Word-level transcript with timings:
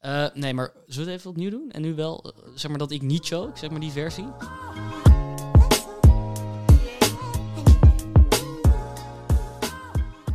Eh, 0.00 0.26
nee, 0.34 0.54
maar 0.54 0.72
zullen 0.86 1.06
we 1.06 1.12
het 1.12 1.20
even 1.20 1.30
opnieuw 1.30 1.50
doen? 1.50 1.70
En 1.70 1.82
nu 1.82 1.94
wel, 1.94 2.22
eh, 2.22 2.50
zeg 2.54 2.70
maar 2.70 2.78
dat 2.78 2.90
ik 2.90 3.02
niet 3.02 3.26
choke, 3.26 3.58
zeg 3.58 3.70
maar 3.70 3.80
die 3.80 3.90
versie. 3.90 4.26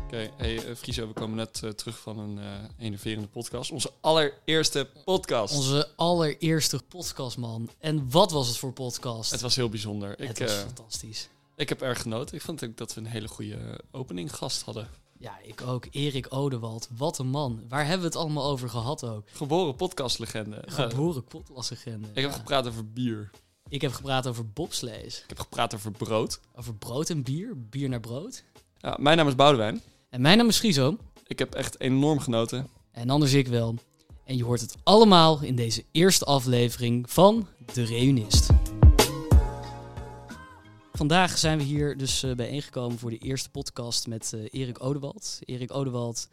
Oké, 0.04 0.32
hey 0.38 0.70
uh, 0.70 0.76
Friso, 0.76 1.08
we 1.08 1.14
komen 1.14 1.36
net 1.36 1.62
uh, 1.64 1.70
terug 1.70 2.00
van 2.00 2.20
een 2.20 2.38
uh, 2.38 2.46
enerverende 2.78 3.28
podcast. 3.28 3.72
Onze 3.72 3.92
allereerste 4.02 4.88
podcast. 5.06 5.56
Onze 5.56 5.90
allereerste 5.96 6.82
podcast, 6.88 7.38
man. 7.38 7.70
En 7.80 8.12
wat 8.12 8.32
was 8.32 8.48
het 8.48 8.58
voor 8.58 8.74
podcast? 8.74 9.32
Het 9.32 9.42
was 9.42 9.56
heel 9.56 9.70
bijzonder. 9.70 10.10
Het 10.10 10.40
ik, 10.40 10.48
was 10.48 10.58
fantastisch. 10.58 11.30
Ik 11.56 11.70
heb 11.70 11.82
erg 11.82 12.02
genoten. 12.02 12.36
Ik 12.36 12.42
vond 12.42 12.64
ook 12.64 12.78
dat 12.78 12.94
we 12.94 13.02
een 13.02 13.08
hele 13.08 13.28
goede 13.28 13.80
opening 13.92 14.36
gast 14.36 14.62
hadden. 14.62 14.90
Ja, 15.26 15.40
ik 15.44 15.62
ook. 15.62 15.88
Erik 15.92 16.26
Odewald. 16.30 16.90
Wat 16.98 17.18
een 17.18 17.28
man. 17.28 17.62
Waar 17.70 17.82
hebben 17.82 18.00
we 18.00 18.06
het 18.06 18.16
allemaal 18.16 18.46
over 18.46 18.70
gehad 18.70 19.06
ook? 19.06 19.24
Geboren 19.32 19.76
podcastlegende. 19.76 20.64
Geboren 20.66 21.24
podcastlegende. 21.24 22.08
Ik 22.14 22.22
heb 22.22 22.32
gepraat 22.32 22.68
over 22.68 22.92
bier. 22.92 23.30
Ik 23.68 23.82
heb 23.82 23.92
gepraat 23.92 24.28
over 24.28 24.50
bobslees. 24.50 25.22
Ik 25.22 25.30
heb 25.30 25.40
gepraat 25.40 25.76
over 25.76 25.92
brood. 25.92 26.40
Over 26.56 26.76
brood 26.76 27.10
en 27.10 27.24
bier. 27.24 27.54
Bier 27.70 27.90
naar 27.90 28.00
brood. 28.00 28.44
Ja, 28.78 28.98
mijn 29.00 29.18
naam 29.18 29.28
is 29.28 29.36
Boudewijn. 29.36 29.82
En 30.10 30.22
mijn 30.22 30.38
naam 30.38 30.48
is 30.48 30.60
Gizo. 30.60 30.98
Ik 31.28 31.40
heb 31.40 31.54
echt 31.54 31.80
enorm 31.80 32.20
genoten. 32.20 32.68
En 32.92 33.10
anders 33.10 33.34
ik 33.34 33.48
wel. 33.48 33.76
En 34.24 34.38
je 34.38 34.44
hoort 34.44 34.62
het 34.62 34.76
allemaal 34.84 35.42
in 35.42 35.56
deze 35.56 35.84
eerste 35.92 36.26
aflevering 36.26 37.12
van 37.12 37.48
De 37.74 37.84
Reunist. 37.84 38.55
Vandaag 40.96 41.38
zijn 41.38 41.58
we 41.58 41.64
hier 41.64 41.98
dus 41.98 42.24
uh, 42.24 42.36
bijeengekomen 42.36 43.00
voor 43.00 43.10
de 43.10 43.18
eerste 43.18 43.50
podcast 43.50 44.08
met 44.08 44.32
uh, 44.36 44.48
Erik 44.52 44.84
Odewald. 44.84 45.40
Erik 45.40 45.74
Odewald, 45.74 46.28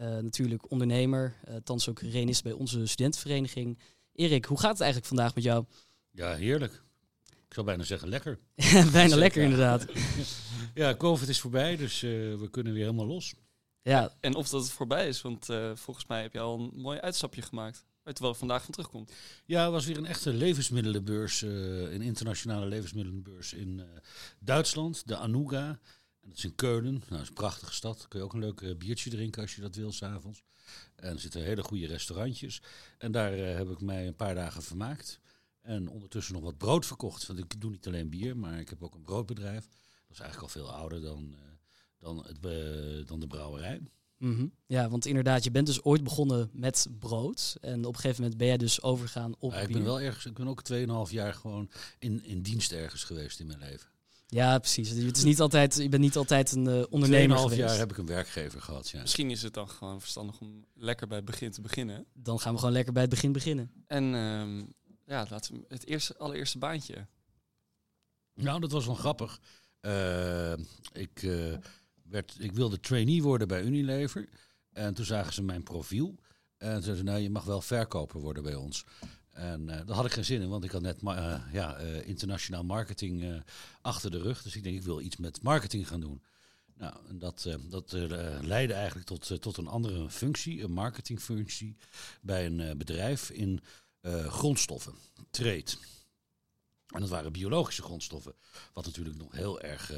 uh, 0.00 0.06
natuurlijk 0.06 0.70
ondernemer, 0.70 1.34
thans 1.64 1.88
ook 1.88 2.00
reunist 2.00 2.42
bij 2.42 2.52
onze 2.52 2.86
studentenvereniging. 2.86 3.78
Erik, 4.12 4.44
hoe 4.44 4.58
gaat 4.58 4.70
het 4.70 4.80
eigenlijk 4.80 5.08
vandaag 5.08 5.34
met 5.34 5.44
jou? 5.44 5.64
Ja, 6.10 6.34
heerlijk. 6.34 6.82
Ik 7.26 7.54
zou 7.54 7.66
bijna 7.66 7.82
zeggen 7.82 8.08
lekker. 8.08 8.38
bijna 8.92 9.16
lekker 9.16 9.42
inderdaad. 9.42 9.86
ja, 10.74 10.96
COVID 10.96 11.28
is 11.28 11.40
voorbij, 11.40 11.76
dus 11.76 12.00
we 12.00 12.48
kunnen 12.50 12.72
weer 12.72 12.84
helemaal 12.84 13.06
los. 13.06 13.34
Ja. 13.82 14.12
En 14.20 14.34
of 14.34 14.48
dat 14.48 14.62
het 14.62 14.72
voorbij 14.72 15.08
is, 15.08 15.22
want 15.22 15.46
volgens 15.74 16.06
mij 16.06 16.22
heb 16.22 16.32
je 16.32 16.40
al 16.40 16.58
een 16.58 16.80
mooi 16.80 16.98
uitstapje 16.98 17.42
gemaakt. 17.42 17.84
Terwijl 18.12 18.32
er 18.32 18.38
vandaag 18.38 18.62
van 18.62 18.72
terugkomt. 18.72 19.12
Ja, 19.44 19.62
het 19.62 19.72
was 19.72 19.86
weer 19.86 19.96
een 19.96 20.06
echte 20.06 20.32
levensmiddelenbeurs, 20.32 21.42
uh, 21.42 21.92
een 21.92 22.02
internationale 22.02 22.66
levensmiddelenbeurs 22.66 23.52
in 23.52 23.78
uh, 23.78 23.84
Duitsland, 24.40 25.08
de 25.08 25.16
Anuga. 25.16 25.68
En 26.20 26.28
dat 26.28 26.36
is 26.36 26.44
in 26.44 26.54
Keulen. 26.54 26.92
Nou, 26.92 27.04
dat 27.08 27.20
is 27.20 27.28
een 27.28 27.34
prachtige 27.34 27.72
stad. 27.72 28.08
Kun 28.08 28.18
je 28.18 28.24
ook 28.24 28.32
een 28.32 28.40
leuk 28.40 28.60
uh, 28.60 28.76
biertje 28.76 29.10
drinken 29.10 29.42
als 29.42 29.54
je 29.54 29.60
dat 29.60 29.76
wil 29.76 29.92
s'avonds. 29.92 30.42
En 30.94 31.12
er 31.12 31.20
zitten 31.20 31.42
hele 31.42 31.62
goede 31.62 31.86
restaurantjes. 31.86 32.62
En 32.98 33.12
daar 33.12 33.32
heb 33.32 33.70
ik 33.70 33.80
mij 33.80 34.06
een 34.06 34.16
paar 34.16 34.34
dagen 34.34 34.62
vermaakt. 34.62 35.20
En 35.60 35.88
ondertussen 35.88 36.34
nog 36.34 36.42
wat 36.42 36.58
brood 36.58 36.86
verkocht. 36.86 37.26
Want 37.26 37.38
ik 37.38 37.60
doe 37.60 37.70
niet 37.70 37.86
alleen 37.86 38.10
bier, 38.10 38.36
maar 38.36 38.58
ik 38.58 38.68
heb 38.68 38.82
ook 38.82 38.94
een 38.94 39.02
broodbedrijf. 39.02 39.68
Dat 39.68 40.16
is 40.16 40.20
eigenlijk 40.20 40.42
al 40.42 40.60
veel 40.60 40.72
ouder 40.72 41.00
dan, 41.00 41.34
dan, 41.98 42.26
het, 42.26 42.42
dan 43.08 43.20
de 43.20 43.26
brouwerij. 43.26 43.80
Mm 44.18 44.34
-hmm. 44.34 44.52
Ja, 44.66 44.88
want 44.88 45.06
inderdaad, 45.06 45.44
je 45.44 45.50
bent 45.50 45.66
dus 45.66 45.82
ooit 45.82 46.04
begonnen 46.04 46.50
met 46.52 46.86
brood. 46.98 47.56
En 47.60 47.84
op 47.84 47.94
een 47.94 48.00
gegeven 48.00 48.22
moment 48.22 48.38
ben 48.38 48.46
jij 48.46 48.56
dus 48.56 48.82
overgegaan 48.82 49.34
op. 49.38 49.52
Ja, 49.52 49.58
ik 49.58 49.72
ben 49.72 49.84
wel 49.84 50.00
ergens, 50.00 50.26
ik 50.26 50.34
ben 50.34 50.48
ook 50.48 50.62
2,5 50.72 51.12
jaar 51.12 51.34
gewoon 51.34 51.70
in, 51.98 52.24
in 52.24 52.42
dienst 52.42 52.72
ergens 52.72 53.04
geweest 53.04 53.40
in 53.40 53.46
mijn 53.46 53.58
leven. 53.58 53.88
Ja, 54.30 54.58
precies. 54.58 54.88
Het 54.88 55.16
is 55.16 55.24
niet 55.24 55.40
altijd, 55.40 55.76
je 55.76 55.88
bent 55.88 56.02
niet 56.02 56.16
altijd 56.16 56.52
een 56.52 56.68
uh, 56.68 56.84
ondernemer 56.90 57.38
geweest. 57.38 57.60
jaar 57.60 57.78
heb 57.78 57.90
ik 57.90 57.98
een 57.98 58.06
werkgever 58.06 58.62
gehad, 58.62 58.88
ja. 58.88 59.00
Misschien 59.00 59.30
is 59.30 59.42
het 59.42 59.54
dan 59.54 59.68
gewoon 59.68 60.00
verstandig 60.00 60.40
om 60.40 60.64
lekker 60.74 61.06
bij 61.06 61.16
het 61.16 61.26
begin 61.26 61.50
te 61.50 61.60
beginnen. 61.60 62.06
Dan 62.12 62.40
gaan 62.40 62.52
we 62.52 62.58
gewoon 62.58 62.74
lekker 62.74 62.92
bij 62.92 63.02
het 63.02 63.10
begin 63.10 63.32
beginnen. 63.32 63.72
En 63.86 64.04
um, 64.14 64.72
ja, 65.06 65.26
laten 65.30 65.54
we 65.54 65.64
het 65.68 65.86
eerste, 65.86 66.16
allereerste 66.16 66.58
baantje. 66.58 67.06
Nou, 68.34 68.60
dat 68.60 68.72
was 68.72 68.86
wel 68.86 68.94
grappig. 68.94 69.40
Uh, 69.80 70.52
ik... 70.92 71.26
Ik 72.38 72.52
wilde 72.52 72.80
trainee 72.80 73.22
worden 73.22 73.48
bij 73.48 73.62
Unilever. 73.62 74.28
En 74.72 74.94
toen 74.94 75.04
zagen 75.04 75.32
ze 75.32 75.42
mijn 75.42 75.62
profiel. 75.62 76.14
En 76.56 76.70
zeiden 76.70 76.96
ze, 76.96 77.02
nou, 77.02 77.18
je 77.18 77.30
mag 77.30 77.44
wel 77.44 77.60
verkoper 77.60 78.20
worden 78.20 78.42
bij 78.42 78.54
ons. 78.54 78.84
En 79.30 79.60
uh, 79.60 79.86
daar 79.86 79.96
had 79.96 80.04
ik 80.04 80.12
geen 80.12 80.24
zin 80.24 80.40
in, 80.40 80.48
want 80.48 80.64
ik 80.64 80.70
had 80.70 80.82
net 80.82 81.02
uh, 81.02 81.40
ja, 81.52 81.80
uh, 81.80 82.06
internationaal 82.06 82.64
marketing 82.64 83.42
achter 83.80 84.10
de 84.10 84.18
rug. 84.18 84.42
Dus 84.42 84.56
ik 84.56 84.62
denk, 84.62 84.76
ik 84.76 84.82
wil 84.82 85.00
iets 85.00 85.16
met 85.16 85.42
marketing 85.42 85.88
gaan 85.88 86.00
doen. 86.00 86.22
Nou, 86.74 86.94
en 87.08 87.18
dat, 87.18 87.48
dat 87.68 87.92
leidde 88.40 88.74
eigenlijk 88.74 89.06
tot, 89.06 89.40
tot 89.40 89.56
een 89.56 89.66
andere 89.66 90.10
functie, 90.10 90.62
een 90.62 90.72
marketingfunctie 90.72 91.76
bij 92.20 92.46
een 92.46 92.78
bedrijf 92.78 93.30
in 93.30 93.60
grondstoffen, 94.26 94.94
trade. 95.30 95.70
En 96.86 97.00
dat 97.00 97.08
waren 97.08 97.32
biologische 97.32 97.82
grondstoffen, 97.82 98.34
wat 98.72 98.84
natuurlijk 98.84 99.16
nog 99.16 99.32
heel 99.32 99.60
erg 99.60 99.92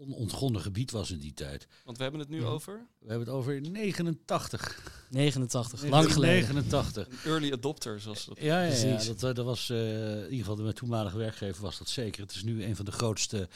onontgonnen 0.00 0.60
gebied 0.60 0.90
was 0.90 1.10
in 1.10 1.18
die 1.18 1.34
tijd. 1.34 1.66
Want 1.84 1.96
we 1.96 2.02
hebben 2.02 2.20
het 2.20 2.28
nu 2.28 2.44
over? 2.44 2.86
We 2.98 3.08
hebben 3.08 3.26
het 3.26 3.36
over 3.36 3.60
89. 3.60 5.06
89, 5.10 5.84
lang 5.84 6.12
geleden. 6.12 6.54
89. 6.54 7.08
Een 7.08 7.30
early 7.30 7.52
adopter, 7.52 8.00
zoals 8.00 8.24
dat. 8.24 8.40
Ja, 8.40 8.62
ja, 8.62 8.74
ja 8.74 9.02
dat, 9.04 9.36
dat 9.36 9.44
was 9.44 9.68
uh, 9.68 10.16
in 10.16 10.22
ieder 10.22 10.38
geval 10.38 10.56
de 10.56 10.62
mijn 10.62 10.74
toenmalige 10.74 11.16
werkgever 11.16 11.62
was 11.62 11.78
dat 11.78 11.88
zeker. 11.88 12.22
Het 12.22 12.34
is 12.34 12.42
nu 12.42 12.64
een 12.64 12.76
van 12.76 12.84
de 12.84 12.92
grootste 12.92 13.48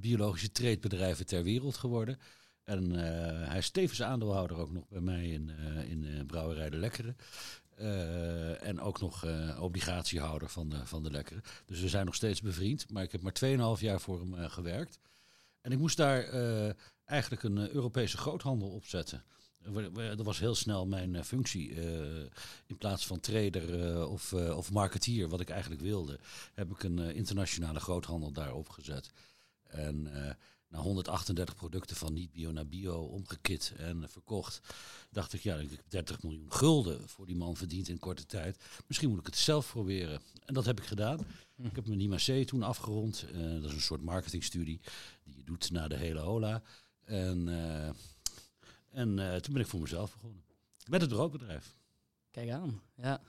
biologische 0.00 0.52
treedbedrijven 0.52 1.26
ter 1.26 1.42
wereld 1.42 1.76
geworden. 1.76 2.18
En 2.64 2.92
uh, 2.92 2.98
hij 3.48 3.58
is 3.58 3.70
tevens 3.70 4.02
aandeelhouder 4.02 4.56
ook 4.56 4.72
nog 4.72 4.88
bij 4.88 5.00
mij 5.00 5.28
in, 5.28 5.50
uh, 5.60 5.90
in 5.90 6.26
Brouwerij 6.26 6.70
de 6.70 6.76
Lekkere. 6.76 7.14
Uh, 7.80 8.66
en 8.66 8.80
ook 8.80 9.00
nog 9.00 9.24
uh, 9.24 9.62
obligatiehouder 9.62 10.48
van 10.48 10.68
de, 10.68 10.86
van 10.86 11.02
de 11.02 11.10
Lekkere. 11.10 11.40
Dus 11.66 11.80
we 11.80 11.88
zijn 11.88 12.04
nog 12.04 12.14
steeds 12.14 12.40
bevriend. 12.40 12.90
Maar 12.90 13.02
ik 13.02 13.12
heb 13.12 13.22
maar 13.22 13.76
2,5 13.76 13.80
jaar 13.80 14.00
voor 14.00 14.20
hem 14.20 14.34
uh, 14.34 14.50
gewerkt. 14.50 14.98
En 15.62 15.72
ik 15.72 15.78
moest 15.78 15.96
daar 15.96 16.34
uh, 16.34 16.70
eigenlijk 17.04 17.42
een 17.42 17.56
uh, 17.56 17.68
Europese 17.68 18.16
groothandel 18.16 18.68
opzetten. 18.68 19.24
Dat 19.94 20.22
was 20.22 20.38
heel 20.38 20.54
snel 20.54 20.86
mijn 20.86 21.14
uh, 21.14 21.22
functie. 21.22 21.70
in 22.66 22.78
plaats 22.78 23.06
van 23.06 23.20
trader 23.20 24.06
of, 24.08 24.32
of 24.32 24.70
marketeer, 24.70 25.28
wat 25.28 25.40
ik 25.40 25.50
eigenlijk 25.50 25.80
wilde, 25.80 26.18
heb 26.54 26.70
ik 26.70 26.82
een 26.82 26.98
internationale 26.98 27.80
groothandel 27.80 28.32
daar 28.32 28.54
opgezet. 28.54 29.10
En 29.62 30.08
na 30.72 30.78
138 30.78 31.54
producten 31.54 31.96
van 31.96 32.12
niet-bio 32.12 32.52
naar 32.52 32.66
bio 32.66 32.94
omgekit 32.94 33.72
en 33.76 34.08
verkocht, 34.08 34.60
dacht 35.10 35.32
ik, 35.32 35.40
ja, 35.40 35.56
ik 35.56 35.70
heb 35.70 35.80
30 35.88 36.22
miljoen 36.22 36.52
gulden 36.52 37.08
voor 37.08 37.26
die 37.26 37.36
man 37.36 37.56
verdiend 37.56 37.88
in 37.88 37.98
korte 37.98 38.26
tijd. 38.26 38.64
Misschien 38.86 39.08
moet 39.08 39.18
ik 39.18 39.26
het 39.26 39.36
zelf 39.36 39.70
proberen. 39.70 40.20
En 40.44 40.54
dat 40.54 40.64
heb 40.64 40.80
ik 40.80 40.86
gedaan. 40.86 41.26
Ik 41.62 41.74
heb 41.74 41.86
mijn 41.86 42.00
IMAC 42.00 42.46
toen 42.46 42.62
afgerond. 42.62 43.26
Uh, 43.32 43.52
dat 43.60 43.64
is 43.64 43.72
een 43.72 43.80
soort 43.80 44.02
marketingstudie 44.02 44.80
die 45.24 45.36
je 45.36 45.44
doet 45.44 45.70
na 45.70 45.88
de 45.88 45.96
hele 45.96 46.18
HOLA. 46.18 46.62
En, 47.04 47.46
uh, 47.46 47.88
en 48.90 49.18
uh, 49.18 49.36
toen 49.36 49.52
ben 49.52 49.62
ik 49.62 49.68
voor 49.68 49.80
mezelf 49.80 50.12
begonnen. 50.12 50.44
Met 50.88 51.00
het 51.00 51.10
broodbedrijf. 51.10 51.76
Kijk 52.30 52.50
aan, 52.50 52.82
ja. 52.94 53.22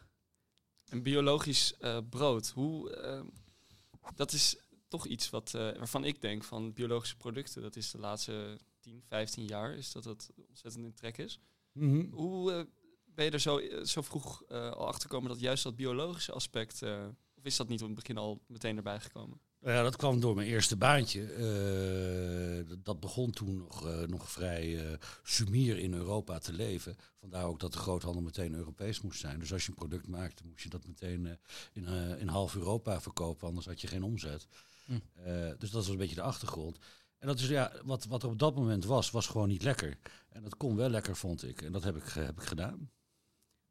En 0.90 1.04
biologisch 1.04 1.74
brood, 2.10 2.50
hoe, 2.50 2.98
dat 4.16 4.32
is 4.32 4.58
toch 4.88 5.06
iets 5.06 5.30
wat, 5.30 5.52
waarvan 5.52 6.04
ik 6.04 6.22
denk 6.22 6.44
van 6.44 6.74
biologische 6.74 7.18
producten, 7.18 7.62
dat 7.62 7.76
is 7.76 7.92
de 7.92 7.98
laatste 7.98 8.60
10, 8.80 9.04
15 9.08 9.46
jaar, 9.46 9.74
is 9.74 9.92
dat 9.92 10.04
dat 10.04 10.32
ontzettend 10.48 10.86
in 10.86 10.94
trek 10.94 11.18
is. 11.18 11.40
Mm 11.72 11.90
-hmm. 11.90 12.12
Hoe 12.12 12.68
ben 13.06 13.26
je 13.26 13.32
er 13.32 13.40
zo, 13.40 13.62
zo 13.84 14.02
vroeg 14.02 14.48
al 14.48 14.88
achter 14.88 15.02
gekomen 15.02 15.30
dat 15.30 15.40
juist 15.40 15.64
dat 15.64 15.76
biologische 15.76 16.32
aspect 16.32 16.82
of 17.44 17.50
is 17.50 17.58
dat 17.58 17.68
niet 17.68 17.82
op 17.82 17.88
het 17.88 17.96
begin 17.96 18.18
al 18.18 18.42
meteen 18.48 18.78
erbij 18.78 19.00
gekomen? 19.00 19.40
Ja, 19.60 19.84
dat 19.84 19.96
kwam 19.96 20.20
door 20.20 20.36
mijn 20.36 20.48
eerste 20.48 20.76
baantje. 20.76 21.22
Uh, 22.68 22.76
dat 22.84 23.00
begon 23.00 23.32
toen 23.32 23.58
nog, 23.58 23.88
uh, 23.88 24.02
nog 24.02 24.32
vrij 24.32 24.68
uh, 24.68 24.98
sumier 25.24 25.78
in 25.78 25.94
Europa 25.94 26.38
te 26.38 26.54
leven. 26.54 26.96
Vandaar 27.20 27.46
ook 27.46 27.60
dat 27.60 27.72
de 27.74 27.78
groothandel 27.78 28.22
meteen 28.22 28.54
Europees 28.54 29.02
moest 29.02 29.20
zijn. 29.20 29.40
Dus 29.40 29.54
als 29.54 29.64
je 29.64 29.70
een 29.70 29.78
product 29.78 30.08
maakte, 30.08 30.44
moest 30.46 30.64
je 30.64 30.70
dat 30.70 30.88
meteen 30.88 31.40
in, 31.74 31.88
in 32.20 32.28
half 32.28 32.56
Europa 32.56 33.02
verkopen, 33.02 33.48
anders 33.48 33.66
had 33.66 33.82
je 33.82 33.88
geen 33.88 34.04
omzet. 34.04 34.48
Hm. 34.86 35.00
dus 35.58 35.70
dat 35.70 35.72
was 35.72 35.88
een 35.88 35.98
beetje 35.98 36.16
de 36.16 36.22
achtergrond. 36.22 36.78
En 37.18 37.28
dat 37.28 37.40
is 37.40 37.48
ja, 37.48 37.72
wat, 37.84 38.06
wat 38.06 38.24
er 38.24 38.30
op 38.30 38.40
dat 38.40 38.56
moment 38.56 38.86
was, 38.86 39.12
was 39.12 39.28
gewoon 39.28 39.48
niet 39.48 39.64
lekker. 39.64 39.98
En 40.30 40.44
dat 40.44 40.58
kon 40.58 40.76
wel 40.76 40.90
lekker, 40.90 41.16
vond 41.16 41.44
ik. 41.44 41.62
En 41.62 41.72
dat 41.72 41.84
heb 41.84 41.96
ik, 41.96 42.06
heb 42.10 42.42
ik 42.42 42.48
gedaan. 42.48 42.90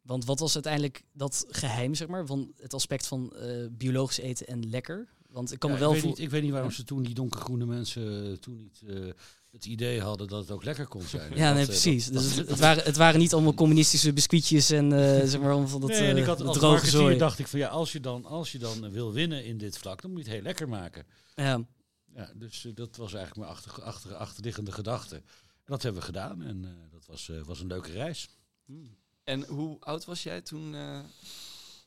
Want 0.02 0.24
wat 0.24 0.40
was 0.40 0.54
uiteindelijk 0.54 1.04
dat 1.12 1.44
geheim, 1.48 1.94
zeg 1.94 2.08
maar, 2.08 2.26
van 2.26 2.52
het 2.56 2.74
aspect 2.74 3.06
van 3.06 3.32
uh, 3.36 3.66
biologisch 3.70 4.18
eten 4.18 4.46
en 4.46 4.70
lekker? 4.70 5.08
Want 5.28 5.52
ik 5.52 5.58
kan 5.58 5.70
ja, 5.70 5.76
me 5.76 5.82
wel 5.82 5.94
ik 5.94 6.00
weet, 6.00 6.10
niet, 6.10 6.18
ik 6.18 6.30
weet 6.30 6.42
niet 6.42 6.52
waarom 6.52 6.70
ze 6.70 6.84
toen 6.84 7.02
die 7.02 7.14
donkergroene 7.14 7.64
mensen 7.64 8.40
toen 8.40 8.56
niet 8.56 8.82
uh, 8.84 9.12
het 9.50 9.64
idee 9.64 10.00
hadden 10.00 10.28
dat 10.28 10.40
het 10.40 10.50
ook 10.50 10.64
lekker 10.64 10.86
kon 10.86 11.02
zijn. 11.02 11.36
Ja, 11.36 11.46
dat, 11.46 11.56
nee, 11.56 11.66
precies. 11.66 12.06
Dat, 12.06 12.22
dus 12.22 12.34
dat, 12.34 12.48
het, 12.48 12.58
waren, 12.58 12.84
het 12.84 12.96
waren 12.96 13.20
niet 13.20 13.32
allemaal 13.32 13.54
communistische 13.54 14.12
biscuitjes 14.12 14.70
en 14.70 14.92
uh, 14.92 14.98
zeg 15.24 15.40
maar 15.40 15.68
van 15.68 15.80
dat, 15.80 15.90
nee, 15.90 16.08
en 16.08 16.16
ik 16.16 16.24
had, 16.24 16.40
als 16.40 16.58
droge 16.58 16.86
zooi. 16.86 17.16
dacht 17.16 17.38
ik 17.38 17.46
van 17.46 17.58
ja, 17.58 17.68
als 17.68 17.92
je 17.92 18.00
dan, 18.00 18.24
als 18.24 18.52
je 18.52 18.58
dan 18.58 18.90
wil 18.90 19.12
winnen 19.12 19.44
in 19.44 19.58
dit 19.58 19.78
vlak, 19.78 20.02
dan 20.02 20.10
moet 20.10 20.20
je 20.20 20.26
het 20.26 20.34
heel 20.34 20.44
lekker 20.44 20.68
maken. 20.68 21.06
Ja. 21.34 21.66
Ja, 22.14 22.32
dus 22.34 22.66
dat 22.74 22.96
was 22.96 23.14
eigenlijk 23.14 23.36
mijn 23.36 23.50
achter, 23.50 23.82
achter, 23.82 24.14
achterliggende 24.14 24.72
gedachte. 24.72 25.14
En 25.14 25.22
dat 25.64 25.82
hebben 25.82 26.00
we 26.00 26.06
gedaan 26.06 26.42
en 26.42 26.88
dat 26.90 27.06
was, 27.06 27.30
was 27.44 27.60
een 27.60 27.66
leuke 27.66 27.90
reis. 27.90 28.28
Hmm. 28.64 28.96
En 29.24 29.44
hoe 29.44 29.80
oud 29.80 30.04
was 30.04 30.22
jij 30.22 30.40
toen 30.40 30.74
eh, 30.74 31.04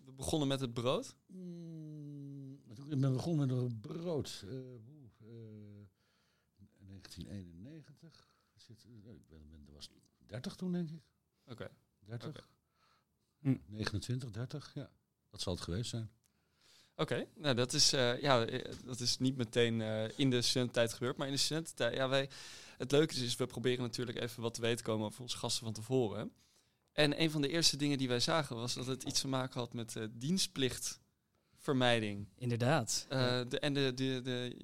we 0.05 0.11
begonnen 0.11 0.47
met 0.47 0.59
het 0.59 0.73
brood? 0.73 1.15
Mm, 1.25 2.53
ik 2.89 2.99
ben 2.99 3.13
begonnen 3.13 3.47
met 3.47 3.57
een 3.57 3.79
brood. 3.79 4.43
Uh, 4.45 4.51
uh, 4.51 5.87
1991. 6.87 8.29
Zit, 8.55 8.85
ik 8.85 9.27
ben, 9.27 9.49
ben, 9.49 9.73
was 9.73 9.89
30 10.25 10.55
toen, 10.55 10.71
denk 10.71 10.89
ik. 10.89 11.03
Oké. 11.43 11.51
Okay. 11.51 11.69
30. 11.99 12.29
Okay. 12.29 12.43
Hm. 13.39 13.57
29, 13.65 14.31
30, 14.31 14.71
ja. 14.73 14.91
Dat 15.29 15.41
zal 15.41 15.53
het 15.53 15.63
geweest 15.63 15.89
zijn. 15.89 16.11
Oké, 16.95 17.27
nou 17.35 17.55
dat 17.55 17.73
is, 17.73 17.93
uh, 17.93 18.21
ja, 18.21 18.45
dat 18.85 18.99
is 18.99 19.17
niet 19.17 19.35
meteen 19.35 19.79
uh, 19.79 20.19
in 20.19 20.29
de 20.29 20.41
studententijd 20.41 20.93
gebeurd, 20.93 21.17
maar 21.17 21.27
in 21.27 21.33
de 21.33 21.39
studententijd, 21.39 21.95
ja, 21.95 22.09
wij, 22.09 22.29
het 22.77 22.91
leuke 22.91 23.13
is, 23.13 23.21
is, 23.21 23.35
we 23.35 23.45
proberen 23.45 23.81
natuurlijk 23.83 24.19
even 24.19 24.41
wat 24.41 24.53
te 24.53 24.61
weten 24.61 24.77
te 24.77 24.83
komen 24.83 25.05
over 25.05 25.21
onze 25.21 25.37
gasten 25.37 25.63
van 25.63 25.73
tevoren. 25.73 26.31
En 26.95 27.21
een 27.21 27.31
van 27.31 27.41
de 27.41 27.49
eerste 27.49 27.77
dingen 27.77 27.97
die 27.97 28.07
wij 28.07 28.19
zagen 28.19 28.55
was 28.55 28.73
dat 28.73 28.85
het 28.85 29.03
iets 29.03 29.21
te 29.21 29.27
maken 29.27 29.59
had 29.59 29.73
met 29.73 29.95
uh, 29.97 30.03
dienstplichtvermijding. 30.11 32.27
Inderdaad. 32.37 33.05
de, 33.09 33.59
en 33.59 33.73
de, 33.73 33.91
de, 33.95 34.21
de, 34.23 34.57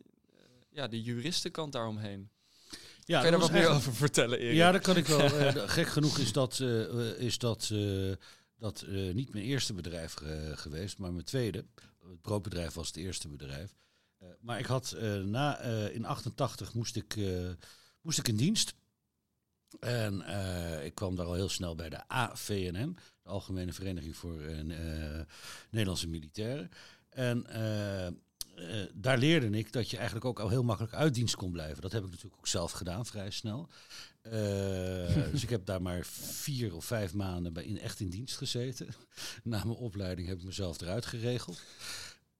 ja, 0.69 0.87
de 0.87 1.01
juristenkant 1.01 1.71
daaromheen. 1.71 2.29
Ja, 3.03 3.21
kan 3.21 3.25
je 3.25 3.31
daar 3.31 3.39
wat 3.39 3.51
meer 3.51 3.69
over 3.69 3.93
vertellen, 3.93 4.39
Erik? 4.39 4.55
Ja, 4.55 4.71
dat 4.71 4.81
kan 4.81 4.97
ik 4.97 5.05
wel. 5.05 5.29
gek 5.67 5.87
genoeg 5.87 6.17
is 6.17 6.31
dat, 6.31 6.59
is 7.17 7.37
dat, 7.37 7.73
dat 8.57 8.85
niet 9.13 9.33
mijn 9.33 9.45
eerste 9.45 9.73
bedrijf 9.73 10.13
geweest, 10.55 10.97
maar 10.97 11.13
mijn 11.13 11.25
tweede 11.25 11.65
het 12.11 12.21
broodbedrijf 12.21 12.73
was 12.73 12.87
het 12.87 12.95
eerste 12.95 13.27
bedrijf. 13.27 13.75
Uh, 14.23 14.29
maar 14.39 14.59
ik 14.59 14.65
had 14.65 14.95
uh, 14.97 15.23
na, 15.23 15.65
uh, 15.65 15.95
in 15.95 16.05
88 16.05 16.73
moest 16.73 16.95
ik, 16.95 17.17
moest 18.01 18.17
ik 18.17 18.27
in 18.27 18.35
dienst. 18.35 18.73
En 19.79 20.23
ik 20.83 20.95
kwam 20.95 21.15
daar 21.15 21.25
al 21.25 21.33
heel 21.33 21.50
snel 21.50 21.75
bij 21.75 21.89
de 21.89 22.07
AVNM, 22.07 22.95
de 23.23 23.29
Algemene 23.29 23.73
Vereniging 23.73 24.15
voor 24.15 24.41
Nederlandse 25.69 26.07
Militairen. 26.07 26.69
En 27.09 27.45
daar 28.94 29.18
leerde 29.18 29.50
ik 29.50 29.71
dat 29.71 29.89
je 29.89 29.95
eigenlijk 29.95 30.25
ook 30.25 30.39
al 30.39 30.50
heel 30.50 30.63
makkelijk 30.63 30.94
uit 30.94 31.13
dienst 31.13 31.35
kon 31.35 31.51
blijven. 31.51 31.81
Dat 31.81 31.91
heb 31.91 32.03
ik 32.03 32.09
natuurlijk 32.09 32.38
ook 32.38 32.47
zelf 32.47 32.71
gedaan, 32.71 33.06
vrij 33.06 33.31
snel. 33.31 33.69
dus 35.31 35.44
ik 35.44 35.50
heb 35.50 35.65
daar 35.65 35.81
maar 35.81 36.06
vier 36.06 36.75
of 36.75 36.85
vijf 36.85 37.13
maanden 37.13 37.53
bij 37.53 37.63
in, 37.63 37.79
echt 37.79 38.00
in 38.00 38.09
dienst 38.09 38.38
gezeten. 38.38 38.88
Na 39.44 39.63
mijn 39.63 39.77
opleiding 39.77 40.27
heb 40.27 40.38
ik 40.38 40.44
mezelf 40.44 40.81
eruit 40.81 41.06
geregeld. 41.06 41.62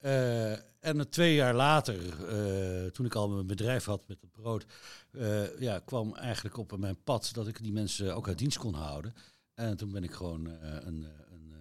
Uh, 0.02 0.52
en 0.80 1.10
twee 1.10 1.34
jaar 1.34 1.54
later, 1.54 1.96
uh, 1.96 2.90
toen 2.90 3.06
ik 3.06 3.14
al 3.14 3.28
mijn 3.28 3.46
bedrijf 3.46 3.84
had 3.84 4.08
met 4.08 4.20
het 4.20 4.32
brood, 4.32 4.66
uh, 5.12 5.60
ja, 5.60 5.78
kwam 5.78 6.14
eigenlijk 6.14 6.56
op 6.56 6.78
mijn 6.78 7.02
pad 7.04 7.30
dat 7.32 7.46
ik 7.46 7.62
die 7.62 7.72
mensen 7.72 8.14
ook 8.14 8.28
uit 8.28 8.38
dienst 8.38 8.58
kon 8.58 8.74
houden. 8.74 9.14
En 9.54 9.76
toen 9.76 9.92
ben 9.92 10.04
ik 10.04 10.12
gewoon 10.12 10.46
een, 10.60 11.06
een 11.30 11.54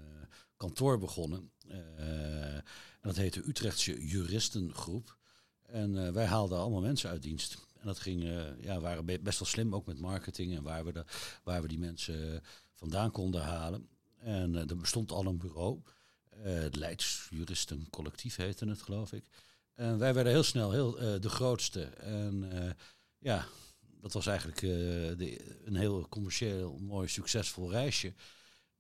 kantoor 0.58 0.98
begonnen. 1.00 1.52
en 1.68 2.64
dat 3.02 3.16
heette 3.16 3.48
Utrechtse 3.48 4.08
Juristengroep. 4.08 5.18
En 5.62 6.14
wij 6.14 6.26
haalden 6.26 6.58
allemaal 6.58 6.82
mensen 6.82 7.10
uit 7.10 7.22
dienst. 7.22 7.58
En 7.80 7.88
dat 7.88 8.00
ging, 8.00 8.24
ja, 8.62 8.80
waren 8.80 9.06
best 9.06 9.40
wel 9.40 9.48
slim, 9.48 9.76
ook 9.76 9.86
met 9.86 10.00
marketing 10.00 10.56
en 10.56 10.64
waar 10.64 10.86
we, 10.86 10.92
de, 10.92 11.06
waar 11.44 11.62
we 11.62 11.68
die 11.68 11.80
mensen 11.80 12.44
vandaan 12.74 13.12
konden 13.12 13.42
halen. 13.42 13.90
En 14.18 14.56
er 14.56 14.78
bestond 14.78 15.12
al 15.12 15.26
een 15.26 15.38
bureau. 15.38 15.82
Uh, 16.38 16.54
het 16.54 16.76
Leids 16.76 17.28
Juristencollectief 17.30 18.36
heette 18.36 18.66
het, 18.70 18.82
geloof 18.82 19.14
ik. 19.14 19.24
En 19.74 19.98
wij 19.98 20.14
werden 20.14 20.34
heel 20.34 20.44
snel 20.44 20.72
heel, 20.72 21.02
uh, 21.02 21.22
de 21.22 21.30
grootste. 21.30 21.84
En 21.84 22.50
uh, 22.54 22.70
ja, 23.18 23.48
dat 23.80 24.14
was 24.14 24.28
eigenlijk 24.28 24.60
de, 24.60 25.58
een 25.66 25.76
heel 25.76 26.10
commercieel, 26.10 26.78
mooi, 26.78 27.08
succesvol 27.08 27.72
reisje. 27.72 28.14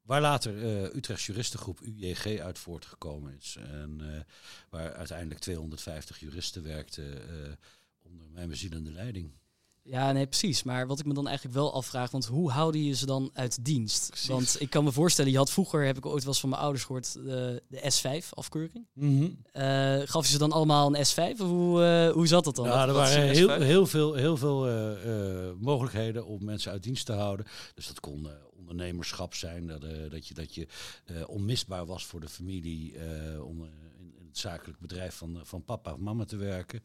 Waar 0.01 0.21
later 0.21 0.53
Utrechts 0.95 1.25
Juristengroep 1.25 1.81
UJG 1.81 2.39
uit 2.39 2.59
voortgekomen 2.59 3.37
is. 3.37 3.55
En 3.59 4.25
waar 4.69 4.93
uiteindelijk 4.93 5.39
250 5.39 6.19
juristen 6.19 6.63
werkten 6.63 7.21
onder 8.01 8.29
mijn 8.29 8.49
bezielende 8.49 8.91
leiding. 8.91 9.31
Ja, 9.83 10.11
nee, 10.11 10.27
precies. 10.27 10.63
Maar 10.63 10.87
wat 10.87 10.99
ik 10.99 11.05
me 11.05 11.13
dan 11.13 11.27
eigenlijk 11.27 11.57
wel 11.57 11.73
afvraag, 11.73 12.11
want 12.11 12.25
hoe 12.25 12.51
houden 12.51 12.83
je 12.83 12.93
ze 12.93 13.05
dan 13.05 13.29
uit 13.33 13.65
dienst? 13.65 14.27
Want 14.27 14.55
ik 14.59 14.69
kan 14.69 14.83
me 14.83 14.91
voorstellen, 14.91 15.31
je 15.31 15.37
had 15.37 15.51
vroeger, 15.51 15.85
heb 15.85 15.97
ik 15.97 16.05
ooit 16.05 16.23
wel 16.23 16.31
eens 16.31 16.39
van 16.39 16.49
mijn 16.49 16.61
ouders 16.61 16.83
gehoord, 16.83 17.13
de, 17.13 17.63
de 17.67 17.91
S5-afkeuring. 17.93 18.87
Mm 18.93 19.17
-hmm. 19.17 19.37
uh, 19.53 20.07
gaf 20.07 20.25
je 20.25 20.31
ze 20.31 20.37
dan 20.37 20.51
allemaal 20.51 20.95
een 20.95 21.05
S5? 21.05 21.41
Of 21.41 21.47
hoe, 21.47 21.81
uh, 21.81 22.13
hoe 22.13 22.27
zat 22.27 22.43
dat 22.43 22.55
dan? 22.55 22.65
Ja, 22.65 22.87
er 22.87 22.93
waren 22.93 23.29
heel, 23.29 23.49
heel 23.49 23.87
veel, 23.87 24.13
heel 24.13 24.37
veel 24.37 24.69
uh, 24.69 25.51
mogelijkheden 25.59 26.25
om 26.25 26.45
mensen 26.45 26.71
uit 26.71 26.83
dienst 26.83 27.05
te 27.05 27.13
houden. 27.13 27.45
Dus 27.75 27.87
dat 27.87 27.99
kon 27.99 28.27
ondernemerschap 28.57 29.33
zijn, 29.33 29.67
dat, 29.67 29.81
dat 30.09 30.27
je, 30.27 30.33
dat 30.33 30.55
je 30.55 30.67
onmisbaar 31.27 31.85
was 31.85 32.05
voor 32.05 32.19
de 32.19 32.29
familie 32.29 32.95
om 33.43 33.69
het 34.31 34.39
zakelijk 34.39 34.79
bedrijf 34.79 35.15
van, 35.15 35.39
van 35.43 35.65
papa 35.65 35.93
of 35.93 35.99
mama 35.99 36.25
te 36.25 36.35
werken. 36.35 36.83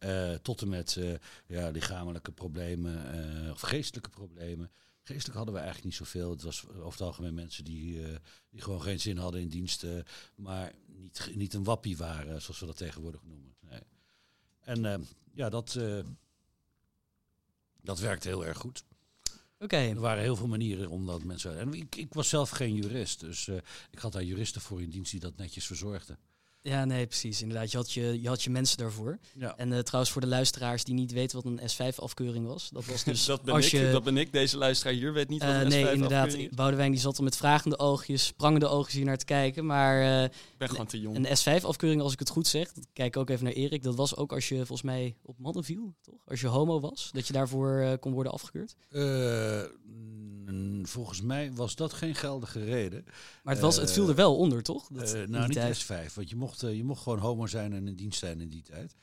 Uh, 0.00 0.34
tot 0.34 0.62
en 0.62 0.68
met 0.68 0.96
uh, 0.96 1.14
ja, 1.46 1.68
lichamelijke 1.68 2.32
problemen 2.32 3.16
uh, 3.44 3.50
of 3.50 3.60
geestelijke 3.60 4.10
problemen. 4.10 4.70
Geestelijk 5.02 5.36
hadden 5.36 5.54
we 5.54 5.60
eigenlijk 5.60 5.90
niet 5.90 6.06
zoveel. 6.06 6.30
Het 6.30 6.42
was 6.42 6.68
over 6.68 6.90
het 6.90 7.00
algemeen 7.00 7.34
mensen 7.34 7.64
die, 7.64 8.02
die 8.50 8.60
gewoon 8.60 8.82
geen 8.82 9.00
zin 9.00 9.16
hadden 9.16 9.40
in 9.40 9.48
diensten, 9.48 10.04
maar 10.34 10.72
niet, 10.86 11.30
niet 11.34 11.54
een 11.54 11.64
wappie 11.64 11.96
waren, 11.96 12.42
zoals 12.42 12.60
we 12.60 12.66
dat 12.66 12.76
tegenwoordig 12.76 13.22
noemen. 13.24 13.54
Nee. 13.60 13.80
En 14.60 15.06
ja, 15.34 15.48
dat, 15.48 15.78
dat 17.80 17.98
werkte 17.98 18.28
heel 18.28 18.46
erg 18.46 18.58
goed. 18.58 18.84
Oké. 19.58 19.76
Er 19.76 20.00
waren 20.00 20.22
heel 20.22 20.36
veel 20.36 20.46
manieren 20.46 20.88
om 20.88 21.06
dat 21.06 21.24
mensen. 21.24 21.58
En 21.58 21.74
ik, 21.74 21.96
ik 21.96 22.14
was 22.14 22.28
zelf 22.28 22.50
geen 22.50 22.74
jurist, 22.74 23.20
dus 23.20 23.48
ik 23.90 23.98
had 23.98 24.12
daar 24.12 24.24
juristen 24.24 24.60
voor 24.60 24.82
in 24.82 24.90
dienst 24.90 25.10
die 25.10 25.20
dat 25.20 25.36
netjes 25.36 25.66
verzorgden. 25.66 26.18
Ja, 26.66 26.84
nee, 26.84 27.06
precies. 27.06 27.42
Inderdaad, 27.42 27.70
je 27.70 27.76
had 27.76 27.92
je, 27.92 28.20
je, 28.22 28.28
had 28.28 28.42
je 28.42 28.50
mensen 28.50 28.78
daarvoor. 28.78 29.18
Ja. 29.34 29.56
En 29.56 29.72
uh, 29.72 29.78
trouwens, 29.78 30.12
voor 30.12 30.22
de 30.22 30.26
luisteraars 30.26 30.84
die 30.84 30.94
niet 30.94 31.12
weten 31.12 31.42
wat 31.42 31.44
een 31.44 31.60
S5-afkeuring 31.70 32.46
was. 32.46 32.70
Dat 32.70 32.84
was 32.84 33.04
dus 33.04 33.24
dat, 33.34 33.42
ben 33.42 33.54
als 33.54 33.64
ik, 33.64 33.70
je, 33.70 33.90
dat 33.90 34.04
ben 34.04 34.16
ik, 34.16 34.32
deze 34.32 34.56
luisteraar 34.58 34.94
hier, 34.94 35.12
weet 35.12 35.28
niet 35.28 35.42
wat 35.42 35.50
uh, 35.50 35.60
een 35.60 35.68
nee, 35.68 35.84
S5-afkeuring 35.84 35.94
inderdaad, 35.94 36.32
is. 36.32 36.48
Boudewijn 36.48 36.90
die 36.90 37.00
zat 37.00 37.16
er 37.16 37.24
met 37.24 37.36
vragende 37.36 37.78
oogjes, 37.78 38.26
sprangende 38.26 38.66
oogjes 38.66 38.94
hier 38.94 39.04
naar 39.04 39.16
te 39.16 39.24
kijken. 39.24 39.66
Maar 39.66 40.22
uh, 40.22 40.28
ben 40.58 40.68
gewoon 40.68 40.86
te 40.86 41.00
jong. 41.00 41.16
Een 41.16 41.36
S5-afkeuring, 41.38 42.00
als 42.00 42.12
ik 42.12 42.18
het 42.18 42.30
goed 42.30 42.46
zeg, 42.46 42.72
kijk 42.92 43.16
ook 43.16 43.30
even 43.30 43.44
naar 43.44 43.52
Erik. 43.52 43.82
Dat 43.82 43.94
was 43.94 44.16
ook 44.16 44.32
als 44.32 44.48
je 44.48 44.56
volgens 44.56 44.82
mij 44.82 45.16
op 45.22 45.38
mannen 45.38 45.64
viel, 45.64 45.94
toch? 46.00 46.20
Als 46.26 46.40
je 46.40 46.46
homo 46.46 46.80
was, 46.80 47.10
dat 47.12 47.26
je 47.26 47.32
daarvoor 47.32 47.98
kon 47.98 48.12
worden 48.12 48.32
afgekeurd? 48.32 48.76
Volgens 50.88 51.22
mij 51.22 51.52
was 51.52 51.74
dat 51.74 51.92
geen 51.92 52.14
geldige 52.14 52.64
reden. 52.64 53.04
Maar 53.42 53.54
het, 53.54 53.62
was, 53.62 53.76
het 53.76 53.92
viel 53.92 54.08
er 54.08 54.14
wel 54.14 54.36
onder, 54.36 54.62
toch? 54.62 54.88
Dat, 54.92 55.28
nou, 55.28 55.46
niet 55.46 55.52
tijd. 55.52 55.84
S5, 55.84 56.14
want 56.14 56.30
je 56.30 56.36
mocht, 56.36 56.60
je 56.60 56.84
mocht 56.84 57.02
gewoon 57.02 57.18
homo 57.18 57.46
zijn 57.46 57.72
en 57.72 57.88
in 57.88 57.94
dienst 57.94 58.18
zijn 58.18 58.40
in 58.40 58.48
die 58.48 58.62
tijd. 58.62 58.94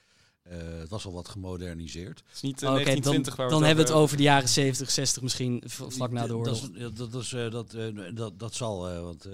Uh, 0.47 0.79
het 0.79 0.89
was 0.89 1.05
al 1.05 1.11
wat 1.11 1.27
gemoderniseerd. 1.27 2.23
Het 2.25 2.35
is 2.35 2.41
niet 2.41 2.61
uh, 2.61 2.69
oh, 2.69 2.75
okay, 2.75 2.83
1920 2.83 3.35
dan, 3.35 3.35
waar 3.35 3.45
we 3.45 3.51
dan 3.53 3.63
hebben 3.63 3.85
we 3.85 3.91
het 3.91 4.01
over 4.01 4.17
de 4.17 4.23
jaren 4.23 4.49
70, 4.49 4.91
60 4.91 5.21
misschien, 5.21 5.63
vlak 5.65 6.11
na 6.11 6.27
de 6.27 6.35
oorlog. 6.35 6.59
Dat, 6.59 6.97
dat, 6.97 7.11
dat, 7.11 7.21
is, 7.21 7.31
uh, 7.31 7.51
dat, 7.51 7.75
dat, 8.13 8.39
dat 8.39 8.53
zal, 8.53 9.01
want 9.01 9.25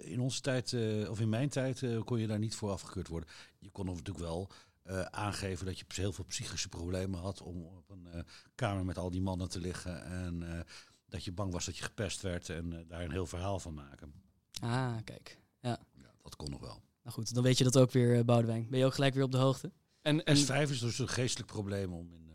in 0.00 0.20
onze 0.20 0.40
tijd, 0.40 0.76
of 1.08 1.20
in 1.20 1.28
mijn 1.28 1.48
tijd, 1.48 1.82
kon 2.04 2.20
je 2.20 2.26
daar 2.26 2.38
niet 2.38 2.54
voor 2.54 2.70
afgekeurd 2.70 3.08
worden. 3.08 3.28
Je 3.58 3.70
kon 3.70 3.86
natuurlijk 3.86 4.18
wel 4.18 4.50
aangeven 5.10 5.66
dat 5.66 5.78
je 5.78 5.84
heel 5.88 6.12
veel 6.12 6.24
psychische 6.24 6.68
problemen 6.68 7.20
had 7.20 7.42
om 7.42 7.64
op 7.64 7.90
een 7.90 8.24
kamer 8.54 8.84
met 8.84 8.98
al 8.98 9.10
die 9.10 9.22
mannen 9.22 9.48
te 9.48 9.60
liggen. 9.60 10.04
En 10.04 10.64
dat 11.08 11.24
je 11.24 11.32
bang 11.32 11.52
was 11.52 11.64
dat 11.64 11.76
je 11.76 11.84
gepest 11.84 12.22
werd 12.22 12.48
en 12.48 12.86
daar 12.88 13.02
een 13.02 13.10
heel 13.10 13.26
verhaal 13.26 13.58
van 13.58 13.74
maken. 13.74 14.12
Ah, 14.60 14.96
kijk. 15.04 15.38
Ja. 15.60 15.78
ja 15.92 16.14
dat 16.22 16.36
kon 16.36 16.50
nog 16.50 16.60
wel. 16.60 16.82
Nou 17.02 17.14
goed, 17.14 17.34
dan 17.34 17.42
weet 17.42 17.58
je 17.58 17.64
dat 17.64 17.78
ook 17.78 17.90
weer, 17.90 18.16
uh, 18.16 18.24
Boudewijn. 18.24 18.66
Ben 18.70 18.78
je 18.78 18.84
ook 18.84 18.94
gelijk 18.94 19.14
weer 19.14 19.24
op 19.24 19.32
de 19.32 19.38
hoogte? 19.38 19.72
En, 20.02 20.24
en 20.24 20.36
S5 20.36 20.70
is 20.70 20.78
dus 20.78 20.98
een 20.98 21.08
geestelijk 21.08 21.52
probleem 21.52 21.92
om 21.92 22.12
in, 22.12 22.28
uh, 22.28 22.34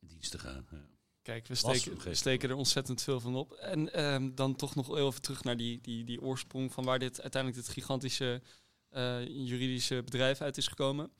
in 0.00 0.08
dienst 0.08 0.30
te 0.30 0.38
gaan. 0.38 0.66
Ja. 0.70 0.86
Kijk, 1.22 1.46
we 1.46 1.54
steken, 1.54 2.16
steken, 2.16 2.48
er 2.48 2.56
ontzettend 2.56 3.02
veel 3.02 3.20
van 3.20 3.34
op. 3.34 3.52
En 3.52 4.04
um, 4.04 4.34
dan 4.34 4.56
toch 4.56 4.74
nog 4.74 4.96
even 4.96 5.20
terug 5.20 5.44
naar 5.44 5.56
die, 5.56 5.80
die, 5.80 6.04
die 6.04 6.20
oorsprong 6.20 6.72
van 6.72 6.84
waar 6.84 6.98
dit 6.98 7.20
uiteindelijk 7.20 7.62
dit 7.62 7.72
gigantische 7.74 8.42
uh, 8.90 9.26
juridische 9.26 10.02
bedrijf 10.04 10.40
uit 10.40 10.56
is 10.56 10.68
gekomen. 10.68 11.10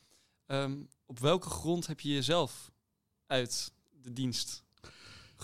Um, 0.46 0.88
op 1.06 1.18
welke 1.18 1.48
grond 1.48 1.86
heb 1.86 2.00
je 2.00 2.12
jezelf 2.12 2.70
uit 3.26 3.72
de 3.90 4.12
dienst 4.12 4.63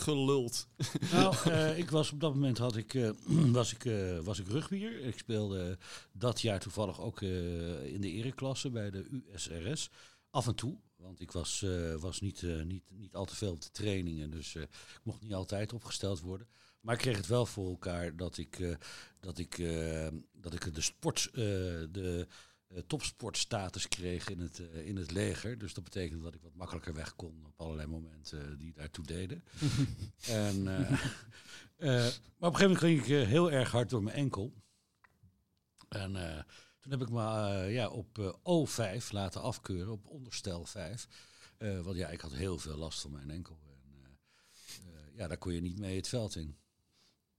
geluld? 0.00 0.66
Nou, 1.12 1.34
uh, 1.46 1.78
ik 1.78 1.90
was 1.90 2.12
op 2.12 2.20
dat 2.20 2.34
moment 2.34 2.58
had 2.58 2.76
ik, 2.76 2.94
uh, 2.94 3.10
was 3.52 3.72
ik, 3.72 3.84
uh, 3.84 4.18
was 4.18 4.38
ik 4.38 4.48
rugbier. 4.48 5.00
Ik 5.00 5.18
speelde 5.18 5.78
dat 6.12 6.40
jaar 6.40 6.60
toevallig 6.60 7.00
ook 7.00 7.20
in 7.20 8.00
de 8.00 8.10
ereklasse 8.10 8.70
bij 8.70 8.90
de 8.90 9.22
USRS. 9.32 9.90
Af 10.30 10.46
en 10.46 10.54
toe, 10.54 10.76
want 10.96 11.20
ik 11.20 11.32
was, 11.32 11.64
was 11.98 12.20
niet, 12.20 12.42
niet, 12.64 12.84
niet 12.90 13.14
al 13.14 13.24
te 13.24 13.36
veel 13.36 13.52
op 13.52 13.62
de 13.62 13.70
trainingen. 13.70 14.30
Dus 14.30 14.54
ik 14.54 14.68
mocht 15.02 15.22
niet 15.22 15.34
altijd 15.34 15.72
opgesteld 15.72 16.20
worden. 16.20 16.48
Maar 16.80 16.94
ik 16.94 17.00
kreeg 17.00 17.16
het 17.16 17.26
wel 17.26 17.46
voor 17.46 17.68
elkaar 17.68 18.16
dat 18.16 18.38
ik, 18.38 18.76
dat 19.20 19.38
ik, 19.38 19.56
dat 20.32 20.54
ik 20.54 20.74
de 20.74 20.80
sport, 20.80 21.28
de, 21.32 22.26
eh, 22.28 22.34
topsportstatus 22.86 23.88
kreeg 23.88 24.28
in 24.28 24.40
het, 24.40 24.58
eh, 24.58 24.86
in 24.86 24.96
het 24.96 25.10
leger. 25.10 25.58
Dus 25.58 25.74
dat 25.74 25.84
betekende 25.84 26.22
dat 26.22 26.34
ik 26.34 26.42
wat 26.42 26.54
makkelijker 26.54 26.94
weg 26.94 27.16
kon 27.16 27.44
op 27.46 27.60
allerlei 27.60 27.88
momenten 27.88 28.58
die 28.58 28.72
daartoe 28.72 29.04
deden. 29.04 29.44
en, 30.26 30.68
eh, 30.68 30.90
eh, 31.76 32.12
maar 32.38 32.48
op 32.48 32.54
een 32.54 32.56
gegeven 32.56 32.60
moment 32.60 32.78
ging 32.78 33.00
ik 33.00 33.08
eh, 33.08 33.26
heel 33.26 33.50
erg 33.50 33.70
hard 33.70 33.90
door 33.90 34.02
mijn 34.02 34.16
enkel. 34.16 34.54
En 35.88 36.16
eh, 36.16 36.42
toen 36.80 36.92
heb 36.92 37.00
ik 37.02 37.10
me 37.10 37.22
eh, 37.22 37.72
ja, 37.72 37.88
op 37.88 38.18
eh, 38.18 38.34
O5 38.34 39.08
laten 39.10 39.42
afkeuren, 39.42 39.92
op 39.92 40.06
onderstel 40.06 40.64
5. 40.64 41.08
Eh, 41.56 41.80
want 41.80 41.96
ja, 41.96 42.08
ik 42.08 42.20
had 42.20 42.32
heel 42.32 42.58
veel 42.58 42.76
last 42.76 43.00
van 43.00 43.10
mijn 43.10 43.30
enkel. 43.30 43.58
En, 43.62 43.94
eh, 44.02 44.88
eh, 44.88 45.16
ja, 45.16 45.28
daar 45.28 45.38
kon 45.38 45.52
je 45.52 45.60
niet 45.60 45.78
mee 45.78 45.96
het 45.96 46.08
veld 46.08 46.36
in. 46.36 46.56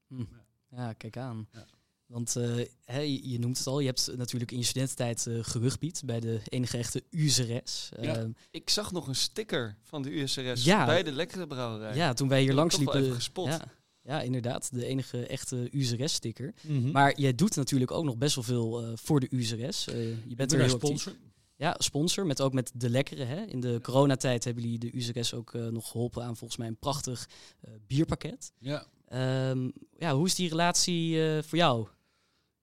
Hm. 0.07 0.25
Ja, 0.69 0.93
kijk 0.93 1.17
aan. 1.17 1.47
Ja. 1.51 1.67
Want 2.11 2.35
eh, 2.35 2.49
hè, 2.85 2.99
je, 2.99 3.39
noemt 3.39 3.57
het 3.57 3.67
al, 3.67 3.79
je 3.79 3.85
hebt 3.85 4.11
natuurlijk 4.15 4.51
in 4.51 4.57
je 4.57 4.63
studententijd 4.63 5.27
eh 5.27 5.37
gerugbied 5.41 6.01
bij 6.05 6.19
de 6.19 6.39
enige 6.49 6.77
echte 6.77 7.03
USRS. 7.09 7.89
Ja. 8.01 8.15
Ehm, 8.15 8.31
Ik 8.51 8.69
zag 8.69 8.91
nog 8.91 9.07
een 9.07 9.15
sticker 9.15 9.77
van 9.83 10.01
de 10.01 10.19
USRS 10.19 10.63
Ja. 10.63 10.85
bij 10.85 11.03
de 11.03 11.11
lekkere 11.11 11.47
brouwerij. 11.47 11.95
ja, 11.95 12.13
toen 12.13 12.27
wij 12.27 12.39
hier 12.39 12.47
Dat 12.47 12.57
langs 12.57 12.77
liepen. 12.77 13.13
gespot. 13.13 13.47
Ja, 13.47 13.61
ja, 14.03 14.21
inderdaad, 14.21 14.73
de 14.73 14.85
enige 14.85 15.25
echte 15.27 15.67
USRS-sticker. 15.71 16.53
Maar 16.67 16.91
Maar 16.91 17.19
jij 17.19 17.35
doet 17.35 17.55
natuurlijk 17.55 17.91
ook 17.91 18.03
nog 18.05 18.17
best 18.17 18.35
wel 18.35 18.43
veel 18.43 18.81
eh, 18.81 18.91
voor 18.95 19.19
de 19.19 19.27
USRS. 19.29 19.87
Eh, 19.87 19.95
je 20.27 20.35
bent 20.35 20.49
ben 20.49 20.59
er 20.59 20.63
actief. 20.65 20.79
sponsor. 20.79 21.13
Ja, 21.55 21.75
sponsor, 21.77 22.25
met 22.25 22.41
ook 22.41 22.53
met 22.53 22.71
de 22.75 22.89
lekkere. 22.89 23.23
Hè. 23.23 23.45
In 23.45 23.59
de 23.59 23.79
coronatijd 23.81 24.43
hebben 24.43 24.63
jullie 24.63 24.79
de 24.79 24.95
USRS 24.97 25.33
ook 25.33 25.53
eh, 25.53 25.67
nog 25.67 25.89
geholpen 25.91 26.23
aan 26.23 26.37
volgens 26.37 26.59
mij 26.59 26.67
een 26.67 26.77
prachtig 26.79 27.27
eh, 27.61 27.71
bierpakket. 27.87 28.51
Ja. 28.59 28.85
Ehm, 29.07 29.69
ja, 29.97 30.15
hoe 30.15 30.25
is 30.25 30.35
die 30.35 30.49
relatie 30.49 31.23
eh, 31.27 31.43
voor 31.43 31.57
jou? 31.57 31.87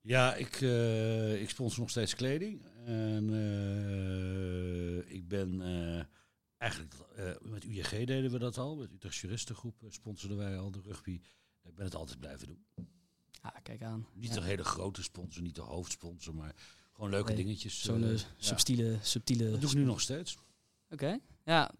Ja, 0.09 0.35
ik, 0.35 0.61
eh, 0.61 1.41
ik 1.43 1.51
sponsor 1.51 1.81
nog 1.81 1.91
steeds 1.91 2.15
kleding. 2.15 2.63
En 2.85 3.31
eh, 3.33 5.15
ik 5.15 5.29
ben 5.29 5.61
eh, 5.61 6.05
eigenlijk 6.57 6.95
met 7.43 7.65
UJG 7.65 7.91
deden 7.91 8.31
we 8.31 8.39
dat 8.39 8.59
al. 8.59 8.77
Met 8.77 8.93
Utrecht 8.93 9.17
Juristengroep 9.17 9.75
sponsorden 9.89 10.37
wij 10.39 10.59
al 10.59 10.71
de 10.71 10.81
rugby. 10.81 11.21
Ik 11.63 11.75
ben 11.75 11.85
het 11.85 11.95
altijd 11.95 12.19
blijven 12.19 12.47
doen. 12.47 12.65
Ah, 13.41 13.53
kijk 13.63 13.83
aan. 13.83 14.07
Niet 14.15 14.31
Ja. 14.31 14.37
een 14.37 14.43
hele 14.43 14.65
grote 14.65 15.03
sponsor, 15.03 15.43
niet 15.43 15.55
de 15.55 15.61
hoofdsponsor, 15.61 16.35
maar 16.35 16.55
gewoon 16.93 17.11
leuke 17.11 17.33
Nee, 17.33 17.45
dingetjes. 17.45 17.83
Zo'n 17.83 18.09
ja. 18.09 18.17
subtiele, 18.37 18.99
subtiele... 19.03 19.51
Dat 19.51 19.61
doe 19.61 19.71
ik 19.71 19.77
nu 19.77 19.85
nog 19.85 20.01
steeds. 20.01 20.39
Oké, 20.91 21.19
ja. 21.45 21.71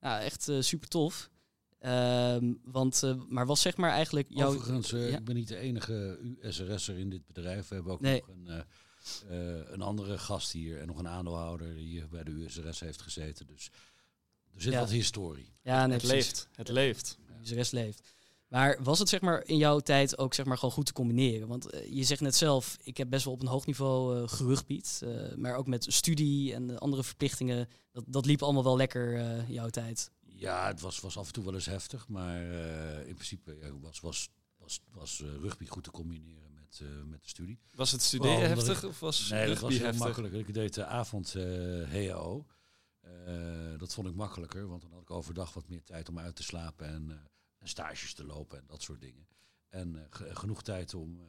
ja, 0.00 0.20
echt 0.20 0.48
eh, 0.48 0.60
super 0.60 0.88
tof. 0.88 1.30
Ehm, 1.78 2.52
want, 2.64 3.02
eh, 3.02 3.14
maar 3.28 3.46
was 3.46 3.60
zeg 3.60 3.76
maar 3.76 3.90
eigenlijk 3.90 4.26
jouw... 4.30 4.48
Overigens, 4.54 4.92
eh, 4.92 5.10
ja. 5.10 5.16
ik 5.18 5.24
ben 5.24 5.34
niet 5.34 5.48
de 5.48 5.56
enige 5.56 6.18
USRS'er 6.42 6.98
in 6.98 7.10
dit 7.10 7.26
bedrijf. 7.26 7.68
We 7.68 7.74
hebben 7.74 7.92
ook 7.92 8.00
Nee. 8.00 8.22
nog 8.26 8.36
een, 8.36 8.64
eh, 9.28 9.72
een 9.72 9.82
andere 9.82 10.18
gast 10.18 10.52
hier 10.52 10.80
en 10.80 10.86
nog 10.86 10.98
een 10.98 11.08
aandeelhouder 11.08 11.74
die 11.74 11.86
hier 11.86 12.08
bij 12.08 12.24
de 12.24 12.30
USRS 12.30 12.80
heeft 12.80 13.02
gezeten. 13.02 13.46
Dus 13.46 13.70
er 14.54 14.62
zit 14.62 14.72
Ja. 14.72 14.80
wat 14.80 14.90
historie. 14.90 15.52
Ja, 15.62 15.86
nee, 15.86 15.96
het 15.98 16.06
precies. 16.06 16.26
leeft. 16.26 16.48
Het 16.52 16.68
leeft. 16.68 17.18
De 17.42 17.54
rest 17.54 17.72
leeft. 17.72 18.14
Maar 18.48 18.82
was 18.82 18.98
het 18.98 19.08
zeg 19.08 19.20
maar 19.20 19.42
in 19.46 19.56
jouw 19.56 19.80
tijd 19.80 20.18
ook 20.18 20.34
zeg 20.34 20.46
maar 20.46 20.56
gewoon 20.58 20.74
goed 20.74 20.86
te 20.86 20.92
combineren? 20.92 21.48
Want 21.48 21.66
je 21.90 22.04
zegt 22.04 22.20
net 22.20 22.34
zelf, 22.34 22.76
ik 22.82 22.96
heb 22.96 23.10
best 23.10 23.24
wel 23.24 23.34
op 23.34 23.40
een 23.40 23.46
hoog 23.46 23.66
niveau 23.66 24.20
uh, 24.20 24.28
gerugbied. 24.28 25.00
eh, 25.04 25.34
maar 25.36 25.56
ook 25.56 25.66
met 25.66 25.86
studie 25.88 26.54
en 26.54 26.78
andere 26.78 27.04
verplichtingen. 27.04 27.68
Dat, 27.92 28.04
dat 28.06 28.26
liep 28.26 28.42
allemaal 28.42 28.64
wel 28.64 28.76
lekker 28.76 29.16
eh 29.16 29.48
jouw 29.50 29.68
tijd. 29.68 30.10
Ja, 30.38 30.66
het 30.66 30.80
was, 30.80 31.00
was 31.00 31.16
af 31.18 31.26
en 31.26 31.32
toe 31.32 31.44
wel 31.44 31.54
eens 31.54 31.66
heftig, 31.66 32.08
maar 32.08 32.50
eh, 32.50 33.06
in 33.08 33.14
principe 33.14 33.56
ja, 33.60 33.78
was, 33.78 34.00
was, 34.00 34.30
was, 34.56 34.80
was 34.90 35.20
eh, 35.22 35.28
rugby 35.40 35.66
goed 35.66 35.84
te 35.84 35.90
combineren 35.90 36.52
met, 36.54 36.80
eh, 36.82 37.02
met 37.04 37.22
de 37.22 37.28
studie. 37.28 37.58
Was 37.74 37.92
het 37.92 38.02
studeren 38.02 38.36
Oh, 38.36 38.42
heftig 38.42 38.84
of 38.84 39.00
was 39.00 39.28
Nee, 39.28 39.46
dat 39.48 39.58
was 39.58 39.72
heel 39.74 39.84
heftig? 39.84 40.04
makkelijk. 40.04 40.34
Ik 40.34 40.54
deed 40.54 40.74
de 40.74 40.84
avond 40.84 41.32
HAO. 41.92 42.46
Eh, 43.00 43.78
dat 43.78 43.94
vond 43.94 44.08
ik 44.08 44.14
makkelijker, 44.14 44.66
want 44.66 44.82
dan 44.82 44.90
had 44.92 45.00
ik 45.02 45.10
overdag 45.10 45.52
wat 45.54 45.68
meer 45.68 45.82
tijd 45.82 46.08
om 46.08 46.18
uit 46.18 46.36
te 46.36 46.42
slapen 46.42 46.86
en, 46.86 47.10
en 47.58 47.68
stages 47.68 48.14
te 48.14 48.24
lopen 48.24 48.58
en 48.58 48.64
dat 48.66 48.82
soort 48.82 49.00
dingen. 49.00 49.26
En 49.68 50.06
ge- 50.10 50.34
genoeg 50.34 50.62
tijd 50.62 50.94
om 50.94 51.20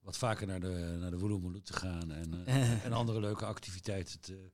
wat 0.00 0.16
vaker 0.16 0.46
naar 0.46 0.60
de, 0.60 0.96
naar 1.00 1.10
de 1.10 1.60
te 1.62 1.72
gaan 1.72 2.10
en, 2.12 2.46
en 2.84 2.92
andere 2.92 3.20
leuke 3.20 3.44
activiteiten 3.44 4.20
te, 4.20 4.50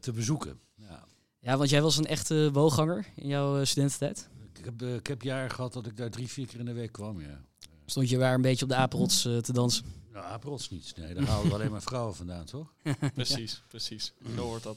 te 0.00 0.12
bezoeken. 0.12 0.60
Ja. 0.74 1.06
Ja, 1.40 1.56
want 1.56 1.70
jij 1.70 1.82
was 1.82 1.96
een 1.96 2.06
echte 2.06 2.50
woonganger 2.52 3.06
in 3.16 3.28
jouw 3.28 3.58
eh, 3.58 3.64
studententijd. 3.64 4.28
Ik, 4.60 4.64
heb, 4.64 4.82
eh, 4.82 4.94
ik 4.94 5.06
heb 5.06 5.22
jaren 5.22 5.50
gehad 5.50 5.72
dat 5.72 5.86
ik 5.86 5.96
daar 5.96 6.10
drie, 6.10 6.28
vier 6.28 6.46
keer 6.46 6.58
in 6.58 6.64
de 6.64 6.72
week 6.72 6.92
kwam, 6.92 7.20
ja. 7.20 7.44
Stond 7.86 8.08
je 8.08 8.18
waar 8.18 8.34
een 8.34 8.42
beetje 8.42 8.64
op 8.64 8.70
de 8.70 8.76
apenrots 8.76 9.24
eh, 9.24 9.38
te 9.38 9.52
dansen. 9.52 9.84
Nou, 10.12 10.26
aprots 10.26 10.70
niet. 10.70 10.92
Nee, 10.96 11.14
daar 11.14 11.24
halen 11.24 11.48
we 11.48 11.54
alleen 11.54 11.70
maar 11.70 11.82
vrouwen 11.82 12.14
vandaan, 12.14 12.44
toch? 12.44 12.74
Precies, 13.14 13.62
precies. 13.68 14.12
Zo 14.34 14.42
hoort 14.42 14.62
dat. 14.62 14.76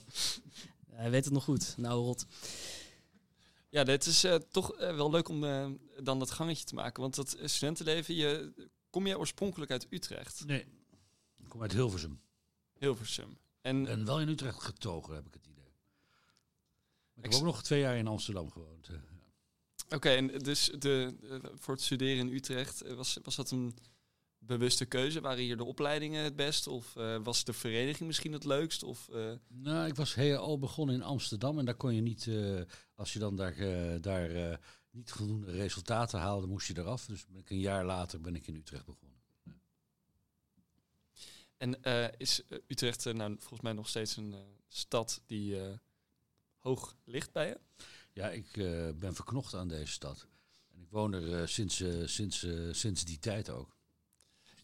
Hij 0.89 1.09
weet 1.11 1.25
het 1.25 1.33
nog 1.33 1.43
goed, 1.43 1.73
nou 1.77 2.03
rot. 2.03 2.25
Ja, 3.69 3.83
dit 3.83 4.05
is 4.05 4.23
eh, 4.23 4.35
toch 4.35 4.77
wel 4.77 5.11
leuk 5.11 5.29
om 5.29 5.41
dan 6.03 6.19
dat 6.19 6.31
gangetje 6.31 6.65
te 6.65 6.73
maken. 6.75 7.01
Want 7.01 7.15
dat 7.15 7.37
studentenleven, 7.43 8.15
je, 8.15 8.53
kom 8.89 9.07
jij 9.07 9.15
oorspronkelijk 9.15 9.71
uit 9.71 9.87
Utrecht? 9.89 10.45
Nee. 10.45 10.65
Ik 11.37 11.49
kom 11.49 11.61
uit 11.61 11.71
Hilversum. 11.71 12.19
Hilversum. 12.79 13.37
En, 13.61 13.87
En 13.87 14.05
wel 14.05 14.21
in 14.21 14.27
Utrecht 14.27 14.63
getogen, 14.63 15.15
heb 15.15 15.25
ik 15.27 15.33
het 15.33 15.45
idee. 15.45 15.52
Ik 17.23 17.31
heb 17.31 17.39
ook 17.39 17.45
nog 17.45 17.63
twee 17.63 17.79
jaar 17.79 17.97
in 17.97 18.07
Amsterdam 18.07 18.51
gewoond. 18.51 18.87
eh. 18.87 18.95
Oké, 19.89 20.09
en 20.09 20.27
dus 20.27 20.71
de, 20.79 21.15
eh, 21.29 21.49
voor 21.55 21.73
het 21.73 21.83
studeren 21.83 22.27
in 22.27 22.33
Utrecht, 22.33 22.81
eh, 22.81 22.93
was, 22.93 23.17
was 23.23 23.35
dat 23.35 23.51
een 23.51 23.77
bewuste 24.37 24.85
keuze? 24.85 25.21
Waren 25.21 25.43
hier 25.43 25.57
de 25.57 25.63
opleidingen 25.63 26.23
het 26.23 26.35
best? 26.35 26.67
Of 26.67 26.93
was 27.23 27.43
de 27.43 27.53
vereniging 27.53 28.07
misschien 28.07 28.33
het 28.33 28.43
leukst? 28.43 28.83
Of, 28.83 29.09
Nou, 29.47 29.87
ik 29.87 29.95
was 29.95 30.15
heel 30.15 30.59
begonnen 30.59 30.95
in 30.95 31.01
Amsterdam 31.01 31.59
en 31.59 31.65
daar 31.65 31.75
kon 31.75 31.95
je 31.95 32.01
niet, 32.01 32.29
als 32.95 33.13
je 33.13 33.19
dan 33.19 33.35
daar, 33.35 33.55
daar 34.01 34.59
niet 34.91 35.11
voldoende 35.11 35.51
resultaten 35.51 36.19
haalde, 36.19 36.47
moest 36.47 36.67
je 36.67 36.77
eraf. 36.77 37.05
Dus 37.05 37.25
ben 37.25 37.39
ik 37.39 37.49
een 37.49 37.59
jaar 37.59 37.85
later 37.85 38.21
ben 38.21 38.35
ik 38.35 38.47
in 38.47 38.55
Utrecht 38.55 38.85
begonnen. 38.85 39.21
en 41.57 41.81
is 42.17 42.41
Utrecht 42.67 43.13
nou 43.13 43.35
volgens 43.39 43.61
mij 43.61 43.73
nog 43.73 43.87
steeds 43.87 44.17
een 44.17 44.35
stad 44.67 45.21
die 45.25 45.57
hoog 46.63 46.95
ligt 47.03 47.31
bij 47.31 47.47
je? 47.47 47.57
Ja, 48.13 48.29
ik 48.29 48.57
eh, 48.57 48.89
ben 48.95 49.15
verknocht 49.15 49.53
aan 49.53 49.67
deze 49.67 49.91
stad. 49.91 50.27
En 50.75 50.81
ik 50.81 50.89
woon 50.89 51.13
er 51.13 51.39
eh, 51.41 51.47
sinds, 51.47 51.79
eh, 51.81 51.93
sinds, 52.05 52.43
eh, 52.43 52.53
sinds 52.71 53.05
die 53.05 53.19
tijd 53.19 53.49
ook. 53.49 53.75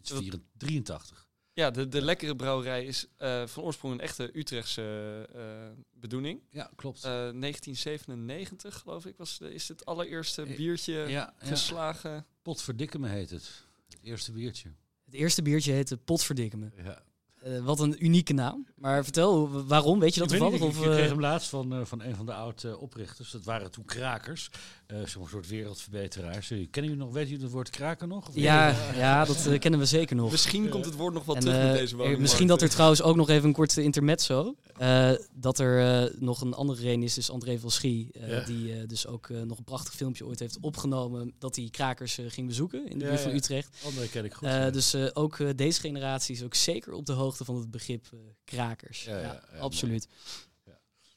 Sinds 0.01 0.29
Wat- 0.29 0.39
83. 0.58 1.27
Ja, 1.53 1.72
de, 1.72 1.88
de 1.88 2.01
lekkere 2.01 2.36
brouwerij 2.36 2.86
is 2.86 3.08
eh, 3.18 3.48
van 3.48 3.63
oorsprong 3.63 3.94
een 3.94 4.00
echte 4.00 4.38
Utrechtse 4.38 5.27
eh, 5.34 5.84
bedoeling. 5.91 6.41
Ja, 6.50 6.72
klopt. 6.75 7.03
Eh, 7.03 7.12
1997 7.12 8.79
geloof 8.79 9.06
ik 9.06 9.18
was 9.18 9.38
de, 9.38 9.53
is 9.53 9.68
het 9.68 9.86
allereerste 9.86 10.44
biertje 10.44 10.94
ja, 10.94 11.08
ja, 11.08 11.34
geslagen. 11.38 12.25
potverdikke 12.41 13.00
me 13.00 13.08
heet 13.10 13.29
het. 13.29 13.65
Het 13.89 14.00
eerste 14.01 14.32
biertje. 14.32 14.72
Het 15.06 15.13
eerste 15.13 15.41
biertje 15.41 15.72
heette 15.72 15.98
Potverdikke 15.98 16.58
me. 16.58 16.70
Ja. 16.77 17.03
Eh, 17.43 17.60
wat 17.65 17.79
een 17.79 18.05
unieke 18.05 18.34
naam. 18.34 18.67
Maar 18.75 19.03
vertel, 19.03 19.63
waarom? 19.65 20.00
Weet 20.00 20.13
je 20.13 20.19
dat 20.19 20.31
ik 20.31 20.38
toevallig? 20.38 20.62
niet, 20.65 20.69
Of, 20.69 20.77
ik, 20.79 20.86
ik 20.86 20.91
kreeg 20.91 21.03
eh, 21.03 21.10
hem 21.12 21.19
laatst 21.19 21.50
van, 21.50 21.74
eh, 21.74 21.79
van 21.86 22.01
een 22.01 22.15
van 22.15 22.25
de 22.25 22.34
oud-oprichters. 22.34 23.31
dat 23.31 23.43
waren 23.43 23.72
toen 23.72 23.86
krakers. 23.86 24.50
eh 24.88 24.98
Zo'n 25.05 25.27
soort 25.27 25.48
wereldverbeteraars. 25.48 26.48
Kennen 26.48 26.67
jullie 26.91 26.96
nog, 26.98 27.12
weet 27.12 27.27
jullie 27.29 27.43
het 27.43 27.51
woord 27.53 27.69
kraken 27.69 28.08
nog? 28.08 28.27
Of 28.27 28.36
ja, 28.36 28.75
ja, 28.96 29.25
dat 29.25 29.58
kennen 29.60 29.79
we 29.79 29.86
zeker 29.86 30.15
nog. 30.15 30.31
Misschien 30.31 30.69
komt 30.69 30.86
het 30.86 30.96
woord 30.96 31.13
nog 31.13 31.25
wel 31.25 31.36
En, 31.36 31.41
terug 31.41 31.58
met 31.58 31.74
deze 31.74 31.79
woningmarkt. 31.91 32.19
misschien 32.22 32.48
dat 32.48 32.62
er 32.62 32.69
trouwens 32.69 33.01
ook 33.01 33.15
nog 33.15 33.29
even 33.29 33.48
een 33.48 33.53
korte 33.53 33.84
intermezzo. 33.84 34.55
eh 34.77 35.12
dat 35.34 35.60
er 35.60 36.03
eh, 36.05 36.13
nog 36.19 36.41
een 36.41 36.53
andere 36.53 36.81
reden 36.81 37.03
is, 37.03 37.17
is 37.17 37.29
André 37.31 37.60
van 37.60 37.72
Schie. 37.72 38.10
eh, 38.13 38.29
Ja. 38.29 38.39
Die 38.46 38.74
eh, 38.74 38.88
dus 38.88 39.08
ook 39.08 39.29
nog 39.29 39.58
een 39.58 39.63
prachtig 39.63 39.93
filmpje 39.96 40.25
ooit 40.25 40.39
heeft 40.39 40.58
opgenomen. 40.62 41.34
Dat 41.39 41.55
hij 41.55 41.67
krakers 41.72 42.19
ging 42.27 42.48
bezoeken 42.48 42.88
in 42.89 42.98
de 43.00 43.03
Ja, 43.03 43.10
buurt 43.10 43.22
van 43.22 43.31
ja. 43.31 43.38
Utrecht. 43.38 43.69
Andere 43.86 44.10
ken 44.10 44.25
ik 44.25 44.34
goed. 44.34 44.48
Eh, 44.48 44.53
ja. 44.53 44.69
dus 44.69 44.93
eh, 44.93 45.05
ook 45.13 45.58
deze 45.58 45.79
generatie 45.79 46.36
is 46.36 46.43
ook 46.43 46.55
zeker 46.55 46.93
op 46.93 47.05
de 47.05 47.12
hoogte 47.13 47.27
van 47.38 47.56
het 47.56 47.72
begrip 47.72 48.08
eh, 48.14 48.20
krakers. 48.44 49.04
Ja, 49.04 49.20
Ja, 49.20 49.44
absoluut. 49.60 50.08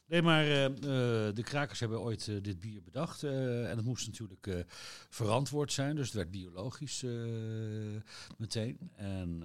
Nee, 0.07 0.23
maar 0.23 0.45
eh, 0.45 0.65
eh, 0.65 1.35
de 1.35 1.43
krakers 1.43 1.81
hebben 1.81 2.01
ooit 2.01 2.25
dit 2.45 2.61
bier 2.61 2.83
bedacht. 2.83 3.23
en 3.23 3.77
het 3.77 3.85
moest 3.85 4.07
natuurlijk 4.07 4.67
verantwoord 5.09 5.73
zijn. 5.73 5.97
Dus 5.97 6.07
het 6.07 6.15
werd 6.15 6.31
biologisch 6.31 7.03
meteen. 8.39 8.91
En 8.95 9.43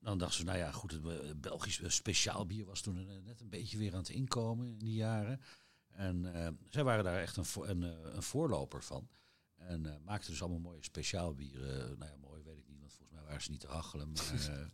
dan 0.00 0.18
dachten 0.18 0.38
ze, 0.38 0.44
nou 0.44 0.58
ja, 0.58 0.70
goed, 0.70 0.90
het 0.92 1.40
Belgisch 1.40 1.80
speciaal 1.86 2.46
bier 2.46 2.64
was 2.64 2.80
toen 2.80 3.06
net 3.24 3.40
een 3.40 3.48
beetje 3.48 3.78
weer 3.78 3.92
aan 3.92 3.98
het 3.98 4.08
inkomen 4.08 4.66
in 4.66 4.78
die 4.78 4.94
jaren. 4.94 5.40
En 5.88 6.26
zij 6.70 6.84
waren 6.84 7.04
daar 7.04 7.20
echt 7.20 7.36
een, 7.36 7.44
vo- 7.44 7.64
een, 7.64 7.82
een 8.16 8.22
voorloper 8.22 8.82
van. 8.82 9.08
En 9.56 10.00
maakten 10.04 10.30
dus 10.30 10.40
allemaal 10.42 10.60
mooie 10.60 10.82
speciaal 10.84 11.34
bieren. 11.34 11.98
nou 11.98 12.10
ja, 12.10 12.16
mooi 12.20 12.37
ik 13.34 13.48
niet, 13.48 13.60
ze 13.60 13.66
te 13.66 13.72
hachelen. 13.72 14.12
Maar, 14.12 14.24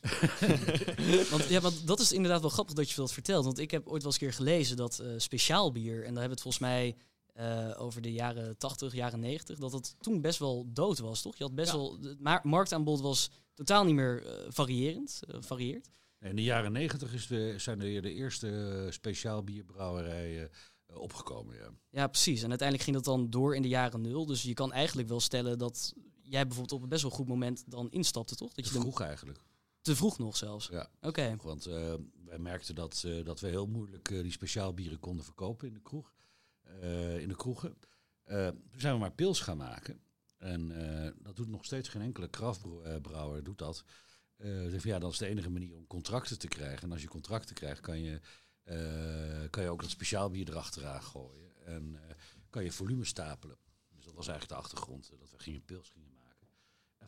eh, 0.00 1.30
Want, 1.30 1.44
ja, 1.48 1.60
want 1.60 1.86
dat 1.86 2.00
is 2.00 2.12
inderdaad 2.12 2.40
wel 2.40 2.50
grappig 2.50 2.74
dat 2.74 2.90
je 2.90 2.96
dat 2.96 3.12
vertelt. 3.12 3.44
Want 3.44 3.58
ik 3.58 3.70
heb 3.70 3.86
ooit 3.88 4.02
wel 4.02 4.12
eens 4.12 4.20
een 4.20 4.28
keer 4.28 4.36
gelezen 4.36 4.76
dat 4.76 4.98
eh, 4.98 5.08
speciaal 5.16 5.72
bier, 5.72 5.94
en 6.04 6.14
daar 6.14 6.22
hebben 6.22 6.22
we 6.24 6.30
het 6.30 6.40
volgens 6.40 6.62
mij 6.62 6.96
eh, 7.32 7.70
over 7.82 8.02
de 8.02 8.12
jaren 8.12 8.58
80, 8.58 8.94
jaren 8.94 9.20
90, 9.20 9.58
dat 9.58 9.72
het 9.72 9.94
toen 10.00 10.20
best 10.20 10.38
wel 10.38 10.66
dood 10.72 10.98
was, 10.98 11.22
toch? 11.22 11.36
Je 11.36 11.44
had 11.44 11.54
best 11.54 11.70
Ja. 11.72 11.76
wel, 11.76 11.98
het 12.02 12.20
ma- 12.20 12.40
marktaanbod 12.42 13.00
was 13.00 13.30
totaal 13.54 13.84
niet 13.84 13.94
meer 13.94 14.26
variërend, 14.48 15.20
varieert. 15.40 15.88
In 16.20 16.36
de 16.36 16.42
jaren 16.42 16.72
negentig 16.72 17.12
is 17.14 17.26
de, 17.26 17.54
zijn 17.56 17.80
er 17.82 18.02
de 18.02 18.12
eerste 18.12 18.86
speciaal 18.90 19.42
bierbrouwerijen 19.42 20.50
opgekomen. 20.94 21.54
Ja. 21.56 21.70
Ja, 21.90 22.06
precies. 22.06 22.42
En 22.42 22.48
uiteindelijk 22.48 22.88
ging 22.88 22.96
dat 23.04 23.14
dan 23.14 23.30
door 23.30 23.56
in 23.56 23.62
de 23.62 23.68
jaren 23.68 24.00
nul. 24.00 24.26
Dus 24.26 24.42
je 24.42 24.54
kan 24.54 24.72
eigenlijk 24.72 25.08
wel 25.08 25.20
stellen 25.20 25.58
dat 25.58 25.92
jij 26.22 26.46
bijvoorbeeld 26.46 26.72
op 26.72 26.82
een 26.82 26.88
best 26.88 27.02
wel 27.02 27.10
goed 27.10 27.28
moment 27.28 27.64
dan 27.66 27.90
instapte, 27.90 28.34
toch? 28.34 28.52
Dat 28.52 28.64
Te 28.64 28.70
je 28.70 28.74
dan 28.74 28.82
vroeg 28.82 29.00
eigenlijk. 29.00 29.40
te 29.80 29.96
vroeg 29.96 30.18
nog 30.18 30.36
zelfs. 30.36 30.68
Ja. 30.68 30.88
Oké. 31.00 31.36
Want 31.42 31.66
eh, 31.66 31.94
wij 32.24 32.38
merkten 32.38 32.74
dat, 32.74 33.02
eh, 33.06 33.24
dat 33.24 33.40
we 33.40 33.48
heel 33.48 33.66
moeilijk 33.66 34.10
eh, 34.10 34.22
die 34.22 34.32
speciaalbieren 34.32 34.98
konden 35.00 35.24
verkopen 35.24 35.68
in 35.68 35.74
de 35.74 35.82
kroeg. 35.82 36.12
in 37.18 37.28
de 37.28 37.36
kroegen. 37.36 37.78
Toen 38.70 38.80
zijn 38.80 38.94
we 38.94 39.00
maar 39.00 39.12
pils 39.12 39.40
gaan 39.40 39.56
maken. 39.56 40.00
En 40.36 40.68
dat 41.22 41.36
doet 41.36 41.48
nog 41.48 41.64
steeds 41.64 41.88
geen 41.88 42.02
enkele 42.02 42.28
kraftbrouwer 42.28 43.42
doet 43.42 43.58
dat. 43.58 43.84
Van, 44.38 44.80
ja, 44.82 44.98
dat 44.98 45.12
is 45.12 45.18
de 45.18 45.26
enige 45.26 45.50
manier 45.50 45.76
om 45.76 45.86
contracten 45.86 46.38
te 46.38 46.48
krijgen. 46.48 46.82
En 46.82 46.92
als 46.92 47.02
je 47.02 47.08
contracten 47.08 47.54
krijgt, 47.54 47.80
kan 47.80 48.00
je, 48.00 48.20
kan 49.50 49.62
je 49.62 49.68
ook 49.68 49.80
dat 49.80 49.90
speciaalbier 49.90 50.48
erachteraan 50.48 51.02
gooien. 51.02 51.64
En 51.64 51.98
kan 52.50 52.64
je 52.64 52.72
volume 52.72 53.04
stapelen. 53.04 53.56
Dus 53.94 54.04
dat 54.04 54.14
was 54.14 54.28
eigenlijk 54.28 54.60
de 54.60 54.66
achtergrond, 54.66 55.10
dat 55.18 55.30
we 55.30 55.38
gingen 55.38 55.64
pils 55.64 55.88
gingen 55.88 56.11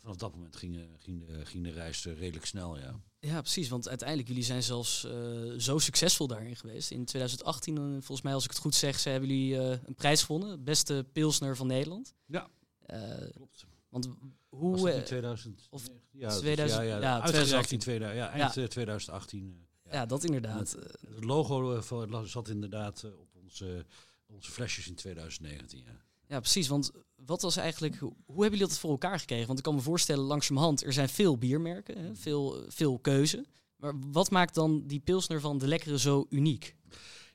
vanaf 0.04 0.16
dat 0.16 0.34
moment 0.34 0.56
ging, 0.56 0.76
eh, 0.76 0.82
ging, 0.99 1.26
de, 1.26 1.44
ging 1.46 1.64
de 1.64 1.70
reis 1.70 2.06
eh, 2.06 2.18
redelijk 2.18 2.46
snel, 2.46 2.78
ja. 2.78 3.00
Ja, 3.18 3.40
precies. 3.40 3.68
Want 3.68 3.88
uiteindelijk, 3.88 4.28
jullie 4.28 4.44
zijn 4.44 4.62
zelfs 4.62 5.04
eh, 5.04 5.12
zo 5.58 5.78
succesvol 5.78 6.26
daarin 6.26 6.56
geweest. 6.56 6.90
In 6.90 7.04
2018, 7.04 7.76
eh, 7.76 7.82
volgens 7.90 8.23
mij, 8.23 8.34
als 8.34 8.44
ik 8.44 8.50
het 8.50 8.58
goed 8.58 8.75
zeg, 8.75 8.99
ze 8.99 9.08
hebben 9.08 9.28
jullie 9.28 9.58
eh, 9.58 9.78
een 9.84 9.94
prijs 9.94 10.23
gewonnen. 10.23 10.64
Beste 10.64 11.06
pilsner 11.12 11.56
van 11.56 11.66
Nederland. 11.66 12.14
Ja. 12.26 12.49
Eh, 12.87 13.30
Klopt. 13.34 13.66
want 13.88 14.06
Was 14.06 14.61
hoe... 14.61 14.76
dat 14.76 14.94
in 14.94 15.00
eh, 15.00 15.06
2000? 15.06 15.66
of 15.70 15.87
ja, 16.11 16.20
dat 16.28 16.32
is- 16.32 16.38
2000 16.40 16.80
ja, 16.82 16.87
ja, 16.88 17.00
ja, 17.00 17.20
uitgereikt 17.20 17.49
2018. 17.49 17.75
in 17.76 17.82
2000, 17.82 18.18
ja, 18.26 18.30
eind 18.30 18.56
eh, 18.56 18.64
2018. 18.64 19.66
eh, 19.82 19.92
ja, 19.92 20.06
dat 20.06 20.25
inderdaad. 20.25 20.75
Eh, 20.75 20.82
Het 21.14 21.25
logo 21.25 21.80
zat 22.25 22.49
inderdaad 22.49 23.04
op 23.04 23.28
onze, 23.42 23.87
onze 24.26 24.50
flesjes 24.50 24.87
in 24.88 24.94
2019. 24.94 25.82
Ja. 25.87 26.02
Ja, 26.28 26.40
precies. 26.40 26.69
Want 26.69 26.90
wat 27.16 27.43
was 27.43 27.57
eigenlijk, 27.57 27.99
hoe 27.99 28.12
hebben 28.26 28.45
jullie 28.50 28.59
dat 28.59 28.78
voor 28.78 28.90
elkaar 28.90 29.19
gekregen? 29.19 29.47
Want 29.47 29.59
ik 29.59 29.64
kan 29.64 29.75
me 29.75 29.81
voorstellen, 29.81 30.25
langzamerhand, 30.25 30.85
er 30.85 30.93
zijn 30.93 31.09
veel 31.09 31.38
biermerken, 31.38 32.16
veel, 32.16 32.64
veel 32.69 32.99
keuze. 32.99 33.45
Maar 33.76 33.95
wat 33.99 34.31
maakt 34.31 34.54
dan 34.54 34.87
die 34.87 35.00
pilsner 35.00 35.40
van 35.40 35.59
de 35.59 35.66
lekkere 35.69 35.99
zo 35.99 36.26
uniek? 36.31 36.76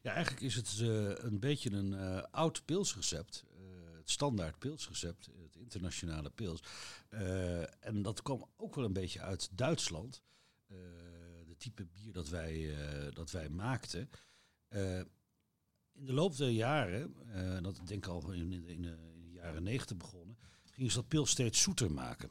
ja, 0.01 0.13
eigenlijk 0.13 0.43
is 0.43 0.55
het 0.55 0.79
eh, 0.81 1.23
een 1.25 1.39
beetje 1.39 1.71
een 1.71 1.93
eh, 1.93 2.23
oud 2.31 2.65
pilsrecept. 2.65 3.43
eh, 3.51 3.57
het 3.97 4.09
standaard 4.09 4.59
pilsrecept, 4.59 5.29
het 5.43 5.55
internationale 5.55 6.29
pils. 6.29 6.59
En 7.79 8.01
dat 8.01 8.21
kwam 8.21 8.45
ook 8.57 8.75
wel 8.75 8.85
een 8.85 8.93
beetje 8.93 9.21
uit 9.21 9.49
Duitsland. 9.51 10.21
De 11.47 11.55
type 11.57 11.85
bier 11.85 12.13
dat 12.13 12.29
wij, 12.29 12.75
dat 13.13 13.31
wij 13.31 13.49
maakten. 13.49 14.09
In 15.99 16.05
de 16.05 16.13
loop 16.13 16.37
der 16.37 16.49
jaren, 16.49 17.13
eh, 17.33 17.57
dat 17.61 17.75
denk 17.85 18.05
ik 18.05 18.11
al 18.11 18.31
in, 18.31 18.51
in, 18.51 18.81
de- 18.81 18.97
in 19.17 19.31
jaren 19.31 19.63
negentig 19.63 19.97
begonnen, 19.97 20.37
gingen 20.71 20.91
ze 20.91 20.97
dat 20.97 21.07
pils 21.07 21.29
steeds 21.29 21.61
zoeter 21.61 21.91
maken. 21.91 22.29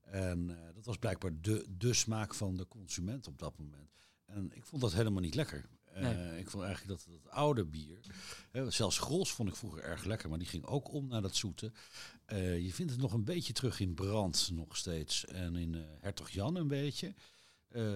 En 0.00 0.50
eh, 0.50 0.74
dat 0.74 0.84
was 0.84 0.98
blijkbaar 0.98 1.40
de, 1.40 1.66
de 1.78 1.92
smaak 1.94 2.34
van 2.34 2.56
de 2.56 2.68
consument 2.68 3.26
op 3.26 3.38
dat 3.38 3.58
moment. 3.58 3.90
En 4.26 4.50
ik 4.54 4.64
vond 4.66 4.82
dat 4.82 4.92
helemaal 4.92 5.22
niet 5.22 5.34
lekker. 5.34 5.68
Eh. 5.84 6.38
Ik 6.38 6.50
vond 6.50 6.64
eigenlijk 6.64 7.00
dat 7.00 7.14
dat 7.22 7.32
oude 7.32 7.64
bier, 7.64 8.00
hè, 8.50 8.70
zelfs 8.70 8.98
Grols 8.98 9.32
vond 9.32 9.48
ik 9.48 9.56
vroeger 9.56 9.82
erg 9.82 10.04
lekker, 10.04 10.28
maar 10.28 10.38
die 10.38 10.46
ging 10.48 10.64
ook 10.64 10.92
om 10.92 11.06
naar 11.08 11.22
dat 11.22 11.34
zoete. 11.34 11.72
Je 12.60 12.70
vindt 12.72 12.92
het 12.92 13.00
nog 13.00 13.12
een 13.12 13.24
beetje 13.24 13.52
terug 13.52 13.80
in 13.80 13.94
Brand 13.94 14.50
nog 14.52 14.76
steeds 14.76 15.24
en 15.24 15.56
in 15.56 15.74
Hertog 16.00 16.30
Jan 16.30 16.56
een 16.56 16.68
beetje, 16.68 17.14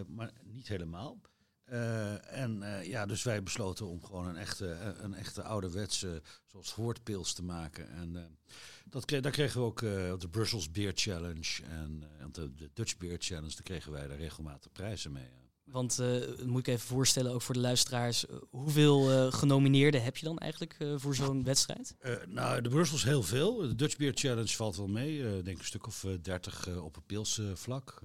maar 0.06 0.32
niet 0.44 0.68
helemaal. 0.68 1.20
Eh, 1.70 2.42
en 2.42 2.62
eh, 2.62 2.86
ja, 2.86 3.06
dus 3.06 3.22
wij 3.22 3.42
besloten 3.42 3.86
om 3.86 4.04
gewoon 4.04 4.26
een 4.26 4.36
echte, 4.36 4.72
eh, 4.72 4.88
een 5.02 5.14
echte 5.14 5.42
ouderwetse, 5.42 6.22
zoals 6.46 6.72
Hoortpils 6.72 7.32
te 7.32 7.42
maken. 7.42 7.90
En 7.90 8.38
dat 8.84 9.04
kreeg, 9.04 9.20
daar 9.20 9.32
kregen 9.32 9.60
we 9.60 9.66
ook 9.66 9.80
de 10.20 10.28
Brussels 10.30 10.70
Beer 10.70 10.92
Challenge 10.94 11.62
en 11.68 12.04
de, 12.32 12.54
de 12.54 12.70
Dutch 12.74 12.96
Beer 12.96 13.16
Challenge. 13.18 13.54
Daar 13.54 13.62
kregen 13.62 13.92
wij 13.92 14.06
daar 14.06 14.16
regelmatig 14.16 14.72
prijzen 14.72 15.12
mee. 15.12 15.28
Want 15.64 15.98
moet 16.44 16.60
ik 16.60 16.66
even 16.66 16.86
voorstellen, 16.86 17.32
ook 17.32 17.42
voor 17.42 17.54
de 17.54 17.60
luisteraars, 17.60 18.24
hoeveel 18.50 19.30
genomineerden 19.30 20.02
heb 20.02 20.16
je 20.16 20.24
dan 20.24 20.38
eigenlijk 20.38 20.76
voor 20.96 21.14
zo'n 21.14 21.44
wedstrijd? 21.44 21.96
Nou, 22.26 22.60
de 22.60 22.68
Brussels 22.68 23.04
heel 23.04 23.22
veel. 23.22 23.56
De 23.56 23.74
Dutch 23.74 23.96
Beer 23.96 24.12
Challenge 24.14 24.56
valt 24.56 24.76
wel 24.76 24.88
mee. 24.88 25.38
Ik 25.38 25.44
denk 25.44 25.58
een 25.58 25.64
stuk 25.64 25.86
of 25.86 26.06
dertig 26.22 26.76
op 26.76 26.94
het 26.94 27.06
pilsvlak. 27.06 27.58
vlak. 27.58 28.02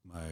Maar 0.00 0.30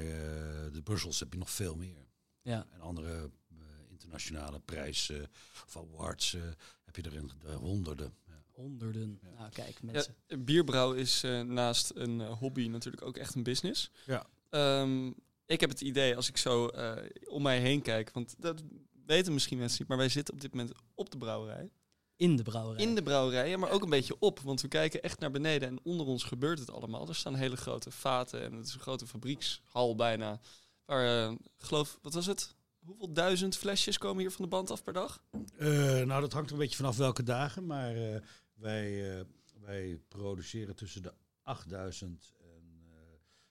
de 0.73 0.81
Brussels 0.85 1.21
heb 1.21 1.33
je 1.33 1.39
nog 1.39 1.51
veel 1.51 1.77
meer. 1.77 2.08
Ja. 2.49 2.67
En 2.73 2.81
andere 2.81 3.31
eh, 3.51 3.57
internationale 3.89 4.61
prijzen 4.61 5.31
of 5.67 5.77
awards 5.77 6.35
eh, 6.35 6.43
heb 6.85 6.97
je 6.97 7.03
er 7.03 7.15
in 7.15 7.31
de 7.41 7.53
honderden. 7.53 8.15
Ja. 8.27 8.43
Honderden. 8.53 9.19
Ja. 9.23 9.29
Nou, 9.39 9.51
kijk, 9.51 9.79
Ja, 9.83 9.91
mensen. 9.93 10.15
bierbrouw 10.45 10.93
is 10.93 11.23
eh, 11.23 11.41
naast 11.41 11.93
een 11.95 12.21
eh, 12.21 12.39
hobby 12.39 12.67
natuurlijk 12.69 13.05
ook 13.05 13.17
echt 13.17 13.35
een 13.35 13.43
business. 13.43 13.91
Ja. 14.07 14.27
Ehm, 14.51 15.07
ik 15.47 15.61
heb 15.61 15.71
het 15.71 15.81
idee, 15.81 16.17
als 16.17 16.29
ik 16.29 16.37
zo 16.37 16.67
eh, 16.69 17.11
om 17.29 17.43
mij 17.43 17.61
heen 17.61 17.83
kijk, 17.83 18.11
want 18.13 18.35
dat 18.39 18.63
weten 19.07 19.33
misschien 19.33 19.59
mensen 19.59 19.79
niet, 19.81 19.89
maar 19.89 19.99
wij 19.99 20.09
zitten 20.09 20.35
op 20.35 20.41
dit 20.41 20.55
moment 20.55 20.73
op 20.95 21.11
de 21.11 21.19
brouwerij. 21.19 21.71
In 22.17 22.37
de 22.37 22.43
brouwerij. 22.43 22.85
In 22.85 22.95
de 22.95 23.03
brouwerij, 23.03 23.57
maar 23.57 23.71
ook 23.71 23.83
een 23.83 23.91
beetje 23.91 24.17
op, 24.19 24.41
want 24.41 24.61
we 24.61 24.69
kijken 24.69 25.03
echt 25.03 25.21
naar 25.21 25.31
beneden 25.31 25.69
en 25.69 25.79
onder 25.83 26.07
ons 26.07 26.25
gebeurt 26.25 26.59
het 26.59 26.71
allemaal. 26.71 27.09
Er 27.09 27.15
staan 27.15 27.35
hele 27.35 27.57
grote 27.57 27.91
vaten 27.91 28.43
en 28.43 28.53
het 28.53 28.67
is 28.67 28.75
een 28.75 28.81
grote 28.81 29.07
fabriekshal 29.07 29.95
bijna. 29.95 30.41
Waar, 30.89 31.29
eh, 31.29 31.35
geloof, 31.59 31.99
wat 32.03 32.15
was 32.15 32.27
het? 32.27 32.55
Hoeveel 32.79 33.13
duizend 33.13 33.57
flesjes 33.57 33.99
komen 33.99 34.21
hier 34.21 34.31
van 34.31 34.45
de 34.45 34.51
band 34.51 34.71
af 34.71 34.83
per 34.83 34.93
dag? 34.93 35.23
Eh, 35.59 35.69
nou, 36.03 36.21
dat 36.21 36.33
hangt 36.33 36.51
een 36.51 36.59
beetje 36.59 36.77
vanaf 36.77 36.97
welke 36.97 37.23
dagen. 37.23 37.67
Maar 37.67 37.97
eh, 37.97 38.21
wij, 38.55 39.25
wij 39.61 40.01
produceren 40.09 40.77
tussen 40.77 41.03
de 41.03 41.13
8000 41.43 42.33
en... 42.41 42.89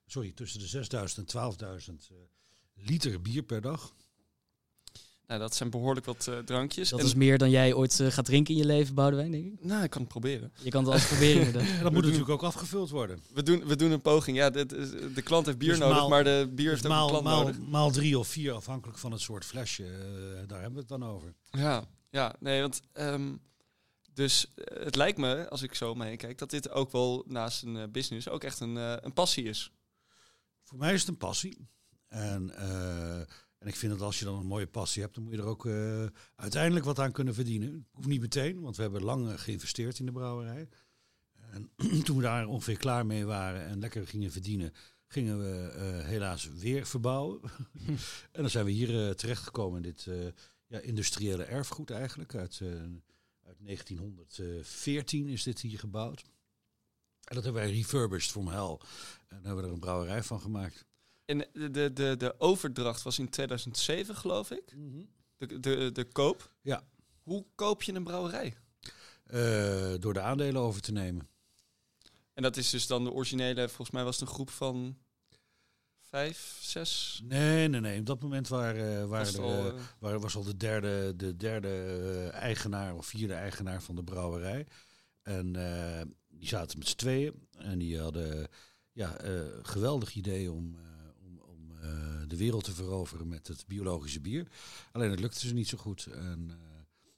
sorry, 0.06 0.32
tussen 0.32 0.60
de 0.60 0.68
6000 0.68 1.34
en 1.34 1.54
12.000 1.90 1.94
eh, 2.10 2.18
liter 2.74 3.22
bier 3.22 3.44
per 3.44 3.62
dag. 3.62 3.96
Nou, 5.28 5.40
dat 5.40 5.56
zijn 5.56 5.70
behoorlijk 5.70 6.06
wat 6.06 6.28
eh, 6.28 6.38
drankjes. 6.38 6.90
Dat 6.90 7.00
En- 7.00 7.06
is 7.06 7.14
meer 7.16 7.38
dan 7.38 7.50
jij 7.50 7.74
ooit 7.74 8.00
eh, 8.00 8.08
gaat 8.12 8.26
drinken 8.26 8.54
in 8.54 8.60
je 8.60 8.66
leven, 8.66 8.96
Boudewijn, 8.96 9.32
denk 9.32 9.46
ik. 9.46 9.64
Nou, 9.66 9.84
ik 9.84 9.90
kan 9.90 10.02
het 10.02 10.10
proberen. 10.10 10.52
Je 10.62 10.70
kan 10.70 10.84
het 10.84 10.92
altijd 10.94 11.10
proberen. 11.10 11.62
En 11.78 11.84
dat 11.84 11.92
moet 11.92 12.04
natuurlijk 12.04 12.30
ook 12.30 12.44
afgevuld 12.44 12.90
worden. 12.90 13.20
We 13.34 13.44
doen, 13.44 13.66
we 13.66 13.76
doen 13.76 13.92
een 13.92 14.02
poging. 14.02 14.38
Ja, 14.38 14.50
dit 14.50 14.72
is- 14.74 14.90
de 15.14 15.22
klant 15.22 15.46
heeft 15.46 15.58
bier 15.58 15.70
Dus 15.70 15.80
nodig, 15.80 15.98
maal- 15.98 16.10
maar 16.10 16.24
de 16.24 16.50
bier 16.56 16.72
Dus 16.72 16.82
heeft 16.82 16.86
ook 16.86 16.92
een 16.92 16.98
maal, 16.98 17.08
klant 17.08 17.24
maal, 17.24 17.44
nodig. 17.44 17.58
maal 17.68 17.92
drie 17.92 18.20
of 18.20 18.28
vier, 18.28 18.54
afhankelijk 18.54 18.98
van 18.98 19.12
het 19.12 19.22
soort 19.22 19.46
flesje. 19.46 19.84
eh, 19.86 20.48
daar 20.48 20.62
hebben 20.62 20.74
we 20.74 20.80
het 20.80 20.88
dan 21.02 21.06
over. 21.06 21.34
Ja, 21.52 21.84
ja, 22.10 22.36
nee, 22.40 22.62
want 22.62 22.82
ehm, 22.94 23.36
dus 24.14 24.52
het 24.64 24.96
lijkt 24.96 25.18
me, 25.18 25.50
als 25.50 25.62
ik 25.62 25.74
zo 25.76 25.92
om 25.92 25.98
me 25.98 26.06
heen 26.06 26.18
kijk, 26.18 26.38
dat 26.38 26.50
dit 26.50 26.70
ook 26.70 26.92
wel 26.92 27.24
naast 27.28 27.64
een 27.64 27.92
business 27.92 28.30
ook 28.30 28.44
echt 28.44 28.60
een, 28.60 28.76
een 28.76 29.14
passie 29.14 29.44
is. 29.46 29.72
Voor 30.64 30.78
mij 30.78 30.94
is 30.94 31.00
het 31.00 31.10
een 31.10 31.18
passie. 31.18 31.68
En, 32.08 32.56
eh, 32.58 33.22
en 33.58 33.68
ik 33.68 33.76
vind 33.76 33.92
dat 33.92 34.02
als 34.02 34.20
je 34.20 34.26
dan 34.26 34.40
een 34.40 34.46
mooie 34.46 34.68
passie 34.68 35.02
hebt, 35.02 35.16
dan 35.16 35.24
moet 35.24 35.34
je 35.34 35.40
er 35.40 35.46
ook 35.46 35.66
eh, 35.66 36.06
uiteindelijk 36.36 36.86
wat 36.86 37.00
aan 37.00 37.12
kunnen 37.12 37.34
verdienen. 37.34 37.88
Hoeft 37.92 38.08
niet 38.08 38.22
meteen, 38.22 38.62
want 38.62 38.76
we 38.76 38.82
hebben 38.82 39.04
lang 39.04 39.30
eh, 39.30 39.38
geïnvesteerd 39.38 40.00
in 40.00 40.06
de 40.06 40.12
brouwerij. 40.12 40.70
En 41.52 41.72
toen 42.04 42.18
we 42.18 42.24
daar 42.24 42.48
ongeveer 42.48 42.78
klaar 42.78 43.06
mee 43.06 43.26
waren 43.26 43.66
en 43.66 43.80
lekker 43.80 44.08
gingen 44.08 44.32
verdienen, 44.32 44.74
gingen 45.08 45.40
we 45.40 45.72
eh, 45.72 46.06
helaas 46.06 46.50
weer 46.50 46.86
verbouwen. 46.86 47.42
en 48.32 48.42
dan 48.42 48.50
zijn 48.50 48.66
we 48.66 48.72
hier 48.72 49.08
eh, 49.08 49.14
terechtgekomen 49.14 49.84
in 49.84 49.92
dit 49.92 50.08
ja, 50.68 50.80
industriële 50.80 51.44
erfgoed 51.44 51.90
eigenlijk. 51.90 52.36
Uit, 52.36 52.62
uit 53.44 53.58
1914 53.60 55.28
is 55.28 55.44
dit 55.44 55.62
hier 55.62 55.80
gebouwd. 55.80 56.24
En 57.24 57.36
dat 57.36 57.44
hebben 57.44 57.62
wij 57.62 57.72
refurbished 57.72 58.32
from 58.32 58.48
hell. 58.48 58.78
En 59.28 59.38
daar 59.38 59.42
hebben 59.44 59.56
we 59.56 59.64
er 59.64 59.74
een 59.74 59.80
brouwerij 59.80 60.24
van 60.24 60.42
gemaakt. 60.42 60.86
En 61.28 61.38
de, 61.54 61.72
de, 61.72 61.94
de, 61.94 62.16
de 62.18 62.40
overdracht 62.40 63.04
was 63.04 63.20
in 63.20 63.30
2007, 63.30 64.16
geloof 64.16 64.52
ik. 64.52 64.76
De, 65.38 65.60
de, 65.60 65.92
de 65.92 66.06
koop. 66.06 66.52
Ja. 66.62 66.84
Hoe 67.24 67.46
koop 67.56 67.84
je 67.84 67.94
een 67.94 68.04
brouwerij? 68.04 68.58
Eh, 69.24 69.94
door 70.00 70.14
de 70.14 70.22
aandelen 70.22 70.62
over 70.62 70.82
te 70.82 70.92
nemen. 70.92 71.30
En 72.34 72.44
dat 72.44 72.58
is 72.58 72.70
dus 72.70 72.88
dan 72.88 73.04
de 73.04 73.12
originele, 73.12 73.68
volgens 73.68 73.92
mij 73.92 74.04
was 74.04 74.20
het 74.20 74.28
een 74.28 74.34
groep 74.34 74.50
van 74.50 74.98
vijf, 76.00 76.58
zes. 76.62 77.22
Nee, 77.24 77.68
nee, 77.68 77.82
nee. 77.82 78.00
Op 78.00 78.06
dat 78.06 78.22
moment 78.22 78.48
waren, 78.48 78.94
eh, 78.94 79.00
Was 79.00 79.10
waren 79.10 79.26
het 79.26 79.36
er, 79.36 79.44
al, 79.44 79.78
eh, 79.78 79.84
waar, 80.00 80.20
was 80.20 80.36
al 80.36 80.44
de 80.44 80.58
derde, 80.58 81.16
de 81.16 81.36
derde 81.36 82.30
eigenaar 82.34 82.96
of 82.96 83.06
vierde 83.06 83.34
eigenaar 83.34 83.82
van 83.82 83.96
de 83.96 84.04
brouwerij. 84.04 84.68
En 85.22 85.52
die 86.28 86.48
zaten 86.48 86.78
met 86.78 86.88
z'n 86.88 86.96
tweeën. 86.96 87.48
En 87.58 87.78
die 87.78 88.00
hadden 88.00 88.48
ja, 88.92 89.16
geweldig 89.62 90.16
idee 90.16 90.52
om, 90.52 90.78
de 92.28 92.38
wereld 92.38 92.64
te 92.64 92.74
veroveren 92.74 93.28
met 93.28 93.48
het 93.48 93.64
biologische 93.68 94.20
bier. 94.22 94.48
Alleen 94.92 95.10
het 95.12 95.20
lukte 95.20 95.48
ze 95.48 95.54
niet 95.54 95.68
zo 95.68 95.78
goed. 95.78 96.06
En 96.06 96.48
eh, 96.52 96.58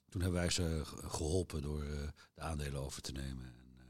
toen 0.08 0.20
hebben 0.22 0.40
wij 0.40 0.50
ze 0.50 0.80
ge- 0.84 1.08
geholpen 1.08 1.62
door 1.62 1.82
eh, 1.82 2.08
de 2.34 2.40
aandelen 2.40 2.80
over 2.80 3.02
te 3.02 3.12
nemen. 3.12 3.44
En 3.44 3.74
eh, 3.78 3.84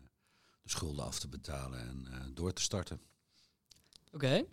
de 0.62 0.70
schulden 0.70 1.04
af 1.04 1.18
te 1.18 1.28
betalen 1.28 1.80
en 1.88 2.06
eh, 2.12 2.20
door 2.34 2.52
te 2.52 2.62
starten. 2.62 3.00
Oké. 4.12 4.44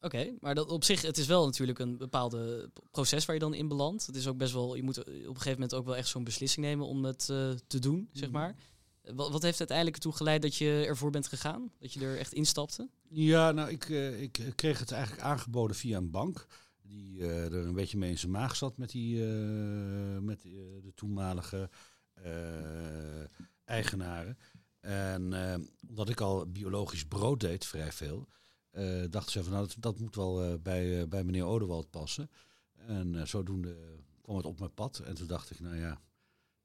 Oké, 0.00 0.34
maar 0.40 0.54
dat 0.54 0.70
op 0.70 0.84
zich, 0.84 1.02
het 1.02 1.18
is 1.18 1.26
wel 1.26 1.44
natuurlijk 1.44 1.78
een 1.78 1.96
bepaalde 1.96 2.70
proces 2.90 3.24
waar 3.24 3.34
je 3.34 3.40
dan 3.40 3.54
in 3.54 3.68
belandt. 3.68 4.06
Het 4.06 4.16
is 4.16 4.26
ook 4.26 4.36
best 4.36 4.52
wel, 4.52 4.74
je 4.74 4.82
moet 4.82 4.98
op 4.98 5.06
een 5.06 5.22
gegeven 5.24 5.52
moment 5.52 5.74
ook 5.74 5.84
wel 5.84 5.96
echt 5.96 6.08
zo'n 6.08 6.24
beslissing 6.24 6.66
nemen 6.66 6.86
om 6.86 7.04
het 7.04 7.28
eh, 7.30 7.50
te 7.66 7.78
doen, 7.78 8.08
zeg 8.12 8.28
Mhm. 8.28 8.38
maar. 8.38 8.56
Eh, 9.02 9.12
Wat, 9.14 9.30
wat 9.30 9.42
heeft 9.42 9.58
uiteindelijk 9.58 9.96
ertoe 9.96 10.12
geleid 10.16 10.42
dat 10.42 10.54
je 10.56 10.84
ervoor 10.86 11.10
bent 11.10 11.26
gegaan? 11.26 11.72
Dat 11.78 11.92
je 11.92 12.00
er 12.00 12.18
echt 12.18 12.32
instapte? 12.32 12.88
Ja, 13.14 13.50
nou, 13.52 13.70
ik, 13.70 13.88
eh, 13.90 14.22
ik 14.22 14.52
kreeg 14.56 14.78
het 14.78 14.92
eigenlijk 14.92 15.22
aangeboden 15.22 15.76
via 15.76 15.96
een 15.96 16.10
bank. 16.10 16.46
Die 16.82 17.20
eh, 17.20 17.44
er 17.44 17.54
een 17.54 17.74
beetje 17.74 17.98
mee 17.98 18.10
in 18.10 18.18
zijn 18.18 18.32
maag 18.32 18.56
zat 18.56 18.76
met, 18.76 18.90
die, 18.90 19.22
eh, 19.24 20.18
met 20.18 20.44
eh, 20.44 20.50
de 20.82 20.92
toenmalige 20.94 21.70
eh, 22.12 23.24
eigenaren. 23.64 24.38
En 24.80 25.32
eh, 25.32 25.58
omdat 25.88 26.08
ik 26.08 26.20
al 26.20 26.46
biologisch 26.50 27.04
brood 27.04 27.40
deed, 27.40 27.66
vrij 27.66 27.92
veel, 27.92 28.28
eh 28.70 29.04
dachten 29.10 29.32
ze 29.32 29.42
van 29.42 29.52
nou, 29.52 29.66
dat, 29.66 29.76
dat 29.78 29.98
moet 29.98 30.14
wel 30.14 30.42
eh, 30.42 30.54
bij, 30.62 31.00
eh, 31.00 31.08
bij 31.08 31.24
meneer 31.24 31.44
Odewald 31.44 31.90
passen. 31.90 32.30
En 32.74 33.14
eh, 33.14 33.24
zodoende 33.26 33.76
kwam 34.22 34.36
het 34.36 34.46
op 34.46 34.58
mijn 34.58 34.74
pad. 34.74 34.98
En 34.98 35.14
toen 35.14 35.26
dacht 35.26 35.50
ik, 35.50 35.60
nou 35.60 35.76
ja, 35.76 35.90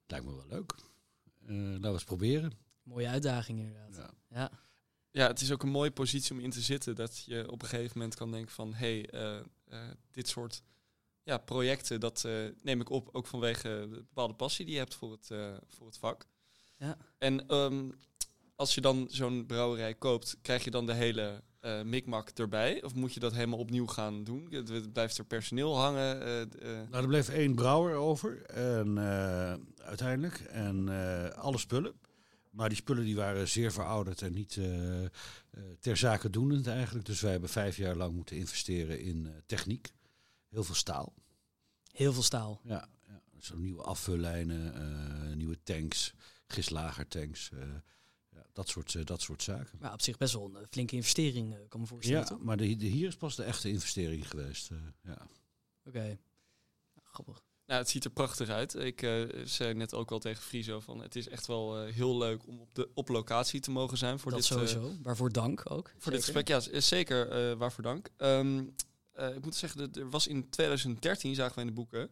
het 0.02 0.12
lijkt 0.12 0.26
me 0.26 0.36
wel 0.36 0.48
leuk. 0.50 0.76
Eh 1.46 1.56
laten 1.56 1.82
we 1.82 1.88
eens 1.88 2.04
proberen. 2.04 2.52
Mooie 2.84 3.08
uitdaging 3.08 3.60
inderdaad. 3.60 3.96
Ja. 3.96 4.12
Ja. 4.30 4.52
Ja, 5.17 5.27
het 5.27 5.41
is 5.41 5.51
ook 5.51 5.63
een 5.63 5.69
mooie 5.69 5.91
positie 5.91 6.32
om 6.36 6.39
in 6.39 6.49
te 6.49 6.62
zitten. 6.62 6.95
Dat 6.95 7.23
je 7.25 7.51
op 7.51 7.62
een 7.62 7.67
gegeven 7.67 7.97
moment 7.97 8.15
kan 8.15 8.32
denken 8.32 8.51
van... 8.51 8.73
hé, 8.73 8.99
hey, 9.01 9.10
eh, 9.10 9.38
eh, 9.69 9.80
dit 10.12 10.27
soort 10.27 10.63
ja, 11.23 11.38
projecten, 11.38 11.99
dat 11.99 12.23
eh, 12.25 12.34
neem 12.62 12.82
ik 12.82 12.89
op... 12.89 13.10
ook 13.12 13.27
vanwege 13.27 13.88
de 13.89 13.95
bepaalde 13.95 14.34
passie 14.34 14.65
die 14.65 14.73
je 14.73 14.80
hebt 14.80 14.95
voor 14.95 15.12
het, 15.12 15.32
eh, 15.32 15.53
voor 15.69 15.88
het 15.88 15.97
vak. 15.97 16.25
Ja. 16.77 16.97
En 17.17 17.47
ehm, 17.47 17.89
als 18.56 18.75
je 18.75 18.82
dan 18.82 19.08
zo'n 19.10 19.45
brouwerij 19.45 19.93
koopt... 19.93 20.38
krijg 20.41 20.63
je 20.63 20.71
dan 20.71 20.86
de 20.86 20.93
hele 20.93 21.43
eh 21.60 21.82
mikmak 21.82 22.30
erbij? 22.30 22.84
Of 22.84 22.95
moet 22.95 23.13
je 23.13 23.19
dat 23.19 23.34
helemaal 23.34 23.60
opnieuw 23.60 23.88
gaan 23.88 24.23
doen? 24.23 24.47
Het- 24.49 24.93
Blijft 24.93 25.17
er 25.17 25.25
personeel 25.25 25.77
hangen? 25.77 26.21
eh, 26.21 26.41
eh, 26.41 26.89
Nou, 26.89 27.01
er 27.03 27.08
bleef 27.08 27.30
één 27.30 27.56
brouwer 27.56 27.95
over. 27.95 28.41
En, 28.45 28.97
eh, 28.97 29.53
uiteindelijk. 29.86 30.39
En 30.39 30.89
eh, 30.89 31.30
alle 31.38 31.58
spullen. 31.58 31.93
Maar 32.58 32.70
die 32.70 32.78
spullen 32.78 33.04
die 33.04 33.15
waren 33.15 33.48
zeer 33.48 33.72
verouderd 33.72 34.22
en 34.22 34.34
niet 34.34 34.58
eh, 34.58 35.06
eh, 35.06 35.10
ter 35.80 35.98
zake 35.98 36.30
doenend 36.30 36.67
eigenlijk. 36.67 37.06
Dus 37.06 37.22
wij 37.22 37.32
hebben 37.32 37.50
vijf 37.50 37.78
jaar 37.78 37.96
lang 37.96 38.13
moeten 38.13 38.36
investeren 38.36 39.00
in 39.02 39.28
eh, 39.28 39.34
techniek. 39.46 39.91
Heel 40.50 40.63
veel 40.63 40.76
staal. 40.76 41.13
Heel 41.91 42.13
veel 42.13 42.24
staal. 42.24 42.62
Ja, 42.63 42.88
ja. 43.08 43.22
Zo 43.39 43.58
nieuwe 43.58 43.82
afvullijnen, 43.84 45.38
nieuwe 45.38 45.58
tanks, 45.63 46.13
gislagertanks. 46.48 47.50
ja, 48.30 48.46
dat, 48.54 48.70
soort, 48.70 49.08
dat 49.08 49.22
soort 49.22 49.43
zaken. 49.43 49.78
Maar 49.80 49.93
op 49.93 50.02
zich 50.02 50.17
best 50.17 50.34
wel 50.34 50.56
een 50.56 50.67
flinke 50.70 50.96
investering, 50.96 51.58
kan 51.70 51.80
me 51.80 51.88
voorstellen, 51.88 52.20
Ja, 52.20 52.26
toch? 52.26 52.43
maar 52.43 52.58
de, 52.58 52.76
de, 52.76 52.86
hier 52.86 53.08
is 53.08 53.15
pas 53.15 53.36
de 53.36 53.43
echte 53.43 53.70
investering 53.70 54.30
geweest. 54.30 54.70
ja. 55.04 55.28
Oké. 55.84 56.20
Grappig. 57.04 57.43
Nou, 57.67 57.80
het 57.80 57.89
ziet 57.89 58.03
er 58.03 58.10
prachtig 58.12 58.49
uit. 58.49 58.75
Ik 58.75 59.01
eh, 59.01 59.21
zei 59.43 59.73
net 59.73 59.93
ook 59.93 60.12
al 60.12 60.19
tegen 60.19 60.43
Friso 60.43 60.80
van 60.80 61.01
het 61.01 61.15
is 61.15 61.27
echt 61.30 61.47
wel 61.47 61.77
eh, 61.80 61.93
heel 61.93 62.17
leuk 62.17 62.47
om 62.47 62.60
op, 62.60 62.75
de, 62.75 62.89
op 62.93 63.08
locatie 63.10 63.60
te 63.60 63.71
mogen 63.71 63.97
zijn 63.97 64.19
voor 64.19 64.32
dat 64.32 64.39
dit, 64.41 64.49
eh, 64.49 64.56
sowieso. 64.58 64.91
Waarvoor 65.03 65.32
dank 65.32 65.71
ook. 65.71 65.91
voor 65.97 66.12
dit 66.12 66.23
gesprek. 66.23 66.47
Ja, 66.47 66.60
zeker. 66.80 67.30
eh, 67.32 67.58
waarvoor 67.58 67.84
dank. 67.84 68.10
Ehm, 68.17 68.63
eh, 69.12 69.36
ik 69.36 69.43
moet 69.43 69.56
zeggen, 69.56 69.93
er 69.93 70.10
was 70.10 70.27
in 70.27 70.49
2013, 70.49 71.36
zagen 71.36 71.56
we 71.56 71.62
in 71.62 71.67
de 71.67 71.73
boeken, 71.73 72.10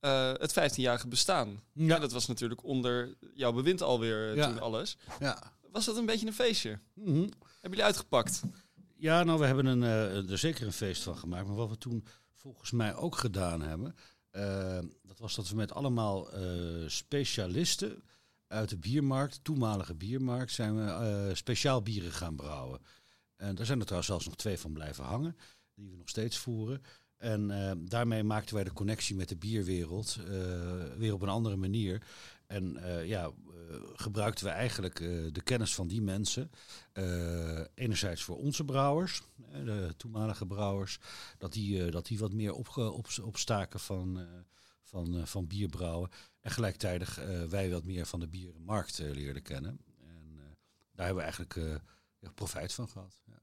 eh, 0.00 0.32
het 0.32 0.52
15-jarige 0.52 1.08
bestaan. 1.08 1.60
Ja. 1.72 1.98
dat 1.98 2.12
was 2.12 2.26
natuurlijk 2.26 2.64
onder 2.64 3.14
jouw 3.34 3.52
bewind 3.52 3.82
alweer 3.82 4.34
Ja. 4.36 4.46
toen 4.46 4.60
alles. 4.60 4.96
ja. 5.20 5.52
Was 5.72 5.84
dat 5.84 5.96
een 5.96 6.06
beetje 6.06 6.26
een 6.26 6.32
feestje? 6.32 6.78
Mhm. 6.94 7.14
Hebben 7.18 7.30
jullie 7.60 7.84
uitgepakt? 7.84 8.42
Ja, 8.96 9.22
nou, 9.24 9.38
we 9.38 9.46
hebben 9.46 9.66
een, 9.66 9.82
eh, 9.82 10.30
er 10.30 10.38
zeker 10.38 10.66
een 10.66 10.72
feest 10.72 11.02
van 11.02 11.16
gemaakt. 11.16 11.46
Maar 11.46 11.56
wat 11.56 11.68
we 11.68 11.78
toen 11.78 12.04
volgens 12.34 12.70
mij 12.70 12.94
ook 12.94 13.16
gedaan 13.16 13.62
hebben, 13.62 13.94
dat 15.02 15.18
was 15.18 15.34
dat 15.34 15.48
we 15.48 15.56
met 15.56 15.72
allemaal 15.72 16.32
eh, 16.32 16.42
specialisten 16.86 18.02
uit 18.50 18.68
de 18.68 18.78
biermarkt, 18.78 19.40
toenmalige 19.42 19.94
biermarkt, 19.94 20.52
zijn 20.52 20.76
we 20.76 20.90
eh, 20.90 21.34
speciaal 21.34 21.82
bieren 21.82 22.12
gaan 22.12 22.36
brouwen. 22.36 22.80
En 23.36 23.54
daar 23.54 23.66
zijn 23.66 23.78
er 23.78 23.84
trouwens 23.84 24.10
zelfs 24.10 24.26
nog 24.26 24.36
twee 24.36 24.58
van 24.58 24.72
blijven 24.72 25.04
hangen, 25.04 25.36
die 25.74 25.90
we 25.90 25.96
nog 25.96 26.08
steeds 26.08 26.36
voeren. 26.36 26.82
En 27.16 27.50
eh, 27.50 27.72
daarmee 27.78 28.22
maakten 28.22 28.54
wij 28.54 28.64
de 28.64 28.72
connectie 28.72 29.16
met 29.16 29.28
de 29.28 29.36
bierwereld 29.36 30.18
eh, 30.18 30.96
weer 30.96 31.12
op 31.12 31.22
een 31.22 31.28
andere 31.28 31.56
manier. 31.56 32.02
En 32.46 32.78
ja, 33.04 33.30
gebruikten 33.94 34.44
we 34.44 34.50
eigenlijk 34.50 35.00
eh, 35.00 35.08
de 35.32 35.42
kennis 35.42 35.74
van 35.74 35.88
die 35.88 36.02
mensen. 36.02 36.50
eh, 36.92 37.60
enerzijds 37.74 38.22
voor 38.22 38.36
onze 38.36 38.64
brouwers, 38.64 39.22
eh, 39.52 39.64
de 39.64 39.94
toenmalige 39.96 40.46
brouwers, 40.46 40.98
dat 41.38 41.52
die, 41.52 41.84
eh, 41.84 41.92
dat 41.92 42.06
die 42.06 42.18
wat 42.18 42.32
meer 42.32 42.52
opge, 42.52 42.90
op, 42.90 43.06
opstaken 43.22 43.80
van, 43.80 44.18
eh, 44.20 44.26
van, 44.82 45.16
eh, 45.16 45.24
van 45.24 45.46
bierbrouwen. 45.46 46.10
En 46.40 46.50
gelijktijdig 46.50 47.18
eh, 47.18 47.44
wij 47.44 47.70
wat 47.70 47.84
meer 47.84 48.06
van 48.06 48.20
de 48.20 48.28
bierenmarkt 48.28 48.98
eh, 48.98 49.10
leerden 49.10 49.42
kennen. 49.42 49.80
En 50.00 50.32
eh, 50.36 50.42
daar 50.92 51.06
hebben 51.06 51.24
we 51.24 51.30
eigenlijk 51.30 51.56
eh, 51.56 52.28
profijt 52.34 52.72
van 52.72 52.88
gehad. 52.88 53.20
Ja. 53.26 53.38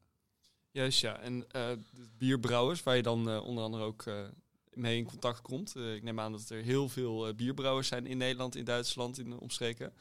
Juist, 0.71 0.99
ja. 0.99 1.19
En 1.19 1.51
eh, 1.51 1.71
bierbrouwers, 2.17 2.83
waar 2.83 2.95
je 2.95 3.01
dan 3.01 3.29
eh, 3.29 3.43
onder 3.43 3.63
andere 3.63 3.83
ook 3.83 4.01
eh, 4.05 4.27
mee 4.73 4.97
in 4.97 5.05
contact 5.05 5.41
komt. 5.41 5.75
Eh, 5.75 5.95
ik 5.95 6.03
neem 6.03 6.19
aan 6.19 6.31
dat 6.31 6.49
er 6.49 6.61
heel 6.61 6.89
veel 6.89 7.27
eh, 7.27 7.35
bierbrouwers 7.35 7.87
zijn 7.87 8.05
in 8.05 8.17
Nederland, 8.17 8.55
in 8.55 8.65
Duitsland, 8.65 9.19
in 9.19 9.29
de 9.29 9.39
omstreken. 9.39 9.93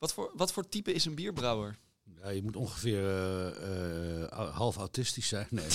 Wat 0.00 0.12
voor, 0.12 0.30
wat 0.34 0.52
voor 0.52 0.68
type 0.68 0.92
is 0.92 1.04
een 1.04 1.14
bierbrouwer? 1.14 1.78
Ja, 2.22 2.28
je 2.28 2.42
moet 2.42 2.56
ongeveer 2.56 3.04
eh, 3.04 4.22
eh, 4.22 4.56
half 4.56 4.76
autistisch 4.76 5.28
zijn. 5.28 5.46
Nee, 5.50 5.64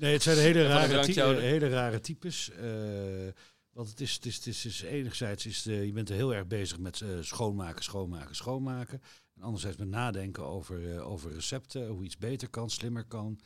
nee 0.00 0.12
het 0.12 0.22
zijn 0.22 0.38
hele 0.38 0.66
rare, 0.66 1.04
ty- 1.04 1.20
hele 1.22 1.68
rare 1.68 2.00
types. 2.00 2.50
eh, 2.50 3.32
want 3.70 3.88
het 3.88 4.00
is, 4.00 4.14
het 4.14 4.26
is, 4.26 4.36
het 4.36 4.46
is, 4.64 4.82
enerzijds 4.82 5.46
is 5.46 5.62
de, 5.62 5.86
je 5.86 5.92
bent 5.92 6.08
er 6.08 6.14
heel 6.14 6.34
erg 6.34 6.46
bezig 6.46 6.78
met 6.78 7.02
schoonmaken, 7.20 7.84
schoonmaken, 7.84 8.36
schoonmaken. 8.36 9.02
En 9.34 9.42
anderzijds 9.42 9.76
met 9.76 9.88
nadenken 9.88 10.44
over, 10.44 11.00
over 11.00 11.32
recepten, 11.32 11.88
hoe 11.88 12.04
iets 12.04 12.18
beter 12.18 12.48
kan, 12.48 12.70
slimmer 12.70 13.04
kan, 13.04 13.40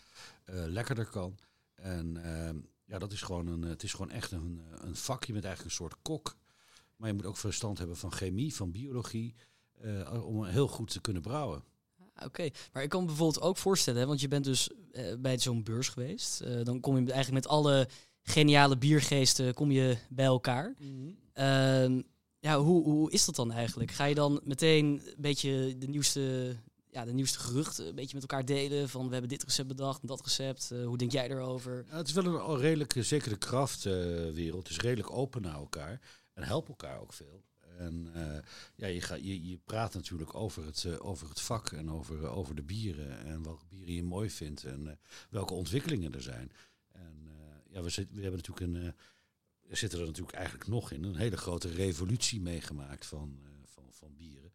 lekkerder 0.45 1.07
kan. 1.07 1.39
En 1.75 2.25
ehm, 2.25 2.57
ja, 2.85 2.99
dat 2.99 3.13
is 3.13 3.23
gewoon 3.23 3.47
een, 3.47 3.63
het 3.63 3.83
is 3.83 3.93
gewoon 3.93 4.11
echt 4.11 4.31
een, 4.31 4.61
een 4.81 4.97
vak. 4.97 5.25
Je 5.25 5.33
bent 5.33 5.45
eigenlijk 5.45 5.75
een 5.75 5.81
soort 5.85 5.97
kok. 6.03 6.37
Maar 7.01 7.09
je 7.09 7.15
moet 7.15 7.27
ook 7.27 7.37
verstand 7.37 7.79
hebben 7.79 7.97
van 7.97 8.13
chemie, 8.13 8.55
van 8.55 8.71
biologie, 8.71 9.35
eh, 9.81 10.27
om 10.27 10.45
heel 10.45 10.69
goed 10.69 10.91
te 10.91 11.01
kunnen 11.01 11.23
brouwen. 11.23 11.65
Ah, 12.15 12.27
Oké, 12.27 12.49
maar 12.73 12.83
ik 12.83 12.89
kan 12.89 13.01
me 13.01 13.07
bijvoorbeeld 13.07 13.45
ook 13.45 13.57
voorstellen, 13.57 14.01
hè, 14.01 14.07
want 14.07 14.21
je 14.21 14.29
bent 14.29 14.45
dus 14.45 14.71
eh, 14.93 15.15
bij 15.19 15.39
zo'n 15.39 15.63
beurs 15.63 15.89
geweest. 15.89 16.41
Eh, 16.41 16.65
dan 16.65 16.81
kom 16.81 16.95
je 16.95 17.13
eigenlijk 17.13 17.45
met 17.45 17.53
alle 17.53 17.89
geniale 18.23 18.79
biergeesten 18.79 19.55
kom 19.55 19.71
je 19.71 19.97
bij 20.09 20.25
elkaar. 20.25 20.75
Ehm, 21.33 22.03
ja, 22.39 22.59
hoe, 22.59 22.85
hoe 22.85 23.11
is 23.11 23.25
dat 23.25 23.35
dan 23.35 23.53
eigenlijk? 23.53 23.91
Ga 23.91 24.05
je 24.05 24.15
dan 24.15 24.41
meteen 24.45 24.85
een 24.87 25.15
beetje 25.17 25.79
de 25.79 25.89
nieuwste, 25.89 26.57
ja, 26.91 27.05
de 27.05 27.13
nieuwste 27.13 27.39
geruchten 27.39 27.87
een 27.87 27.95
beetje 27.95 28.15
met 28.15 28.31
elkaar 28.31 28.45
delen? 28.45 28.89
Van 28.89 29.07
we 29.07 29.13
hebben 29.13 29.31
dit 29.31 29.43
recept 29.43 29.69
bedacht 29.69 30.07
dat 30.07 30.25
recept. 30.25 30.73
Hoe 30.85 30.99
denk 30.99 31.13
jij 31.13 31.31
erover? 31.31 31.85
Ja, 31.89 31.97
het 31.97 32.09
is 32.09 32.13
wel 32.13 32.25
een 32.25 32.59
redelijk, 32.59 32.97
eh, 32.97 33.03
zeker 33.03 33.31
de 33.31 33.39
kraftwereld, 33.39 34.69
is 34.69 34.79
redelijk 34.79 35.11
open 35.11 35.43
naar 35.43 35.55
elkaar 35.55 36.01
en 36.41 36.47
helpt 36.47 36.69
elkaar 36.69 37.01
ook 37.01 37.13
veel. 37.13 37.45
En 37.79 38.11
eh, 38.15 38.43
ja, 38.75 38.87
je, 38.87 39.01
gaat 39.01 39.25
je, 39.25 39.49
je 39.49 39.59
praat 39.59 39.95
natuurlijk 39.95 40.35
over 40.35 40.65
het, 40.65 40.85
eh, 40.85 41.07
over 41.07 41.29
het 41.29 41.41
vak 41.41 41.73
en 41.73 41.91
over, 41.91 42.25
eh, 42.25 42.37
over 42.37 42.55
de 42.55 42.63
bieren 42.63 43.19
en 43.19 43.43
welke 43.43 43.65
bieren 43.69 43.95
je 43.95 44.03
mooi 44.03 44.31
vindt 44.31 44.65
en 44.65 44.99
welke 45.31 45.55
ontwikkelingen 45.55 46.15
er 46.15 46.23
zijn. 46.23 46.53
En 46.93 47.29
ja, 47.69 47.83
we, 47.83 47.89
zit, 47.89 48.13
we 48.13 48.23
hebben 48.23 48.41
natuurlijk 48.45 48.67
een, 48.67 48.95
zitten 49.77 50.01
er 50.01 50.07
natuurlijk 50.07 50.37
eigenlijk 50.37 50.69
nog 50.69 50.91
in, 50.91 51.05
een 51.05 51.17
hele 51.17 51.37
grote 51.37 51.69
revolutie 51.69 52.41
meegemaakt 52.41 53.07
van, 53.07 53.41
van, 53.65 53.85
van 53.91 54.17
bieren. 54.17 54.53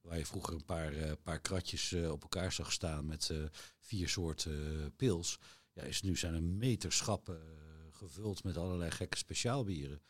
Waar 0.00 0.18
je 0.18 0.26
vroeger 0.26 0.54
een 0.54 0.64
paar, 0.64 1.16
paar 1.16 1.40
kratjes 1.40 1.92
op 1.92 2.22
elkaar 2.22 2.52
zag 2.52 2.72
staan 2.72 3.06
met 3.06 3.30
vier 3.80 4.08
soorten 4.08 4.92
pils 4.96 5.38
ja, 5.72 5.82
is 5.82 6.02
nu 6.02 6.16
zijn 6.16 6.34
er 6.34 6.42
meterschappen 6.42 7.40
gevuld 7.90 8.44
met 8.44 8.56
allerlei 8.56 8.90
gekke 8.90 9.16
speciaalbieren. 9.16 10.00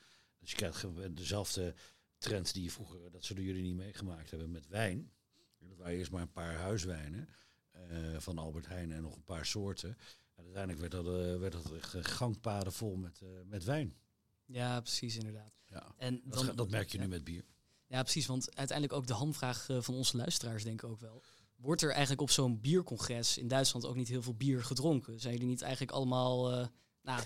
Dus 0.45 0.53
je 0.53 0.59
krijgt 0.59 1.17
dezelfde 1.17 1.75
trend 2.19 2.53
die 2.53 2.63
je 2.63 2.71
vroeger, 2.71 3.11
dat 3.11 3.25
zullen 3.25 3.43
jullie 3.43 3.63
niet 3.63 3.77
meegemaakt 3.77 4.31
hebben, 4.31 4.51
met 4.51 4.69
wijn. 4.69 5.13
Dat 5.59 5.79
waren 5.79 5.97
eerst 5.97 6.11
maar 6.11 6.23
een 6.23 6.33
paar 6.33 6.55
huiswijnen 6.55 7.29
eh, 7.71 7.81
van 8.19 8.39
Albert 8.39 8.67
Heijn 8.67 8.93
en 8.93 9.03
nog 9.03 9.17
een 9.17 9.25
paar 9.25 9.47
soorten. 9.47 9.97
En 10.35 10.45
uiteindelijk 10.45 10.81
werd 10.81 10.93
dat, 10.93 11.07
eh, 11.07 11.39
werd 11.39 11.53
dat 11.53 11.73
eh, 11.73 12.05
gangpaden 12.05 12.73
vol 12.73 12.97
met, 12.97 13.21
met 13.47 13.65
wijn. 13.65 13.97
Ja, 14.47 14.81
precies 14.81 15.17
inderdaad. 15.17 15.53
Ja. 15.67 15.95
En 15.97 16.21
Dat, 16.25 16.47
dan, 16.47 16.57
dat 16.57 16.71
merk 16.71 16.91
je 16.91 16.97
ja. 16.99 17.05
nu 17.05 17.09
met 17.09 17.25
bier. 17.25 17.45
Ja, 17.87 18.03
precies. 18.03 18.27
Want 18.27 18.57
uiteindelijk 18.57 18.99
ook 18.99 19.07
de 19.07 19.15
hamvraag 19.15 19.67
van 19.79 19.95
onze 19.95 20.17
luisteraars, 20.17 20.65
denk 20.65 20.83
ik 20.83 20.91
ook 20.91 21.01
wel. 21.01 21.23
Wordt 21.57 21.83
er 21.83 21.91
eigenlijk 21.91 22.21
op 22.21 22.31
zo'n 22.31 22.61
biercongres 22.61 23.39
in 23.39 23.49
Duitsland 23.49 23.87
ook 23.87 23.97
niet 23.97 24.09
heel 24.09 24.23
veel 24.23 24.35
bier 24.35 24.65
gedronken? 24.65 25.21
Zijn 25.21 25.33
jullie 25.33 25.49
niet 25.49 25.63
eigenlijk 25.63 25.93
allemaal 25.93 26.69
nou, 27.05 27.21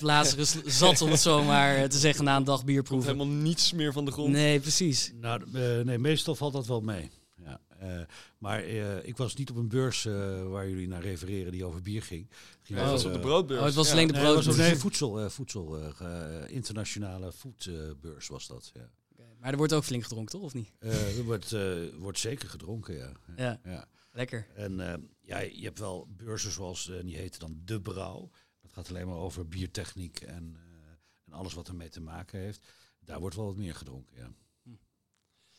Lazarus 0.00 0.64
zat, 0.64 1.00
om 1.00 1.10
het 1.10 1.20
zo 1.20 1.42
maar 1.42 1.76
eh, 1.76 1.84
te 1.88 1.98
zeggen, 1.98 2.24
na 2.24 2.36
een 2.36 2.44
dag 2.44 2.54
Komt 2.54 2.66
bierproeven? 2.66 3.12
helemaal 3.12 3.34
niets 3.36 3.72
meer 3.72 3.92
van 3.92 4.04
de 4.04 4.10
grond. 4.10 4.32
Nee, 4.32 4.60
precies. 4.60 5.12
Nou, 5.20 5.42
eh, 5.52 5.80
nee, 5.84 5.98
meestal 5.98 6.34
valt 6.34 6.52
dat 6.52 6.66
wel 6.66 6.80
mee. 6.80 7.10
Ja. 7.36 7.60
Eh, 7.78 8.00
maar 8.38 8.62
eh, 8.62 9.06
ik 9.06 9.16
was 9.16 9.34
niet 9.34 9.50
op 9.50 9.56
een 9.56 9.68
beurs 9.68 10.04
eh, 10.06 10.42
waar 10.42 10.68
jullie 10.68 10.88
naar 10.88 11.02
refereren 11.02 11.52
die 11.52 11.64
over 11.64 11.82
bier 11.82 12.02
ging. 12.02 12.28
Het 12.28 12.58
ging 12.62 12.78
over, 12.78 12.90
was 12.90 13.04
op 13.04 13.12
de 13.12 13.18
broodbeurs. 13.18 13.60
Oh, 13.60 13.66
het 13.66 13.74
was 13.74 13.86
Ja. 13.86 13.92
alleen 13.92 14.06
de 14.06 14.12
Nee, 14.12 14.36
het 14.36 14.44
was 14.44 14.56
nee, 14.56 14.76
voedsel, 14.76 15.20
eh, 15.20 15.28
voedsel 15.28 15.78
eh, 15.78 16.42
internationale 16.46 17.32
voedbeurs 17.32 18.28
was 18.28 18.46
dat. 18.46 18.70
Ja. 18.74 18.88
Oké, 19.12 19.22
Maar 19.40 19.50
er 19.50 19.56
wordt 19.56 19.72
ook 19.72 19.84
flink 19.84 20.02
gedronken, 20.02 20.32
toch? 20.32 20.42
Of 20.42 20.54
niet? 20.54 20.70
Eh, 20.78 21.18
er 21.18 21.24
wordt, 21.24 21.52
eh, 21.52 21.72
wordt 21.98 22.18
zeker 22.18 22.48
gedronken, 22.48 22.94
ja. 22.94 23.12
Ja, 23.36 23.60
ja. 23.64 23.86
lekker. 24.12 24.46
En 24.54 24.80
eh, 24.92 24.98
ja, 25.20 25.38
je 25.38 25.64
hebt 25.64 25.78
wel 25.78 26.08
beurzen 26.16 26.50
zoals, 26.52 26.90
die 27.02 27.16
heten 27.16 27.40
dan 27.40 27.60
De 27.64 27.80
Brouw. 27.80 28.30
Dat 28.74 28.86
gaat 28.86 28.94
alleen 28.96 29.06
maar 29.08 29.16
over 29.16 29.48
biertechniek 29.48 30.20
en, 30.20 30.56
eh, 30.56 30.88
en 31.24 31.32
alles 31.32 31.54
wat 31.54 31.68
ermee 31.68 31.88
te 31.88 32.00
maken 32.00 32.38
heeft. 32.38 32.66
Daar 33.00 33.20
wordt 33.20 33.36
wel 33.36 33.44
wat 33.44 33.56
meer 33.56 33.74
gedronken, 33.74 34.16
ja. 34.16 34.32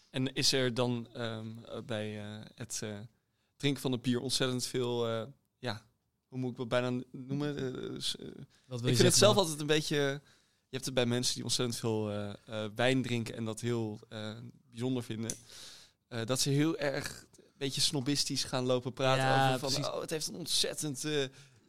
En 0.10 0.34
is 0.34 0.52
er 0.52 0.74
dan 0.74 1.08
ehm, 1.14 1.48
eh, 1.64 1.82
bij 1.82 2.20
eh, 2.24 2.46
het 2.56 2.80
eh, 2.84 3.00
drinken 3.58 3.82
van 3.82 3.92
het 3.92 4.02
bier 4.02 4.20
ontzettend 4.22 4.66
veel, 4.66 5.08
eh, 5.08 5.28
ja, 5.60 5.86
hoe 6.28 6.40
moet 6.40 6.52
ik 6.52 6.58
het 6.58 6.68
bijna 6.68 7.02
noemen? 7.12 8.02
S- 8.02 8.16
Wat 8.66 8.82
wil 8.82 8.90
ik 8.90 8.96
je 8.96 8.96
vind 8.96 9.00
het 9.08 9.16
zelf 9.16 9.36
altijd 9.38 9.60
een 9.60 9.68
beetje, 9.68 9.96
je 10.68 10.70
hebt 10.70 10.86
het 10.86 10.94
bij 10.94 11.06
mensen 11.06 11.34
die 11.36 11.44
ontzettend 11.44 11.80
veel 11.80 12.12
eh, 12.12 12.34
eh, 12.46 12.72
wijn 12.76 13.02
drinken 13.02 13.36
en 13.36 13.46
dat 13.46 13.60
heel 13.62 14.00
eh, 14.10 14.38
bijzonder 14.70 15.04
vinden. 15.04 15.32
Eh, 16.08 16.26
dat 16.26 16.40
ze 16.40 16.50
heel 16.50 16.78
erg 16.78 17.26
een 17.36 17.44
beetje 17.58 17.82
snobistisch 17.82 18.44
gaan 18.44 18.66
lopen 18.66 18.94
praten 18.94 19.24
Ja, 19.24 19.48
over 19.48 19.60
van, 19.60 19.70
precies. 19.70 19.88
oh, 19.94 20.02
het 20.02 20.10
heeft 20.10 20.28
een 20.28 20.36
ontzettend... 20.36 21.06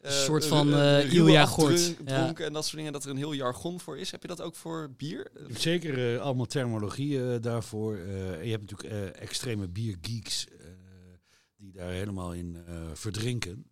eh, 0.07 0.17
Een 0.17 0.25
soort 0.25 0.47
van, 0.47 0.69
ruwe 0.69 1.11
Ilja 1.11 1.47
Gort. 1.47 1.87
Ja. 1.87 1.95
dronken 2.05 2.45
en 2.47 2.53
dat 2.53 2.65
soort 2.65 2.77
dingen, 2.77 2.93
dat 2.93 3.05
er 3.05 3.11
een 3.11 3.17
heel 3.17 3.33
jargon 3.33 3.81
voor 3.81 3.99
is. 3.99 4.11
Heb 4.11 4.23
je 4.23 4.29
dat 4.29 4.41
ook 4.41 4.55
voor 4.57 4.91
bier? 4.97 5.31
Zeker 5.49 6.15
eh, 6.15 6.21
allemaal 6.21 6.47
terminologie 6.47 7.33
eh, 7.33 7.41
daarvoor. 7.41 7.97
Eh, 7.97 8.45
je 8.45 8.51
hebt 8.51 8.71
natuurlijk 8.71 9.15
eh, 9.17 9.23
extreme 9.23 9.69
biergeeks 9.69 10.47
eh, 10.49 10.67
die 11.57 11.73
daar 11.73 11.91
helemaal 11.91 12.35
in 12.35 12.57
eh, 12.67 12.75
verdrinken. 12.93 13.67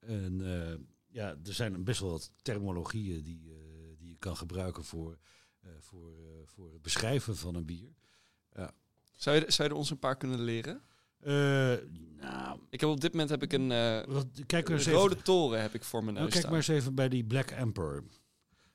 Eh, 0.00 0.14
en 0.14 0.40
eh, 0.70 0.74
ja, 1.08 1.28
er 1.44 1.54
zijn 1.54 1.84
best 1.84 2.00
wel 2.00 2.10
wat 2.10 2.30
terminologieën 2.42 3.22
die, 3.22 3.50
eh, 3.50 3.98
die 3.98 4.08
je 4.08 4.16
kan 4.18 4.36
gebruiken 4.36 4.84
voor, 4.84 5.18
eh, 5.60 5.70
voor, 5.80 6.08
eh, 6.12 6.46
voor 6.46 6.72
het 6.72 6.82
beschrijven 6.82 7.36
van 7.36 7.54
een 7.54 7.64
bier. 7.64 7.92
Zou 9.16 9.36
je, 9.36 9.44
zou 9.48 9.68
je 9.68 9.74
er 9.74 9.80
ons 9.80 9.90
een 9.90 9.98
paar 9.98 10.16
kunnen 10.16 10.40
leren? 10.40 10.82
Eh, 11.24 11.34
nou, 12.20 12.58
Ik 12.70 12.80
heb 12.80 12.90
op 12.90 13.00
dit 13.00 13.12
moment 13.12 13.30
heb 13.30 13.42
ik 13.42 13.52
een 13.52 13.72
eh, 13.72 14.04
wat, 14.06 14.26
kijk, 14.46 14.68
maar 14.68 14.76
eens 14.76 14.86
een 14.86 14.92
even, 14.92 15.04
rode 15.04 15.22
toren 15.22 15.60
heb 15.60 15.74
ik 15.74 15.84
voor 15.84 16.02
mijn 16.02 16.14
nou, 16.14 16.26
neus 16.26 16.34
kijk 16.34 16.46
maar 16.46 16.56
eens 16.56 16.68
even 16.68 16.94
bij 16.94 17.08
die 17.08 17.24
Black 17.24 17.50
Emperor. 17.50 18.04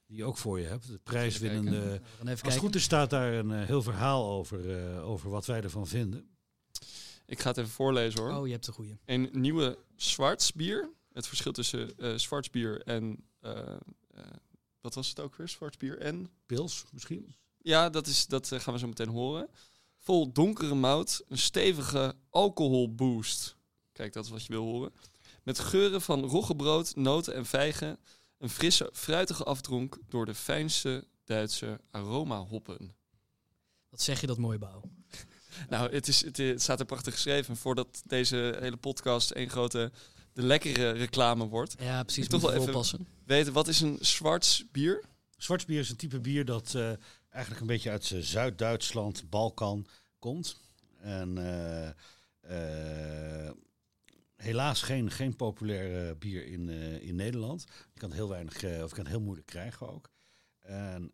Die 0.06 0.18
je 0.18 0.24
ook 0.24 0.38
voor 0.38 0.60
je 0.60 0.66
hebt. 0.66 0.88
De 0.88 1.00
prijswinnende. 1.04 2.02
Als 2.26 2.42
het 2.42 2.56
goed 2.56 2.76
is 2.76 2.84
staat 2.84 3.10
daar 3.10 3.34
een 3.34 3.52
eh, 3.52 3.66
heel 3.66 3.82
verhaal 3.82 4.30
over, 4.30 4.78
eh, 4.78 5.10
over 5.10 5.30
wat 5.30 5.46
wij 5.46 5.62
ervan 5.62 5.88
vinden. 5.88 6.30
Ik 7.26 7.40
ga 7.40 7.48
het 7.50 7.58
even 7.58 7.72
voorlezen 7.72 8.22
hoor. 8.22 8.32
Oh, 8.32 8.46
je 8.46 8.52
hebt 8.52 8.66
de 8.66 8.72
goede. 8.72 8.98
Een 9.06 9.30
nieuwe 9.32 9.78
zwartsbier. 9.96 10.90
Het 11.14 11.28
verschil 11.28 11.52
tussen 11.52 11.98
eh 11.98 12.14
zwartsbier 12.16 12.82
en... 12.82 13.24
eh, 13.40 13.60
eh, 14.14 14.24
wat 14.82 14.94
was 14.96 15.10
het 15.10 15.20
ook 15.20 15.36
weer? 15.36 15.48
Zwartsbier 15.48 15.98
en... 15.98 16.30
Pils 16.46 16.86
misschien? 16.92 17.36
Ja, 17.62 17.90
dat, 17.90 18.08
is, 18.08 18.28
dat 18.28 18.48
gaan 18.48 18.74
we 18.74 18.80
zo 18.80 18.88
meteen 18.88 19.08
horen. 19.08 19.50
Vol 20.00 20.32
donkere 20.32 20.76
mout, 20.76 21.24
een 21.28 21.38
stevige 21.38 22.16
alcoholboost. 22.30 23.56
Kijk, 23.92 24.14
dat 24.14 24.26
is 24.26 24.32
wat 24.32 24.46
je 24.46 24.54
wil 24.54 24.64
horen. 24.64 24.92
Met 25.44 25.60
geuren 25.60 26.02
van 26.02 26.24
roggebrood, 26.26 26.96
noten 26.96 27.34
en 27.34 27.46
vijgen. 27.46 27.98
Een 28.38 28.50
frisse, 28.50 28.90
fruitige 28.94 29.44
afdronk 29.44 29.98
door 30.10 30.26
de 30.26 30.36
fijnste 30.36 31.08
Duitse 31.26 31.80
aromahoppen. 31.92 32.96
Wat 33.90 34.02
zeg 34.02 34.22
je 34.22 34.28
dat 34.28 34.38
mooi, 34.38 34.58
Bouw? 34.58 34.82
Nou, 35.70 35.92
het, 35.92 36.08
is, 36.08 36.24
het, 36.26 36.38
het 36.38 36.62
staat 36.62 36.80
er 36.80 36.86
prachtig 36.86 37.14
geschreven. 37.14 37.58
Voordat 37.58 38.02
deze 38.06 38.58
hele 38.60 38.78
podcast 38.78 39.32
een 39.36 39.50
grote 39.50 39.92
de 40.34 40.42
lekkere 40.42 40.92
reclame 40.92 41.48
wordt. 41.48 41.76
Ja, 41.80 42.04
precies. 42.04 42.24
Ik 42.24 42.30
toch 42.30 42.42
Moet 42.42 42.50
wel 42.50 42.60
even- 42.60 42.74
oppassen. 42.74 43.08
Weten, 43.26 43.54
wat 43.54 43.68
is 43.68 43.82
een 43.82 43.98
zwarts 44.02 44.64
bier? 44.72 45.04
Zwartbier 45.38 45.80
is 45.80 45.90
een 45.90 45.96
type 45.96 46.20
bier 46.20 46.46
dat 46.46 46.74
eh, 46.76 46.92
eigenlijk 47.30 47.62
een 47.62 47.68
beetje 47.68 47.90
uit 47.90 48.14
Zuid-Duitsland, 48.20 49.30
Balkan 49.30 49.88
komt. 50.20 50.60
En 51.00 51.38
eh, 51.38 51.88
eh, 52.42 53.52
helaas 54.36 54.82
geen, 54.82 55.12
geen 55.12 55.36
populair 55.36 56.18
bier 56.18 56.46
in, 56.46 56.70
eh, 56.70 57.02
in 57.02 57.16
Nederland. 57.16 57.66
Je 57.94 58.00
kan 58.00 58.10
het 58.10 58.18
heel 58.18 58.30
weinig, 58.30 58.56
of 58.56 58.62
je 58.62 58.96
kan 58.96 59.04
het 59.04 59.08
heel 59.08 59.22
moeilijk 59.22 59.48
krijgen 59.48 59.90
ook. 59.90 60.10
En 60.60 61.12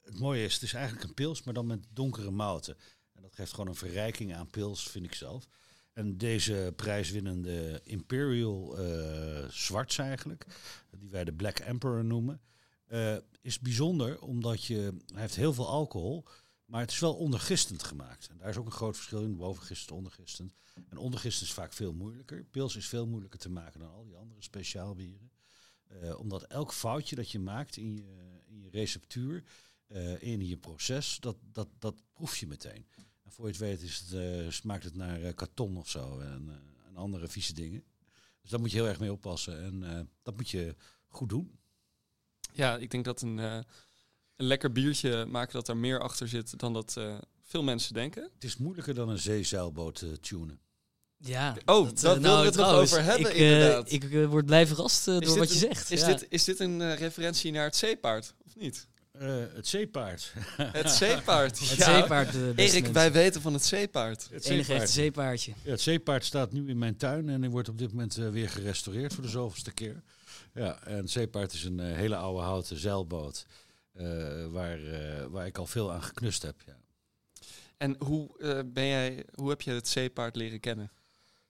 het 0.00 0.18
mooie 0.18 0.44
is, 0.44 0.54
het 0.54 0.62
is 0.62 0.74
eigenlijk 0.74 1.04
een 1.04 1.14
pils, 1.14 1.42
maar 1.42 1.54
dan 1.54 1.66
met 1.66 1.86
donkere 1.92 2.30
mouten. 2.30 2.76
En 3.12 3.22
dat 3.22 3.34
geeft 3.34 3.50
gewoon 3.50 3.68
een 3.68 3.74
verrijking 3.74 4.34
aan 4.34 4.50
pils, 4.50 4.90
vind 4.90 5.04
ik 5.04 5.14
zelf. 5.14 5.46
En 5.92 6.18
deze 6.18 6.72
prijswinnende 6.76 7.80
Imperial 7.84 8.78
eh 8.78 9.48
Zwarts 9.48 9.98
eigenlijk, 9.98 10.46
die 10.98 11.10
wij 11.10 11.24
de 11.24 11.32
Black 11.32 11.58
Emperor 11.58 12.04
noemen, 12.04 12.40
eh, 12.94 13.16
is 13.40 13.58
bijzonder 13.58 14.20
omdat 14.20 14.64
je, 14.64 14.94
hij 15.06 15.20
heeft 15.20 15.36
heel 15.36 15.52
veel 15.52 15.68
alcohol, 15.68 16.24
maar 16.64 16.80
het 16.80 16.90
is 16.90 16.98
wel 16.98 17.14
ondergistend 17.14 17.82
gemaakt. 17.82 18.28
En 18.28 18.38
daar 18.38 18.48
is 18.48 18.56
ook 18.56 18.66
een 18.66 18.72
groot 18.72 18.96
verschil 18.96 19.22
in, 19.22 19.36
bovengistend, 19.36 19.90
ondergistend. 19.90 20.54
En 20.88 20.96
ondergistend 20.96 21.48
is 21.48 21.54
vaak 21.54 21.72
veel 21.72 21.92
moeilijker. 21.92 22.44
Pils 22.44 22.76
is 22.76 22.88
veel 22.88 23.06
moeilijker 23.06 23.38
te 23.38 23.50
maken 23.50 23.80
dan 23.80 23.90
al 23.90 24.04
die 24.04 24.16
andere 24.16 24.42
speciaalbieren. 24.42 25.30
Eh, 25.86 26.18
omdat 26.18 26.42
elk 26.42 26.72
foutje 26.72 27.16
dat 27.16 27.30
je 27.30 27.38
maakt 27.38 27.76
in 27.76 27.96
je, 27.96 28.42
in 28.46 28.60
je 28.60 28.70
receptuur, 28.70 29.44
eh, 29.86 30.22
in 30.22 30.46
je 30.46 30.56
proces, 30.56 31.18
dat, 31.20 31.36
dat, 31.52 31.68
dat 31.78 31.94
proef 32.12 32.36
je 32.36 32.46
meteen. 32.46 32.86
En 33.22 33.32
voor 33.32 33.44
je 33.44 33.50
het 33.50 33.60
weet 33.60 33.82
is 33.82 33.98
het, 33.98 34.54
smaakt 34.54 34.84
het 34.84 34.94
naar 34.94 35.34
karton 35.34 35.76
of 35.76 35.88
zo 35.88 36.18
en, 36.20 36.50
en 36.86 36.96
andere 36.96 37.28
vieze 37.28 37.54
dingen. 37.54 37.84
Dus 38.40 38.50
daar 38.50 38.60
moet 38.60 38.70
je 38.70 38.76
heel 38.76 38.88
erg 38.88 39.00
mee 39.00 39.12
oppassen 39.12 39.62
en 39.62 40.08
dat 40.22 40.36
moet 40.36 40.50
je 40.50 40.76
goed 41.08 41.28
doen. 41.28 41.58
Ja, 42.56 42.76
ik 42.76 42.90
denk 42.90 43.04
dat 43.04 43.22
een, 43.22 43.38
eh, 43.38 43.52
een 44.36 44.46
lekker 44.46 44.72
biertje 44.72 45.24
maken 45.26 45.52
dat 45.52 45.68
er 45.68 45.76
meer 45.76 46.00
achter 46.00 46.28
zit 46.28 46.58
dan 46.58 46.72
dat 46.72 46.94
eh, 46.96 47.14
veel 47.42 47.62
mensen 47.62 47.94
denken. 47.94 48.22
Het 48.34 48.44
is 48.44 48.56
moeilijker 48.56 48.94
dan 48.94 49.08
een 49.08 49.18
zeezeilboot 49.18 49.94
te 49.94 50.20
tunen. 50.20 50.58
Ja. 51.16 51.56
Oh, 51.64 51.88
daar 52.00 52.20
wilden 52.20 52.40
we 52.40 52.46
het 52.46 52.56
nog 52.56 52.72
over 52.72 53.02
hebben, 53.02 53.30
Ik, 53.30 53.36
eh, 53.36 53.52
inderdaad. 53.52 53.92
ik 53.92 54.04
eh, 54.12 54.26
word 54.26 54.46
blij 54.46 54.66
verrast 54.66 55.08
eh, 55.08 55.18
door 55.18 55.38
wat 55.38 55.48
je 55.48 55.54
een- 55.54 55.74
zegt. 55.74 55.90
Is, 55.90 56.00
Ja. 56.00 56.06
dit, 56.06 56.26
is 56.28 56.44
dit 56.44 56.60
een 56.60 56.80
eh, 56.80 56.96
referentie 56.98 57.52
naar 57.52 57.64
het 57.64 57.76
zeepaard, 57.76 58.34
of 58.46 58.56
niet? 58.56 58.86
Eh, 59.12 59.28
het 59.54 59.66
zeepaard. 59.68 60.32
Het 60.56 60.90
zeepaard. 60.90 61.58
Het 61.68 61.82
zeepaard, 61.82 62.34
eh, 62.34 62.40
Erik, 62.40 62.56
mensen. 62.56 62.92
wij 62.92 63.12
weten 63.12 63.40
van 63.40 63.52
het 63.52 63.64
zeepaard. 63.64 64.28
Het 64.30 64.44
enige 64.44 64.86
zeepaardje. 64.86 65.52
Ja, 65.64 65.70
het 65.70 65.80
zeepaard 65.80 66.24
staat 66.24 66.52
nu 66.52 66.68
in 66.68 66.78
mijn 66.78 66.96
tuin 66.96 67.28
en 67.28 67.40
die 67.40 67.50
wordt 67.50 67.68
op 67.68 67.78
dit 67.78 67.88
moment 67.90 68.16
eh, 68.18 68.28
weer 68.30 68.48
gerestaureerd 68.48 69.14
voor 69.14 69.22
de 69.22 69.28
zoveelste 69.28 69.72
keer. 69.72 70.02
Ja, 70.54 70.82
en 70.82 71.08
zeepaard 71.08 71.52
is 71.52 71.64
een 71.64 71.80
eh, 71.80 71.94
hele 71.94 72.16
oude 72.16 72.42
houten 72.42 72.76
zeilboot 72.76 73.46
eh, 73.92 74.46
waar, 74.46 74.84
eh, 74.84 75.24
waar 75.26 75.46
ik 75.46 75.58
al 75.58 75.66
veel 75.66 75.92
aan 75.92 76.02
geknust 76.02 76.42
heb. 76.42 76.56
Ja. 76.66 76.76
En 77.76 77.96
hoe, 77.98 78.38
eh, 78.38 78.60
ben 78.66 78.86
jij, 78.86 79.24
hoe 79.34 79.48
heb 79.48 79.62
je 79.62 79.70
het 79.70 79.88
zeepaard 79.88 80.36
leren 80.36 80.60
kennen? 80.60 80.92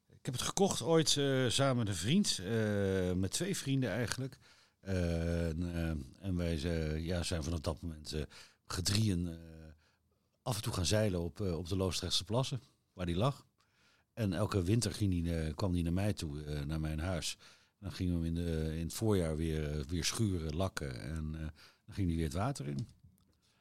Ik 0.08 0.24
heb 0.24 0.34
het 0.34 0.42
gekocht 0.48 0.82
ooit 0.82 1.16
eh, 1.16 1.48
samen 1.48 1.76
met 1.76 1.88
een 1.88 1.94
vriend, 1.94 2.38
eh, 2.38 3.12
met 3.12 3.30
twee 3.30 3.56
vrienden 3.56 3.90
eigenlijk. 3.90 4.38
Eh, 4.80 5.48
en, 5.48 6.14
en 6.20 6.36
wij 6.36 6.58
ja, 7.00 7.22
zijn 7.22 7.42
vanaf 7.44 7.60
dat 7.60 7.80
moment 7.82 8.12
eh 8.12 8.22
gedrieën 8.66 9.28
eh, 9.28 9.34
af 10.42 10.56
en 10.56 10.62
toe 10.62 10.72
gaan 10.72 10.86
zeilen 10.86 11.20
op, 11.20 11.40
eh, 11.40 11.58
op 11.58 11.68
de 11.68 11.76
Loosdrechtse 11.76 12.24
plassen, 12.24 12.62
waar 12.92 13.06
die 13.06 13.16
lag. 13.16 13.46
En 14.12 14.32
elke 14.32 14.62
winter 14.62 14.92
ging 14.94 15.10
die, 15.10 15.38
eh, 15.38 15.54
kwam 15.54 15.72
die 15.72 15.82
naar 15.82 15.92
mij 15.92 16.12
toe, 16.12 16.44
eh, 16.44 16.60
naar 16.60 16.80
mijn 16.80 16.98
huis. 16.98 17.36
Dan 17.84 17.92
gingen 17.92 18.20
we 18.20 18.26
hem 18.26 18.36
in, 18.36 18.44
de, 18.44 18.76
in 18.76 18.82
het 18.84 18.94
voorjaar 18.94 19.36
weer, 19.36 19.70
eh, 19.78 19.84
weer 19.88 20.04
schuren, 20.04 20.56
lakken 20.56 21.00
en 21.02 21.30
eh, 21.34 21.40
dan 21.86 21.94
ging 21.94 22.06
die 22.08 22.16
weer 22.16 22.24
het 22.24 22.34
water 22.34 22.66
in. 22.66 22.86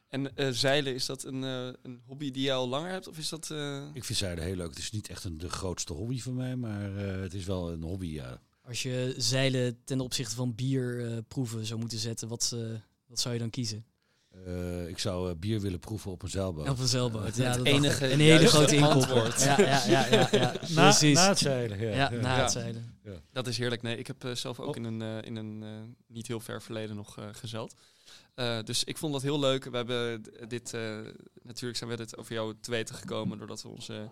En 0.07 0.36
eh, 0.36 0.49
zeilen, 0.49 0.93
is 0.93 1.05
dat 1.05 1.23
een, 1.23 1.43
eh, 1.43 1.67
een 1.81 2.01
hobby 2.05 2.31
die 2.31 2.43
je 2.43 2.51
al 2.53 2.67
langer 2.67 2.91
hebt? 2.91 3.07
Of 3.07 3.17
is 3.17 3.29
dat... 3.29 3.51
eh, 3.51 3.86
Ik 3.93 4.03
vind 4.03 4.17
zeilen 4.17 4.43
heel 4.43 4.55
leuk. 4.55 4.69
Het 4.69 4.77
is 4.77 4.91
niet 4.91 5.09
echt 5.09 5.23
een, 5.23 5.38
de 5.38 5.49
grootste 5.49 5.93
hobby 5.93 6.19
van 6.21 6.33
mij, 6.36 6.55
maar 6.55 6.97
eh, 6.97 7.21
het 7.21 7.33
is 7.33 7.45
wel 7.45 7.71
een 7.71 7.81
hobby, 7.83 8.07
ja. 8.07 8.41
Als 8.62 8.83
je 8.83 9.13
zeilen 9.17 9.83
ten 9.83 9.99
opzichte 9.99 10.36
van 10.36 10.55
bier 10.55 11.12
eh, 11.12 11.17
proeven 11.27 11.65
zou 11.65 11.79
moeten 11.79 11.97
zetten, 11.97 12.27
wat, 12.27 12.51
eh, 12.55 12.59
wat 13.05 13.19
zou 13.19 13.33
je 13.33 13.39
dan 13.39 13.49
kiezen? 13.49 13.86
Eh, 14.45 14.87
ik 14.87 14.99
zou 14.99 15.29
eh, 15.29 15.35
bier 15.35 15.59
willen 15.59 15.79
proeven 15.79 16.11
op 16.11 16.21
een 16.23 16.29
zeilboot. 16.29 16.69
Op 16.69 16.79
een 16.79 16.87
zeilboot. 16.87 17.35
Ja, 17.35 17.43
Het 17.43 17.57
dat 17.57 17.65
enige. 17.65 18.11
Een 18.11 18.19
hele 18.19 18.47
grote 18.47 18.81
antwoord. 18.85 19.41
Ja, 19.43 19.59
ja, 19.59 19.85
ja, 19.87 20.07
ja, 20.11 20.27
ja. 20.31 20.53
Na, 20.75 20.81
precies. 20.89 21.15
na 21.15 21.27
het 21.27 21.37
zeilen, 21.39 21.79
ja. 21.79 21.89
ja, 21.95 22.09
na 22.09 22.35
Ja. 22.35 22.41
het 22.41 22.51
zeilen. 22.51 22.97
Dat 23.31 23.47
is 23.47 23.57
heerlijk. 23.57 23.81
Nee, 23.81 23.97
ik 23.97 24.07
heb 24.07 24.23
eh, 24.23 24.31
zelf 24.35 24.59
ook 24.59 24.69
Oh. 24.69 24.75
in 24.75 24.83
een, 24.83 25.23
in 25.23 25.35
een 25.35 25.63
niet 26.07 26.27
heel 26.27 26.39
ver 26.39 26.61
verleden 26.61 26.95
nog 26.95 27.17
gezeld. 27.31 27.75
Eh, 28.35 28.59
dus 28.63 28.83
ik 28.83 28.97
vond 28.97 29.13
dat 29.13 29.21
heel 29.21 29.39
leuk. 29.39 29.63
We 29.63 29.75
hebben 29.77 30.23
dit, 30.47 30.73
eh, 30.73 30.97
natuurlijk 31.43 31.77
zijn 31.77 31.89
we 31.89 31.95
dit 31.95 32.17
over 32.17 32.33
jou 32.33 32.53
te 32.61 32.71
weten 32.71 32.95
gekomen 32.95 33.37
doordat 33.37 33.61
we 33.61 33.67
onze, 33.69 34.09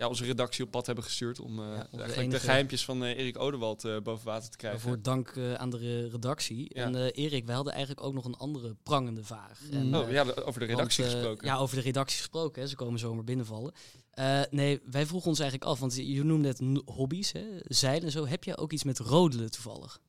ja, 0.00 0.08
onze 0.08 0.24
redactie 0.24 0.64
op 0.64 0.70
pad 0.70 0.86
hebben 0.86 1.04
gestuurd 1.04 1.40
om 1.40 1.58
eh, 1.58 1.78
eigenlijk 1.92 2.30
de 2.30 2.40
geheimpjes 2.40 2.84
van 2.84 3.04
eh, 3.04 3.18
Erik 3.18 3.38
Odewald 3.38 3.84
eh, 3.84 3.96
boven 4.02 4.26
water 4.26 4.50
te 4.50 4.56
krijgen. 4.56 4.80
Voor 4.80 5.02
dank 5.02 5.28
eh, 5.28 5.54
aan 5.54 5.70
de 5.70 5.76
re- 5.78 6.08
redactie. 6.08 6.70
Ja. 6.74 6.84
En 6.84 6.94
eh, 6.94 7.24
Erik, 7.24 7.46
wij 7.46 7.54
hadden 7.54 7.72
eigenlijk 7.72 8.06
ook 8.06 8.14
nog 8.14 8.24
een 8.24 8.34
andere 8.36 8.76
prangende 8.82 9.24
vraag. 9.24 9.60
En, 9.70 9.94
Oh 9.96 10.10
ja, 10.10 10.22
over 10.44 10.60
de 10.60 10.66
redactie 10.66 11.04
want, 11.04 11.16
gesproken. 11.16 11.46
Ja, 11.46 11.56
over 11.56 11.76
de 11.76 11.82
redactie 11.82 12.18
gesproken. 12.18 12.62
Hè. 12.62 12.68
Ze 12.68 12.76
komen 12.76 12.98
zomaar 12.98 13.24
binnenvallen. 13.24 13.72
Eh, 14.10 14.40
nee, 14.50 14.80
wij 14.90 15.06
vroegen 15.06 15.28
ons 15.30 15.38
eigenlijk 15.38 15.70
af, 15.70 15.78
want 15.78 15.94
je 15.96 16.24
noemde 16.24 16.48
het 16.48 16.60
hobby's, 16.84 17.32
hè? 17.32 17.44
zeilen 17.62 18.04
en 18.04 18.12
zo. 18.12 18.26
Heb 18.26 18.44
jij 18.44 18.56
ook 18.56 18.72
iets 18.72 18.84
met 18.84 18.98
rodelen 18.98 19.50
toevallig? 19.50 20.00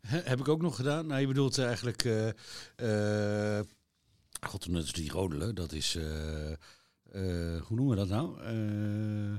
Hè, 0.00 0.20
heb 0.24 0.40
ik 0.40 0.48
ook 0.48 0.62
nog 0.62 0.76
gedaan. 0.76 1.06
Nou, 1.06 1.20
je 1.20 1.26
bedoelt 1.26 1.58
eigenlijk... 1.58 2.04
eh 2.04 3.58
eh, 3.58 3.64
God, 4.46 4.72
dat 4.72 4.84
is 4.84 4.92
die 4.92 5.10
rodelen. 5.10 5.54
Dat 5.54 5.72
is... 5.72 5.98
eh, 7.12 7.22
hoe 7.62 7.76
noemen 7.76 7.88
we 7.88 7.96
dat 7.96 8.08
nou? 8.08 8.40
Eh, 8.42 9.36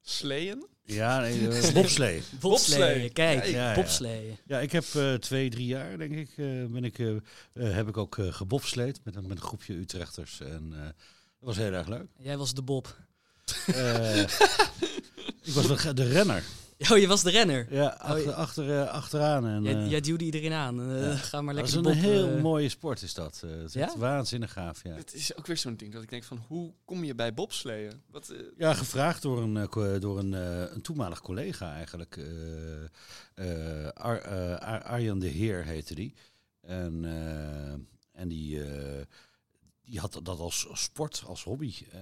Sleeën? 0.00 0.66
ja, 0.82 1.20
nee, 1.20 1.48
eh, 1.48 1.72
bobslee. 1.72 2.22
Bobsleeën, 2.40 3.12
kijk, 3.12 3.44
Ja, 3.44 3.74
ja, 4.00 4.36
ja. 4.46 4.60
ik 4.60 4.72
heb 4.72 4.84
eh, 4.94 5.14
twee, 5.14 5.50
drie 5.50 5.66
jaar, 5.66 5.98
denk 5.98 6.14
ik, 6.14 6.28
eh, 6.36 6.64
ben 6.64 6.84
ik, 6.84 6.96
heb 7.52 7.88
ik 7.88 7.96
ook 7.96 8.18
eh 8.18 8.32
gebobsleed 8.32 9.00
met, 9.04 9.16
een- 9.16 9.26
met 9.26 9.36
een 9.36 9.42
groepje 9.42 9.74
Utrechters. 9.74 10.40
En 10.40 10.70
eh, 10.74 10.82
dat 10.84 10.92
was 11.38 11.56
heel 11.56 11.72
erg 11.72 11.88
leuk. 11.88 12.06
Jij 12.18 12.36
was 12.36 12.54
de 12.54 12.62
Bob. 12.62 12.96
Eh, 13.66 14.20
ik 15.48 15.52
was 15.54 15.66
de, 15.82 15.94
de 15.94 16.08
renner. 16.08 16.42
Oh, 16.92 16.98
je 16.98 17.06
was 17.06 17.22
de 17.22 17.30
renner. 17.30 17.66
Ja, 17.70 17.86
Oh, 17.98 18.00
achter, 18.10 18.32
achter, 18.32 18.80
eh, 18.80 18.88
achteraan. 18.92 19.46
En, 19.46 19.62
Jij, 19.62 19.74
eh, 19.74 19.90
jij 19.90 20.00
duwde 20.00 20.24
iedereen 20.24 20.52
aan. 20.52 20.80
Eh, 20.80 21.02
ja. 21.02 21.16
Ga 21.16 21.40
maar 21.42 21.54
dat 21.54 21.62
lekker 21.72 21.92
is 21.92 22.00
de 22.02 22.08
een 22.08 22.16
Bob. 22.20 22.28
heel 22.30 22.40
mooie 22.40 22.68
sport, 22.68 23.02
is 23.02 23.14
dat. 23.14 23.42
Eh, 23.44 23.50
het 23.50 23.74
is 23.74 23.96
waanzinnig 23.96 24.52
gaaf, 24.52 24.82
ja. 24.82 24.94
Het 24.94 25.14
is 25.14 25.36
ook 25.36 25.46
weer 25.46 25.56
zo'n 25.56 25.76
ding 25.76 25.92
dat 25.92 26.02
ik 26.02 26.10
denk 26.10 26.24
van, 26.24 26.44
hoe 26.46 26.72
kom 26.84 27.04
je 27.04 27.14
bij 27.14 27.34
bobsleeën? 27.34 27.92
Wat, 28.10 28.28
eh, 28.28 28.38
Ja, 28.56 28.74
gevraagd 28.74 29.22
door 29.22 29.42
een, 29.42 29.68
door 30.00 30.18
een, 30.18 30.34
eh, 30.34 30.72
een 30.74 30.80
toenmalig 30.82 31.20
collega 31.20 31.74
eigenlijk. 31.74 32.16
eh, 32.16 32.84
eh, 33.84 33.88
Ar- 33.92 34.58
Ar- 34.58 34.82
Arjan 34.82 35.18
de 35.18 35.28
Heer 35.28 35.64
heette 35.64 35.94
die. 35.94 36.14
En, 36.60 37.04
eh, 37.04 38.20
en 38.20 38.28
die, 38.28 38.64
eh, 38.64 39.04
die 39.84 40.00
had 40.00 40.20
dat 40.22 40.38
als 40.38 40.66
sport, 40.72 41.22
als 41.26 41.44
hobby. 41.44 41.74
Eh, 41.92 42.00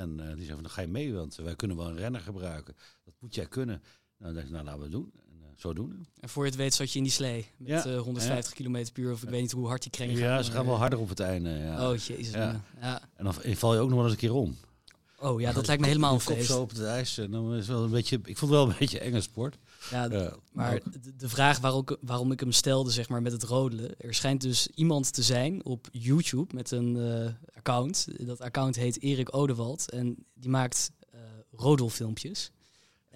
en 0.00 0.20
eh, 0.20 0.26
die 0.34 0.44
zei 0.44 0.52
van, 0.52 0.62
dan 0.62 0.70
ga 0.70 0.80
je 0.80 0.88
mee, 0.88 1.14
want 1.14 1.34
wij 1.36 1.56
kunnen 1.56 1.76
wel 1.76 1.88
een 1.88 1.96
renner 1.96 2.20
gebruiken. 2.20 2.76
Dat 3.06 3.14
moet 3.20 3.34
jij 3.34 3.46
kunnen. 3.46 3.82
Nou, 4.18 4.32
dan 4.32 4.34
dacht 4.34 4.46
ik, 4.46 4.52
nou, 4.52 4.64
laten 4.64 4.78
we 4.78 4.84
het 4.84 4.92
doen. 4.94 5.12
En, 5.28 5.36
eh, 5.42 5.48
zo 5.56 5.72
doen. 5.72 6.06
En 6.20 6.28
voor 6.28 6.44
je 6.44 6.48
het 6.50 6.58
weet 6.58 6.74
zat 6.74 6.90
je 6.92 6.96
in 6.98 7.04
die 7.04 7.12
slee. 7.12 7.46
Met 7.58 7.68
Ja. 7.68 7.84
eh, 7.84 7.98
150 8.00 8.52
km 8.54 8.86
per 8.92 9.02
uur. 9.02 9.12
Of 9.12 9.22
ik 9.22 9.28
weet 9.28 9.40
niet 9.40 9.52
hoe 9.52 9.66
hard 9.66 9.82
die 9.82 9.90
krengen 9.90 10.16
Ja, 10.16 10.42
ze 10.42 10.50
gaan 10.50 10.64
wel 10.64 10.74
eh, 10.74 10.80
harder 10.80 10.98
op 10.98 11.08
het 11.08 11.20
einde. 11.20 11.50
Ja. 11.50 11.90
Oh, 11.90 11.96
jezus. 11.96 12.30
Ja. 12.32 12.62
En 13.16 13.24
dan 13.24 13.34
val 13.34 13.74
je 13.74 13.80
ook 13.80 13.86
nog 13.88 13.96
wel 13.96 14.04
eens 14.04 14.12
een 14.14 14.20
keer 14.20 14.34
om. 14.34 14.56
Oh 15.18 15.40
ja, 15.40 15.52
dat 15.52 15.66
lijkt 15.66 15.82
me 15.82 15.88
helemaal 15.88 16.14
een 16.14 16.20
feest. 16.20 16.46
zo 16.46 16.60
op 16.60 16.68
het 16.70 16.82
ijs. 16.82 17.18
En 17.18 17.30
dan 17.30 17.54
is 17.54 17.66
wel 17.66 17.84
een 17.84 17.90
beetje, 17.90 18.16
ik 18.16 18.36
vond 18.38 18.50
het 18.50 18.60
wel 18.60 18.68
een 18.70 18.76
beetje 18.78 18.98
enge 18.98 19.20
sport. 19.20 19.56
Ja, 19.90 20.32
Maar 20.52 20.80
de, 21.00 21.16
de 21.16 21.28
vraag 21.28 21.58
waarom, 21.58 21.80
ik- 21.86 21.96
waarom 22.00 22.32
ik 22.32 22.40
hem 22.40 22.52
stelde, 22.52 22.90
zeg 22.90 23.08
maar, 23.08 23.22
met 23.22 23.32
het 23.32 23.42
rodelen. 23.42 24.00
Er 24.00 24.14
schijnt 24.14 24.40
dus 24.40 24.68
iemand 24.74 25.12
te 25.12 25.22
zijn 25.22 25.64
op 25.64 25.88
YouTube 25.92 26.54
met 26.54 26.70
een 26.70 26.96
eh, 26.96 27.56
account. 27.56 28.06
Dat 28.26 28.40
account 28.40 28.76
heet 28.76 29.02
Erik 29.02 29.34
Odewald. 29.36 29.90
En 29.90 30.26
die 30.34 30.50
maakt 30.50 30.90
eh 31.10 31.20
rodelfilmpjes. 31.52 32.50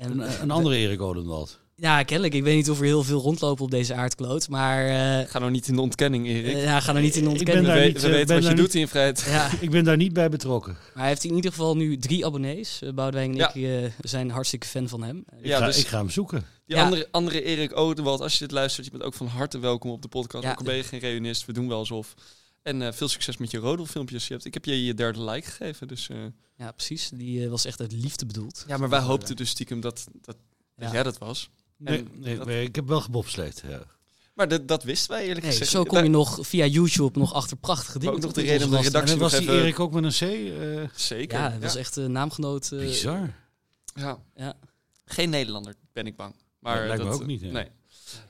En, 0.01 0.11
Een, 0.21 0.43
een 0.43 0.51
andere 0.51 0.77
Erik 0.77 1.01
Odenwald. 1.01 1.59
Ja, 1.77 2.03
kennelijk. 2.03 2.35
Ik 2.35 2.43
weet 2.43 2.55
niet 2.57 2.71
of 2.71 2.79
er 2.79 2.85
heel 2.85 3.03
veel 3.03 3.21
rondlopen 3.21 3.65
op 3.65 3.71
deze 3.71 3.95
aardkloot. 3.95 4.49
Maar 4.49 4.87
eh 4.87 5.29
ga 5.31 5.39
nou 5.39 5.51
niet 5.51 5.69
in 5.69 5.75
de 5.75 5.81
ontkenning, 5.81 6.27
Erik. 6.27 6.55
eh, 6.55 6.63
ja, 6.65 6.81
ga 6.81 6.95
er 6.95 7.01
niet 7.01 7.17
in 7.17 7.31
Ik 7.31 7.39
de 7.39 7.45
ben 7.45 7.55
we 7.55 7.61
ontkenning. 7.61 7.67
daar 7.67 7.77
we- 7.79 7.87
niet, 7.87 8.01
we 8.01 8.07
eh, 8.07 8.13
weten 8.13 8.27
ben 8.27 8.41
wat 8.43 8.51
je 8.51 8.57
doet 8.57 8.75
in 8.75 8.89
vrijheid. 8.89 9.25
Ja, 9.29 9.51
Ik 9.61 9.71
ben 9.71 9.85
daar 9.85 9.97
niet 9.97 10.13
bij 10.13 10.29
betrokken. 10.29 10.73
maar 10.73 10.91
hij 11.03 11.09
heeft 11.09 11.25
in 11.25 11.35
ieder 11.35 11.51
geval 11.51 11.77
nu 11.77 11.97
drie 11.97 12.27
abonnees. 12.27 12.81
Uh, 12.85 12.93
Boudewijn 12.93 13.31
en 13.31 13.37
Ja. 13.37 13.55
ik 13.55 13.85
eh, 13.85 13.91
zijn 14.01 14.31
hartstikke 14.31 14.67
fan 14.67 14.89
van 14.89 15.03
hem. 15.03 15.25
Ik, 15.41 15.47
Ja, 15.47 15.59
ga, 15.59 15.67
dus- 15.67 15.79
ik 15.79 15.87
ga 15.87 15.99
hem 15.99 16.11
zoeken. 16.11 16.45
Die 16.67 16.77
Ja. 16.77 16.85
andere, 16.85 17.09
andere 17.11 17.43
Erik 17.43 17.77
Odenwald, 17.77 18.21
als 18.21 18.33
je 18.33 18.39
dit 18.39 18.51
luistert, 18.51 18.85
je 18.87 18.93
bent 18.93 19.03
ook 19.05 19.15
van 19.15 19.27
harte 19.27 19.59
welkom 19.59 19.91
op 19.91 20.03
de 20.03 20.09
podcast. 20.09 20.45
Ja. 20.45 20.51
Ook 20.51 20.59
al 20.59 20.65
ben 20.65 20.77
je 20.77 20.83
geen 20.83 21.01
reunist, 21.01 21.47
we 21.47 21.53
doen 21.53 21.69
wel 21.69 21.79
alsof. 21.79 22.15
En 22.63 22.83
eh, 22.83 22.93
veel 22.93 23.09
succes 23.09 23.37
met 23.37 23.51
je 23.51 23.59
rodelfilmpjes. 23.59 24.27
Je 24.27 24.33
hebt, 24.33 24.45
ik 24.45 24.55
heb 24.55 24.65
je 24.65 24.85
je 24.85 24.95
derde 24.95 25.23
like 25.25 25.51
gegeven, 25.51 25.89
dus... 25.89 26.09
eh, 26.09 26.17
Ja, 26.57 26.73
precies. 26.73 27.11
Die 27.15 27.45
eh, 27.45 27.51
was 27.51 27.65
echt 27.65 27.81
uit 27.81 27.93
liefde 27.93 28.27
bedoeld. 28.27 28.65
ja, 28.67 28.77
maar 28.77 28.89
wij 28.89 29.01
hoopten 29.01 29.37
dus 29.37 29.49
stiekem 29.51 29.81
dat, 29.81 30.07
dat, 30.13 30.37
dat 30.77 30.87
Ja. 30.87 30.93
jij 30.93 31.03
dat 31.03 31.19
was. 31.19 31.51
Nee, 31.77 31.99
En 31.99 32.09
nee, 32.15 32.37
dat- 32.37 32.47
nee, 32.47 32.65
ik 32.67 32.75
heb 32.75 32.87
wel 32.89 33.01
gebobsleed. 33.01 33.63
Ja. 33.69 33.83
Maar 34.35 34.49
dat, 34.49 34.69
dat 34.69 34.83
wisten 34.83 35.11
wij 35.11 35.23
eerlijk 35.23 35.41
Nee, 35.43 35.51
gezegd. 35.51 35.71
zo 35.71 35.83
kom 35.85 36.03
je 36.03 36.09
nog 36.09 36.39
via 36.47 36.67
YouTube 36.67 37.19
nog 37.19 37.33
achter 37.33 37.57
prachtige 37.57 37.99
dingen. 37.99 38.15
ook 38.15 38.21
nog 38.21 38.33
de 38.33 38.41
reden 38.43 38.71
Dat 38.71 38.83
redactie 38.83 39.15
En 39.15 39.21
was 39.21 39.33
die 39.33 39.41
even- 39.41 39.55
Erik 39.55 39.81
ook 39.81 39.93
met 39.93 40.05
een 40.05 40.11
C? 40.11 40.21
eh, 40.61 40.89
Zeker. 40.95 41.39
Ja, 41.39 41.51
hij 41.51 41.61
was 41.61 41.77
echt 41.77 41.97
een 41.97 42.13
naamgenoot. 42.13 42.69
bizar. 42.71 43.35
Ja. 43.95 44.19
Ja. 44.35 44.55
Geen 45.05 45.31
Nederlander, 45.31 45.75
ben 45.93 46.07
ik 46.07 46.17
bang. 46.17 46.35
Maar 46.59 46.77
Dat 46.79 46.87
lijkt 46.87 47.03
me 47.03 47.09
dat, 47.11 47.21
ook 47.21 47.27
niet, 47.27 47.41
hè. 47.41 47.51
Nee. 47.51 47.69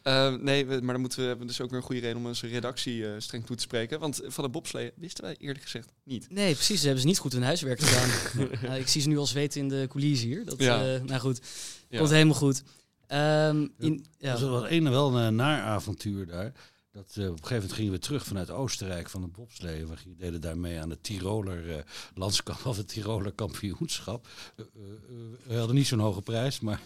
Eh, 0.03 0.35
nee, 0.35 0.67
we- 0.67 0.81
maar 0.83 0.93
dan 0.93 1.01
moeten 1.01 1.21
we, 1.21 1.27
hebben 1.27 1.47
dus 1.47 1.61
ook 1.61 1.71
weer 1.71 1.79
een 1.79 1.85
goede 1.85 2.01
reden 2.01 2.17
om 2.17 2.27
onze 2.27 2.47
redactie 2.47 3.07
eh, 3.07 3.13
streng 3.19 3.47
toe 3.47 3.57
te 3.57 3.63
spreken. 3.63 4.01
Want 4.01 4.21
van 4.25 4.45
de 4.45 4.51
bobslee 4.51 4.93
wisten 4.97 5.25
wij 5.25 5.37
eerlijk 5.39 5.63
gezegd 5.63 5.89
niet. 6.05 6.27
Nee, 6.31 6.55
precies. 6.55 6.79
Ze 6.79 6.85
hebben 6.85 7.01
ze 7.03 7.07
niet 7.09 7.19
goed 7.19 7.33
hun 7.33 7.43
huiswerk 7.43 7.81
gedaan. 7.81 8.09
Ja, 8.63 8.75
ik 8.85 8.89
zie 8.89 9.01
ze 9.03 9.09
nu 9.09 9.19
al 9.19 9.27
zweten 9.27 9.61
in 9.61 9.69
de 9.69 9.87
coulissen 9.89 10.29
hier. 10.29 10.45
Dat, 10.45 10.59
Ja. 10.59 10.95
eh, 10.95 11.01
nou 11.03 11.21
goed, 11.21 11.41
Ja. 11.89 11.99
komt 11.99 12.11
helemaal 12.11 12.35
goed. 12.35 12.63
Ehm, 13.07 13.67
in, 13.79 14.07
ja. 14.19 14.33
Dat 14.33 14.41
was 14.41 14.71
een 14.71 14.91
wel 14.91 15.19
een 15.19 15.35
naar 15.35 15.63
avontuur 15.63 16.27
daar. 16.27 16.53
Dat, 16.93 17.17
eh, 17.17 17.25
op 17.25 17.31
een 17.31 17.37
gegeven 17.37 17.55
moment 17.55 17.73
gingen 17.73 17.93
we 17.93 17.99
terug 17.99 18.25
vanuit 18.25 18.51
Oostenrijk 18.51 19.11
van 19.11 19.21
de 19.21 19.27
bobslee. 19.27 19.87
We 19.87 19.95
deden 20.17 20.41
daarmee 20.41 20.81
aan 20.81 20.91
het 20.91 21.03
Tiroler 21.03 21.85
landskamp 22.15 22.65
of 22.67 22.77
het 22.77 22.89
Tiroler 22.89 23.33
kampioenschap. 23.33 24.29
Eh, 24.57 24.65
we 25.47 25.57
hadden 25.57 25.77
niet 25.77 25.87
zo'n 25.87 25.99
hoge 25.99 26.23
prijs, 26.23 26.61
maar 26.61 26.81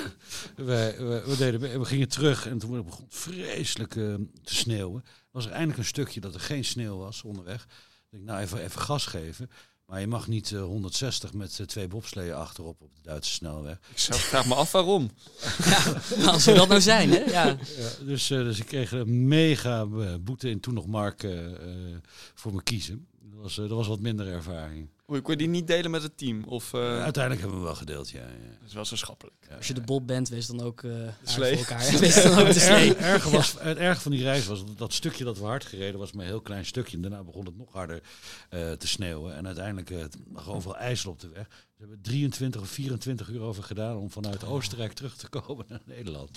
we, 0.56 1.22
we, 1.26 1.34
deden, 1.38 1.80
we 1.80 1.84
gingen 1.84 2.08
terug 2.08 2.46
en 2.46 2.58
toen 2.58 2.84
begon 2.84 3.04
het 3.04 3.14
vreselijk 3.14 3.92
te 3.92 4.28
sneeuwen. 4.42 5.04
Was 5.30 5.46
er 5.46 5.52
eindelijk 5.52 5.78
een 5.78 5.84
stukje 5.84 6.20
dat 6.20 6.34
er 6.34 6.40
geen 6.40 6.64
sneeuw 6.64 6.96
was 6.96 7.22
onderweg. 7.22 7.66
Ik 8.10 8.20
nou 8.20 8.40
even, 8.40 8.62
even 8.62 8.80
gas 8.80 9.06
geven. 9.06 9.50
Maar 9.88 10.00
je 10.00 10.06
mag 10.06 10.26
niet 10.28 10.52
eh, 10.52 10.60
160 10.62 11.32
met 11.32 11.58
eh, 11.60 11.66
twee 11.66 11.88
bobsleeën 11.88 12.34
achterop 12.34 12.80
op 12.82 12.90
de 12.94 13.00
Duitse 13.02 13.32
snelweg. 13.32 13.78
Ik 13.90 13.98
zou- 13.98 14.18
vraag 14.20 14.46
me 14.46 14.54
af 14.54 14.72
waarom. 14.72 15.10
Nou, 16.18 16.26
als 16.26 16.44
we 16.44 16.52
dat 16.52 16.68
nou 16.68 16.80
zijn, 16.80 17.10
hè? 17.10 17.18
Ja. 17.18 17.46
Ja, 17.46 17.56
dus, 18.04 18.30
eh, 18.30 18.38
dus 18.38 18.58
ik 18.58 18.66
kreeg 18.66 18.92
een 18.92 19.28
mega 19.28 19.80
eh, 19.80 20.14
boete 20.20 20.50
in 20.50 20.60
toen 20.60 20.74
nog 20.74 20.86
Mark 20.86 21.22
eh, 21.22 21.46
eh, 21.54 21.96
voor 22.34 22.54
me 22.54 22.62
kiezen. 22.62 23.06
Dat 23.20 23.42
was, 23.42 23.52
eh, 23.58 23.68
dat 23.68 23.76
was 23.76 23.86
wat 23.86 24.00
minder 24.00 24.26
ervaring. 24.28 24.88
Hoe 25.08 25.20
kon 25.20 25.32
je 25.32 25.38
die 25.38 25.48
niet 25.48 25.66
delen 25.66 25.90
met 25.90 26.02
het 26.02 26.16
team? 26.16 26.44
Of, 26.44 26.72
eh, 26.74 26.80
Uiteindelijk 27.02 27.40
hebben 27.40 27.58
we 27.60 27.64
wel 27.64 27.74
gedeeld, 27.74 28.10
ja. 28.10 28.20
ja. 28.20 28.26
Dat 28.60 28.68
is 28.68 28.74
wel 28.74 28.84
zo 28.84 28.96
schappelijk. 28.96 29.36
Ja, 29.48 29.56
Als 29.56 29.66
je 29.66 29.74
de. 29.74 29.80
Bob 29.80 30.06
bent, 30.06 30.28
wees 30.28 30.46
dan 30.46 30.60
ook 30.60 30.82
eh 30.82 30.90
slee. 31.22 31.56
elkaar. 31.56 31.90
Wees 32.00 32.22
dan 32.22 32.32
ook 32.32 32.38
de 32.38 32.44
Het 32.44 32.56
slee. 32.62 32.94
erge, 32.94 33.04
erge 33.04 33.30
was, 33.30 33.54
het 33.58 33.78
erge 33.78 34.00
van 34.00 34.12
die 34.12 34.22
reis 34.22 34.46
was 34.46 34.66
dat, 34.66 34.78
dat 34.78 34.92
stukje 34.92 35.24
dat 35.24 35.38
we 35.38 35.44
hard 35.44 35.64
gereden 35.64 35.98
was 36.00 36.12
maar 36.12 36.24
een 36.24 36.30
heel 36.30 36.40
klein 36.40 36.66
stukje. 36.66 36.96
En 36.96 37.02
daarna 37.02 37.24
begon 37.24 37.44
het 37.46 37.56
nog 37.56 37.72
harder 37.72 38.02
eh, 38.50 38.72
te 38.72 38.88
sneeuwen. 38.88 39.36
En 39.36 39.46
uiteindelijk 39.46 39.90
uh, 39.90 40.04
lag 40.32 40.48
overal 40.48 40.76
ijzel 40.76 41.10
op 41.10 41.20
de 41.20 41.28
weg. 41.28 41.46
We 41.48 41.84
hebben 41.84 42.00
23 42.00 42.60
of 42.60 42.68
24 42.68 43.28
uur 43.28 43.40
over 43.40 43.62
gedaan 43.62 43.96
om 43.96 44.10
vanuit 44.10 44.44
Oostenrijk 44.44 44.92
terug 44.92 45.16
te 45.16 45.28
komen 45.28 45.64
naar 45.68 45.80
Nederland. 45.84 46.30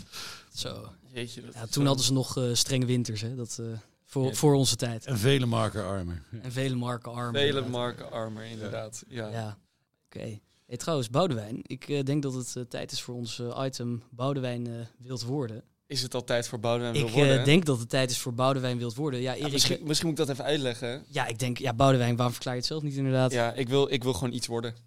Zo. 0.53 0.89
Jeetje, 1.13 1.41
Ja, 1.53 1.62
toen 1.62 1.69
zo- 1.71 1.84
hadden 1.86 2.05
ze 2.05 2.13
nog 2.13 2.38
eh, 2.38 2.43
strenge 2.53 2.86
winters, 2.86 3.21
hè? 3.21 3.36
Dat, 3.36 3.57
eh, 3.60 3.65
voor, 4.12 4.26
Ja. 4.26 4.34
voor 4.34 4.54
onze 4.54 4.76
tijd. 4.76 5.06
En 5.06 5.17
vele 5.17 5.45
marken 5.45 5.86
armer. 5.86 6.24
En 6.41 6.52
vele 6.52 6.76
marken 6.76 7.12
arm. 7.13 7.34
Vele 7.34 7.45
inderdaad. 7.47 7.71
marken 7.71 8.12
armer, 8.12 8.43
inderdaad. 8.45 9.04
Ja. 9.08 9.28
Ja, 9.28 9.58
oké. 10.06 10.39
Hey, 10.67 10.78
trouwens, 10.78 11.10
Boudewijn. 11.10 11.60
Ik 11.63 11.89
eh, 11.89 12.04
denk 12.04 12.21
dat 12.24 12.34
het 12.34 12.56
eh, 12.56 12.63
tijd 12.63 12.91
is 12.91 13.02
voor 13.02 13.15
ons 13.15 13.39
eh, 13.39 13.63
item 13.65 14.04
Boudewijn 14.10 14.88
wilt 14.97 15.24
worden. 15.24 15.63
Is 15.88 16.02
het 16.02 16.13
al 16.13 16.24
tijd 16.24 16.47
voor 16.47 16.60
Boudewijn 16.60 16.95
Ik 16.95 17.02
wil 17.02 17.12
worden? 17.12 17.39
eh, 17.39 17.45
denk 17.45 17.65
dat 17.65 17.80
het 17.80 17.89
tijd 17.89 18.12
is 18.12 18.17
voor 18.17 18.34
Boudewijn 18.34 18.78
wilt 18.78 18.95
worden. 18.95 19.21
Ja, 19.21 19.32
Ja, 19.32 19.38
Erik, 19.39 19.52
misschien, 19.52 19.80
misschien 19.84 20.10
moet 20.10 20.19
ik 20.19 20.26
dat 20.26 20.36
even 20.36 20.50
uitleggen. 20.50 21.04
ja, 21.08 21.26
ik 21.28 21.39
denk, 21.39 21.58
ja, 21.58 21.74
Boudewijn, 21.74 22.15
waarom 22.15 22.34
verklaar 22.34 22.54
je 22.54 22.60
het 22.60 22.69
zelf 22.69 22.84
niet 22.84 22.95
inderdaad? 22.95 23.32
Ja, 23.32 23.54
ik 23.54 23.69
wil, 23.69 23.91
ik 23.91 24.04
wil 24.04 24.13
gewoon 24.13 24.34
iets 24.34 24.47
worden. 24.47 24.71
Ja. 24.71 24.80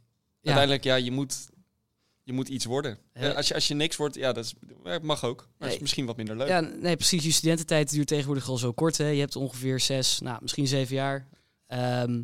Uiteindelijk, 0.42 0.84
ja, 0.84 0.94
je 0.94 1.10
moet, 1.10 1.36
je 2.24 2.32
moet 2.32 2.48
iets 2.48 2.64
worden. 2.64 2.98
Ja, 3.14 3.30
als, 3.30 3.48
je, 3.48 3.54
als 3.54 3.68
je 3.68 3.74
niks 3.74 3.96
wordt, 3.96 4.14
ja, 4.14 4.32
dat 4.32 4.44
is, 4.44 4.54
mag 5.02 5.24
ook. 5.24 5.48
Maar 5.58 5.68
Nee. 5.68 5.76
is 5.76 5.82
misschien 5.82 6.06
wat 6.06 6.16
minder 6.16 6.36
leuk. 6.36 6.48
Ja, 6.48 6.60
nee, 6.60 6.96
precies. 6.96 7.24
Je 7.24 7.32
studententijd 7.32 7.90
duurt 7.90 8.06
tegenwoordig 8.06 8.48
al 8.48 8.56
zo 8.58 8.72
kort. 8.72 8.96
Hè. 8.98 9.06
Je 9.08 9.20
hebt 9.20 9.36
ongeveer 9.36 9.80
zes, 9.80 10.20
nou, 10.20 10.38
misschien 10.42 10.66
zeven 10.66 10.94
jaar. 10.94 11.28
Ehm 11.66 12.22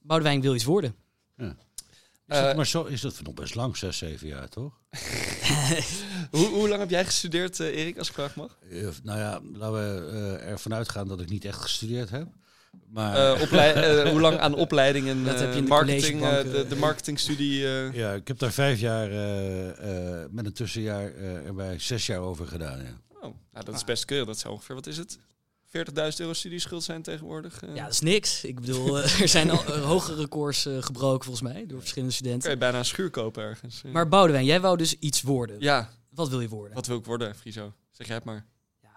Boudewijn 0.00 0.40
wil 0.40 0.54
iets 0.54 0.64
worden. 0.64 0.94
Is, 1.36 1.46
dat 2.26 2.50
Eh, 2.50 2.56
maar 2.56 2.66
zo, 2.66 2.82
is 2.84 3.00
dat 3.00 3.22
nog 3.22 3.34
best 3.34 3.54
lang, 3.54 3.76
6, 3.76 3.98
7 3.98 4.26
jaar 4.26 4.48
toch? 4.48 4.80
Hoe, 6.30 6.46
hoe 6.46 6.68
lang 6.68 6.80
heb 6.80 6.90
jij 6.90 7.04
gestudeerd, 7.04 7.60
eh, 7.60 7.66
Erik, 7.76 7.98
als 7.98 8.08
ik 8.08 8.14
vraag 8.14 8.36
mag? 8.36 8.58
Eh, 8.70 8.88
nou 9.02 9.18
ja, 9.18 9.40
laten 9.52 9.72
we 9.72 10.10
eh, 10.10 10.48
ervan 10.50 10.74
uitgaan 10.74 11.08
dat 11.08 11.20
ik 11.20 11.28
niet 11.28 11.44
echt 11.44 11.60
gestudeerd 11.60 12.10
heb. 12.10 12.28
Maar 12.90 13.16
Eh, 13.16 14.00
eh, 14.02 14.08
hoe 14.10 14.20
lang 14.20 14.38
aan 14.38 14.54
opleidingen, 14.54 15.24
Dat 15.24 15.34
eh, 15.34 15.40
heb 15.40 15.50
je 15.52 15.56
in 15.58 15.62
de 15.64 15.68
marketing, 15.68 16.22
eh, 16.22 16.42
de, 16.42 16.66
de 16.68 16.76
marketingstudie. 16.76 17.64
eh, 17.66 17.92
ja, 17.92 18.12
ik 18.12 18.28
heb 18.28 18.38
daar 18.38 18.52
vijf 18.52 18.80
jaar 18.80 19.10
eh, 19.10 20.22
eh, 20.22 20.28
met 20.30 20.46
een 20.46 20.52
tussenjaar 20.52 21.14
eh, 21.14 21.46
erbij 21.46 21.78
zes 21.78 22.06
jaar 22.06 22.18
over 22.20 22.46
gedaan. 22.46 22.78
Ja. 22.78 23.00
oh, 23.14 23.22
nou, 23.52 23.64
dat 23.64 23.74
is 23.74 23.84
best 23.84 24.04
keurig. 24.04 24.26
Dat 24.26 24.38
zou 24.38 24.54
ongeveer, 24.54 24.74
wat 24.74 24.86
is 24.86 24.96
het? 24.96 25.18
40.000 25.66 25.82
euro 26.16 26.32
studieschuld 26.32 26.84
zijn 26.84 27.02
tegenwoordig. 27.02 27.62
Ja, 27.74 27.82
dat 27.84 27.92
is 27.92 28.00
niks. 28.00 28.44
Ik 28.44 28.60
bedoel, 28.60 28.98
er 29.20 29.28
zijn 29.28 29.50
al 29.50 29.62
hogere 29.78 30.16
records 30.20 30.68
gebroken 30.80 31.24
volgens 31.24 31.52
mij 31.52 31.64
door 31.66 31.78
verschillende 31.80 32.14
studenten. 32.14 32.50
je 32.50 32.56
bijna 32.56 32.78
een 32.78 32.84
schuur 32.84 33.10
kopen 33.10 33.42
ergens. 33.42 33.82
Maar 33.92 34.08
Boudewijn, 34.08 34.44
jij 34.44 34.60
wou 34.60 34.76
dus 34.76 34.94
iets 34.98 35.22
worden. 35.22 35.56
ja, 35.60 35.90
Wat 36.10 36.28
wil 36.28 36.40
je 36.40 36.48
worden? 36.48 36.74
wat 36.74 36.86
wil 36.86 36.96
ik 36.98 37.04
worden, 37.04 37.34
Friso? 37.34 37.72
Zeg 37.90 38.06
jij 38.06 38.16
het 38.16 38.24
maar. 38.24 38.44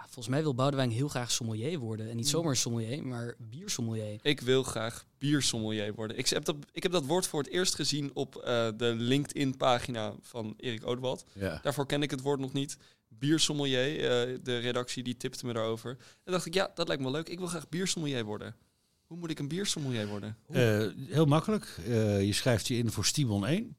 Volgens 0.09 0.27
mij 0.27 0.41
wil 0.43 0.55
Boudewijn 0.55 0.91
heel 0.91 1.07
graag 1.07 1.31
sommelier 1.31 1.79
worden. 1.79 2.09
En 2.09 2.15
niet 2.15 2.27
zomaar 2.27 2.55
sommelier, 2.55 3.05
maar 3.05 3.35
biersommelier. 3.37 4.19
Ik 4.21 4.41
wil 4.41 4.63
graag 4.63 5.05
biersommelier 5.17 5.93
worden. 5.93 6.17
Ik 6.17 6.27
heb 6.29 6.45
dat, 6.45 6.55
ik 6.71 6.83
heb 6.83 6.91
dat 6.91 7.05
woord 7.05 7.27
voor 7.27 7.41
het 7.41 7.51
eerst 7.51 7.75
gezien 7.75 8.11
op 8.13 8.35
eh, 8.35 8.67
de 8.77 8.93
LinkedIn-pagina 8.97 10.13
van 10.21 10.53
Erik 10.57 10.83
Oudewald. 10.83 11.25
Ja. 11.33 11.59
Daarvoor 11.63 11.85
ken 11.85 12.01
ik 12.01 12.11
het 12.11 12.21
woord 12.21 12.39
nog 12.39 12.53
niet. 12.53 12.77
Biersommelier, 13.07 13.95
eh, 13.95 14.37
de 14.43 14.57
redactie 14.57 15.03
die 15.03 15.17
tipte 15.17 15.45
me 15.45 15.53
daarover. 15.53 15.97
En 16.23 16.31
dacht 16.31 16.45
ik, 16.45 16.53
ja, 16.53 16.71
dat 16.75 16.87
lijkt 16.87 17.03
me 17.03 17.11
leuk. 17.11 17.29
Ik 17.29 17.37
wil 17.37 17.47
graag 17.47 17.69
biersommelier 17.69 18.25
worden. 18.25 18.55
Hoe 19.09 19.17
moet 19.17 19.29
ik 19.29 19.39
een 19.39 19.47
biersommelier 19.47 20.07
worden? 20.07 20.37
Eh, 20.47 20.87
heel 21.07 21.25
makkelijk. 21.25 21.77
Eh, 21.85 22.25
je 22.25 22.33
schrijft 22.33 22.67
je 22.67 22.77
in 22.77 22.91
voor 22.91 23.05
Stimon 23.05 23.45
1. 23.45 23.77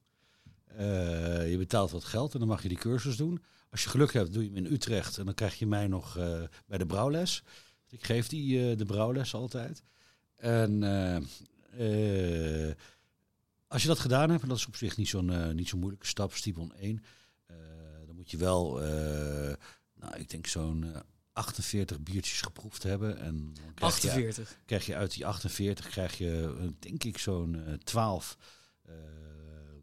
Eh, 0.66 1.51
je 1.51 1.57
betaalt 1.59 1.91
wat 1.91 2.05
geld 2.05 2.33
en 2.33 2.39
dan 2.39 2.49
mag 2.49 2.62
je 2.62 2.68
die 2.68 2.78
cursus 2.78 3.16
doen. 3.16 3.43
Als 3.71 3.83
je 3.83 3.89
geluk 3.89 4.12
hebt, 4.12 4.33
doe 4.33 4.43
je 4.43 4.49
hem 4.49 4.64
in 4.64 4.73
Utrecht 4.73 5.18
en 5.18 5.25
dan 5.25 5.35
krijg 5.35 5.59
je 5.59 5.66
mij 5.66 5.87
nog 5.87 6.16
eh, 6.16 6.43
bij 6.66 6.79
de 6.79 6.87
brouwles. 6.87 7.43
Ik 7.89 8.05
geef 8.05 8.29
die 8.29 8.71
eh, 8.71 8.77
de 8.79 8.85
brouwles 8.85 9.35
altijd. 9.35 9.83
En 10.37 10.83
eh, 10.83 12.73
als 13.68 13.83
je 13.83 13.89
dat 13.89 13.99
gedaan 13.99 14.31
hebt, 14.31 14.43
en 14.43 14.49
dat 14.49 14.57
is 14.57 14.66
op 14.66 14.77
zich 14.77 14.97
niet 14.97 15.09
zo'n 15.09 15.55
niet 15.55 15.68
zo'n 15.68 15.79
moeilijke 15.79 16.07
stap, 16.07 16.35
Stimon 16.35 16.73
1, 16.75 17.03
eh, 17.47 17.57
dan 18.07 18.14
moet 18.14 18.31
je 18.31 18.37
wel, 18.37 18.79
nou, 19.95 20.16
ik 20.16 20.31
denk 20.31 20.47
zo'n 20.47 20.85
eh, 20.95 21.01
48 21.33 22.01
biertjes 22.01 22.41
geproefd 22.41 22.83
hebben. 22.83 23.18
En 23.18 23.53
dan 23.55 23.75
krijg 23.75 23.99
je- 24.03 24.09
48. 24.09 24.57
krijg 24.64 24.87
je 24.87 24.97
uit 24.97 25.12
die 25.14 25.27
48 25.27 25.89
krijg 25.89 26.18
je 26.18 26.55
denk 26.79 27.05
ik 27.05 27.18
zo'n 27.18 27.64
eh, 27.66 27.73
12 27.75 28.37
eh, 28.83 28.95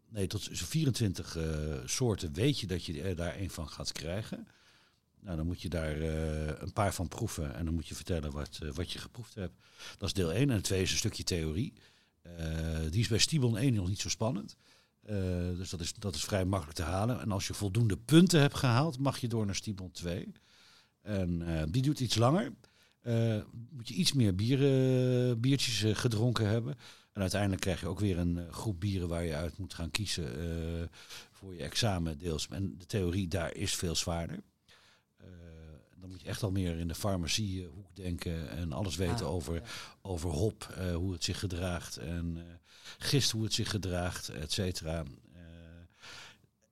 nee 0.08 0.26
tot 0.26 0.42
zo'n 0.42 0.66
24 0.66 1.36
eh, 1.36 1.44
soorten 1.84 2.32
weet 2.32 2.60
je 2.60 2.66
dat 2.66 2.84
je 2.84 3.14
daar 3.14 3.38
een 3.38 3.50
van 3.50 3.68
gaat 3.68 3.92
krijgen. 3.92 4.46
Nou, 5.20 5.36
dan 5.36 5.46
moet 5.46 5.62
je 5.62 5.68
daar 5.68 6.00
eh, 6.00 6.46
een 6.46 6.72
paar 6.72 6.94
van 6.94 7.08
proeven 7.08 7.54
en 7.54 7.64
dan 7.64 7.74
moet 7.74 7.86
je 7.86 7.94
vertellen 7.94 8.30
wat, 8.30 8.58
eh, 8.62 8.70
wat 8.70 8.92
je 8.92 8.98
geproefd 8.98 9.34
hebt. 9.34 9.54
Dat 9.98 10.08
is 10.08 10.14
deel 10.14 10.32
1 10.32 10.50
en 10.50 10.62
tweede 10.62 10.84
is 10.84 10.90
een 10.90 10.96
stukje 10.96 11.24
theorie. 11.24 11.72
Die 12.90 13.00
is 13.00 13.08
bij 13.08 13.18
Stibon 13.18 13.58
1 13.58 13.74
nog 13.74 13.88
niet 13.88 14.00
zo 14.00 14.08
spannend. 14.08 14.56
Dus 15.56 15.70
dat 15.70 15.80
is, 15.80 15.94
dat 15.94 16.14
is 16.14 16.24
vrij 16.24 16.44
makkelijk 16.44 16.76
te 16.76 16.82
halen. 16.82 17.20
En 17.20 17.32
als 17.32 17.46
je 17.46 17.54
voldoende 17.54 17.96
punten 17.96 18.40
hebt 18.40 18.54
gehaald, 18.54 18.98
mag 18.98 19.18
je 19.18 19.28
door 19.28 19.46
naar 19.46 19.54
Stibon 19.54 19.90
2. 19.90 20.32
En 21.02 21.66
die 21.70 21.82
doet 21.82 22.00
iets 22.00 22.16
langer. 22.16 22.52
Moet 23.70 23.88
je 23.88 23.94
iets 23.94 24.12
meer 24.12 24.34
bieren, 24.34 25.40
biertjes 25.40 25.98
gedronken 25.98 26.48
hebben. 26.48 26.76
En 27.18 27.24
uiteindelijk 27.24 27.62
krijg 27.62 27.80
je 27.80 27.86
ook 27.86 28.00
weer 28.00 28.18
een 28.18 28.38
eh, 28.38 28.52
groep 28.52 28.80
bieren 28.80 29.08
waar 29.08 29.24
je 29.24 29.34
uit 29.34 29.58
moet 29.58 29.74
gaan 29.74 29.90
kiezen 29.90 30.40
eh, 30.40 30.88
voor 31.32 31.54
je 31.54 31.62
examen 31.62 32.18
deels. 32.18 32.48
En 32.48 32.78
de 32.78 32.86
theorie 32.86 33.28
daar 33.28 33.54
is 33.54 33.74
veel 33.74 33.94
zwaarder. 33.94 34.42
Eh, 35.16 35.26
dan 36.00 36.08
moet 36.10 36.20
je 36.20 36.28
echt 36.28 36.42
al 36.42 36.50
meer 36.50 36.78
in 36.78 36.88
de 36.88 36.94
farmaciehoek 36.94 37.96
denken 37.96 38.50
en 38.50 38.72
alles 38.72 38.96
weten 38.96 39.26
Ah, 39.26 39.32
over, 39.32 39.54
ja. 39.54 39.62
over 40.02 40.30
hop, 40.30 40.74
hoe 40.94 41.12
het 41.12 41.24
zich 41.24 41.38
gedraagt 41.38 41.96
en 41.96 42.46
gist 42.98 43.30
hoe 43.30 43.42
het 43.42 43.52
zich 43.52 43.70
gedraagt, 43.70 44.28
et 44.28 44.52
cetera. 44.52 45.04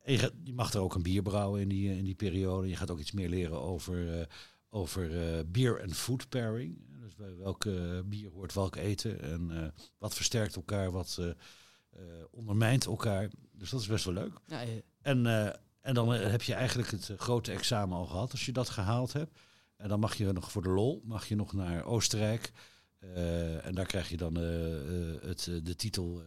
Je, 0.05 0.33
je 0.45 0.53
mag 0.53 0.73
er 0.73 0.81
ook 0.81 0.95
een 0.95 1.03
bier 1.03 1.23
brouwen 1.23 1.61
in 1.61 1.69
die, 1.69 1.97
in 1.97 2.05
die 2.05 2.15
periode. 2.15 2.69
Je 2.69 2.77
gaat 2.77 2.91
ook 2.91 2.99
iets 2.99 3.13
meer 3.13 3.29
leren 3.29 3.61
over, 3.61 4.29
over 4.71 5.11
beer 5.51 5.81
en 5.81 5.95
food 5.95 6.29
pairing. 6.29 6.79
Dus 7.07 7.15
bij 7.15 7.37
welke 7.37 8.03
bier 8.07 8.31
hoort 8.31 8.55
welk 8.55 8.77
eten 8.77 9.21
en 9.21 9.63
eh, 9.63 9.69
wat 9.99 10.15
versterkt 10.15 10.57
elkaar, 10.57 10.91
wat 10.91 11.17
eh, 11.21 11.29
eh, 11.29 12.25
ondermijnt 12.31 12.85
elkaar. 12.87 13.31
Dus 13.53 13.71
dat 13.71 13.81
is 13.81 13.87
best 13.87 14.05
wel 14.05 14.15
leuk. 14.15 14.33
Ja, 14.47 14.63
En, 15.03 15.27
eh, 15.27 15.53
en 15.81 15.95
dan 15.95 16.13
heb 16.13 16.43
je 16.43 16.55
eigenlijk 16.55 16.91
het 16.91 17.11
grote 17.17 17.53
examen 17.53 17.97
al 17.99 18.07
gehad 18.07 18.31
als 18.31 18.47
je 18.47 18.53
dat 18.53 18.69
gehaald 18.69 19.13
hebt. 19.13 19.39
En 19.77 19.89
dan 19.89 20.01
mag 20.01 20.15
je 20.15 20.33
nog 20.33 20.51
voor 20.53 20.63
de 20.63 20.69
lol, 20.69 21.03
mag 21.05 21.27
je 21.29 21.35
nog 21.37 21.53
naar 21.53 21.85
Oostenrijk. 21.85 22.53
Eh, 22.99 23.67
en 23.67 23.75
daar 23.75 23.87
krijg 23.87 24.09
je 24.09 24.17
dan 24.17 24.37
eh, 24.37 25.15
eh, 25.15 25.23
het, 25.23 25.45
de 25.63 25.77
titel 25.77 26.21
eh 26.21 26.27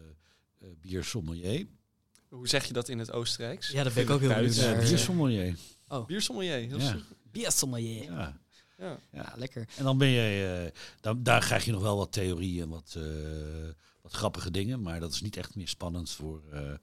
eh, 0.68 0.74
bier 0.82 1.04
sommelier. 1.04 1.68
Hoe 2.30 2.48
zeg 2.48 2.66
je 2.66 2.74
dat 2.74 2.90
in 2.90 3.00
het 3.00 3.12
Oostenrijks? 3.12 3.70
Ja, 3.70 3.84
dat 3.84 3.94
ben 3.94 4.04
ik 4.04 4.10
ook 4.10 4.20
heel 4.20 4.30
benieuwd 4.34 4.56
Ja, 4.56 4.72
naar. 4.72 4.80
bier 4.84 4.98
sommelier. 4.98 5.56
Biersommelier, 6.08 6.58
heel 6.68 6.80
Ja. 6.80 6.92
goed. 6.92 7.04
biersommelier. 7.32 8.04
Ja. 8.04 8.40
Ja. 8.80 9.00
Ja. 9.12 9.34
lekker. 9.38 9.68
En 9.78 9.84
dan 9.84 9.98
ben 9.98 10.08
je, 10.08 10.62
eh, 10.74 10.82
dan, 11.02 11.24
daar 11.24 11.40
krijg 11.46 11.66
je 11.66 11.72
nog 11.72 11.82
wel 11.82 11.98
wat 11.98 12.12
theorie 12.12 12.62
en 12.62 12.70
wat, 12.70 12.94
eh, 12.98 13.04
wat 14.02 14.12
grappige 14.14 14.52
dingen. 14.52 14.82
Maar 14.82 15.00
dat 15.00 15.14
is 15.14 15.22
niet 15.22 15.38
echt 15.38 15.56
meer 15.56 15.68
spannend 15.68 16.12
voor, 16.12 16.42
eh, 16.52 16.72
eh, 16.72 16.78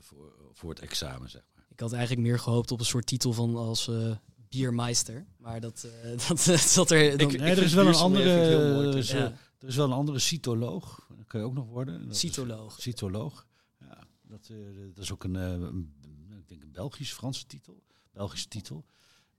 voor, 0.00 0.32
voor 0.52 0.70
het 0.70 0.80
examen, 0.80 1.30
zeg 1.30 1.42
maar. 1.54 1.64
Ik 1.68 1.80
had 1.80 1.92
eigenlijk 1.92 2.26
meer 2.26 2.38
gehoopt 2.38 2.70
op 2.70 2.78
een 2.80 2.84
soort 2.86 3.06
titel 3.06 3.32
van 3.32 3.56
als 3.56 3.88
eh 3.88 4.16
biermeister. 4.48 5.26
Maar 5.36 5.60
dat, 5.60 5.86
eh, 6.02 6.10
dat, 6.28 6.44
dat 6.44 6.60
zat 6.60 6.90
er... 6.90 7.16
Dan, 7.18 7.30
Ik- 7.30 7.38
Nee, 7.40 7.50
er 7.50 7.62
is 7.62 7.72
wel 7.74 7.86
een 7.86 7.94
andere, 7.94 8.72
mooi. 8.74 9.02
ja, 9.06 9.32
Er 9.58 9.68
is 9.68 9.76
wel 9.76 9.84
een 9.86 9.92
andere 9.92 10.18
cytoloog. 10.18 11.06
Dat 11.16 11.26
kan 11.26 11.40
je 11.40 11.46
ook 11.46 11.54
nog 11.54 11.66
worden. 11.66 12.02
Dat 12.04 12.14
is- 12.14 12.18
cytoloog. 12.20 12.80
Cytoloog. 12.80 13.46
Ja, 13.80 14.06
dat, 14.22 14.48
eh, 14.50 14.56
dat 14.94 15.02
is 15.04 15.12
ook 15.12 15.24
een, 15.24 15.36
eh, 15.36 15.50
een, 15.52 15.94
ik 16.38 16.48
denk 16.48 16.62
een 16.62 16.72
Belgisch-Franse 16.72 17.46
titel. 17.46 17.82
Belgische 18.12 18.48
titel. 18.48 18.84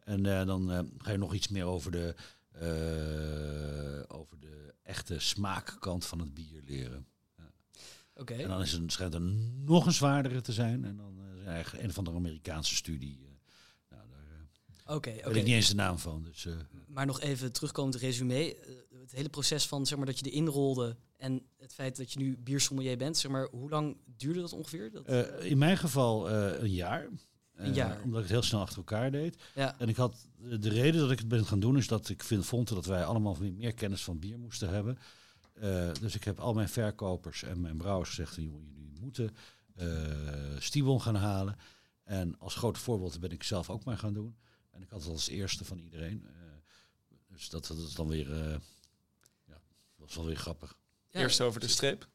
En 0.05 0.25
eh, 0.25 0.45
dan 0.45 0.71
eh, 0.71 0.79
ga 0.97 1.11
je 1.11 1.17
nog 1.17 1.33
iets 1.33 1.47
meer 1.47 1.65
over 1.65 1.91
de, 1.91 2.15
eh, 2.51 4.17
over 4.17 4.39
de 4.39 4.73
echte 4.83 5.19
smaakkant 5.19 6.05
van 6.05 6.19
het 6.19 6.33
bier 6.33 6.61
leren. 6.65 7.07
Oké. 8.15 8.33
En 8.33 8.47
dan 8.47 8.61
is 8.61 8.71
het, 8.71 8.91
schijnt 8.91 9.13
er 9.13 9.21
nog 9.65 9.85
een 9.85 9.93
zwaardere 9.93 10.41
te 10.41 10.53
zijn. 10.53 10.85
En 10.85 10.97
dan 10.97 11.19
is 11.39 11.45
eigenlijk 11.45 11.83
een 11.83 11.93
van 11.93 12.03
de 12.03 12.11
Amerikaanse 12.11 12.75
studie. 12.75 13.19
nou, 13.89 14.03
daar 14.09 14.95
Oké, 14.95 15.11
weet 15.11 15.25
oké. 15.25 15.37
ik 15.37 15.43
niet 15.45 15.53
eens 15.53 15.67
de 15.67 15.75
naam 15.75 15.97
van. 15.97 16.23
Dus, 16.23 16.47
Maar 16.87 17.05
nog 17.05 17.21
even 17.21 17.51
terugkomend 17.51 17.95
resume. 17.95 18.55
het 18.99 19.11
hele 19.11 19.29
proces 19.29 19.65
van 19.67 19.85
zeg 19.85 19.97
maar, 19.97 20.07
dat 20.07 20.19
je 20.19 20.29
erin 20.29 20.47
rolde 20.47 20.95
en 21.17 21.41
het 21.57 21.73
feit 21.73 21.97
dat 21.97 22.11
je 22.13 22.19
nu 22.19 22.37
biersommelier 22.37 22.97
bent, 22.97 23.17
zeg 23.17 23.31
maar, 23.31 23.47
hoe 23.51 23.69
lang 23.69 23.97
duurde 24.05 24.41
dat 24.41 24.53
ongeveer? 24.53 24.91
Dat, 24.91 25.07
in 25.43 25.57
mijn 25.57 25.77
geval 25.77 26.29
een 26.31 26.71
jaar. 26.71 27.09
Eh, 27.55 27.75
jaar. 27.75 28.01
Omdat 28.03 28.17
ik 28.17 28.23
het 28.27 28.31
heel 28.31 28.41
snel 28.41 28.61
achter 28.61 28.77
elkaar 28.77 29.11
deed. 29.11 29.43
ja, 29.55 29.75
En 29.79 29.89
ik 29.89 29.95
had 29.95 30.27
de 30.37 30.69
reden 30.69 31.01
dat 31.01 31.11
ik 31.11 31.19
het 31.19 31.27
ben 31.27 31.45
gaan 31.45 31.59
doen 31.59 31.77
is 31.77 31.87
dat 31.87 32.09
ik 32.09 32.23
vind, 32.23 32.45
vond 32.45 32.67
dat 32.69 32.85
wij 32.85 33.05
allemaal 33.05 33.35
meer 33.39 33.53
meer 33.53 33.73
kennis 33.73 34.03
van 34.03 34.19
bier 34.19 34.39
moesten 34.39 34.69
hebben. 34.69 34.97
Eh, 35.53 35.91
dus 36.01 36.15
ik 36.15 36.23
heb 36.23 36.39
al 36.39 36.53
mijn 36.53 36.69
verkopers 36.69 37.43
en 37.43 37.61
mijn 37.61 37.77
brouwers 37.77 38.09
gezegd: 38.09 38.35
"Joh, 38.35 38.61
jullie 38.75 38.99
moeten 39.01 39.35
eh 39.75 40.57
Stibon 40.59 41.01
gaan 41.01 41.15
halen. 41.15 41.57
En 42.03 42.39
als 42.39 42.55
grote 42.55 42.79
voorbeeld 42.79 43.19
ben 43.19 43.31
ik 43.31 43.43
zelf 43.43 43.69
ook 43.69 43.83
maar 43.83 43.97
gaan 43.97 44.13
doen. 44.13 44.37
En 44.71 44.81
ik 44.81 44.89
had 44.89 45.01
het 45.01 45.11
als 45.11 45.27
eerste 45.29 45.65
van 45.65 45.79
iedereen. 45.79 46.25
Eh, 46.25 46.31
dus 47.27 47.49
dat, 47.49 47.67
dat 47.67 47.77
is 47.77 47.93
dan 47.93 48.07
weer, 48.07 48.31
eh, 48.31 48.51
ja, 49.45 49.53
dat 49.53 49.61
was 49.95 50.15
wel 50.15 50.25
weer 50.25 50.35
grappig. 50.35 50.77
ja, 51.09 51.19
Eerst 51.19 51.41
over 51.41 51.59
de 51.59 51.67
streep. 51.67 52.07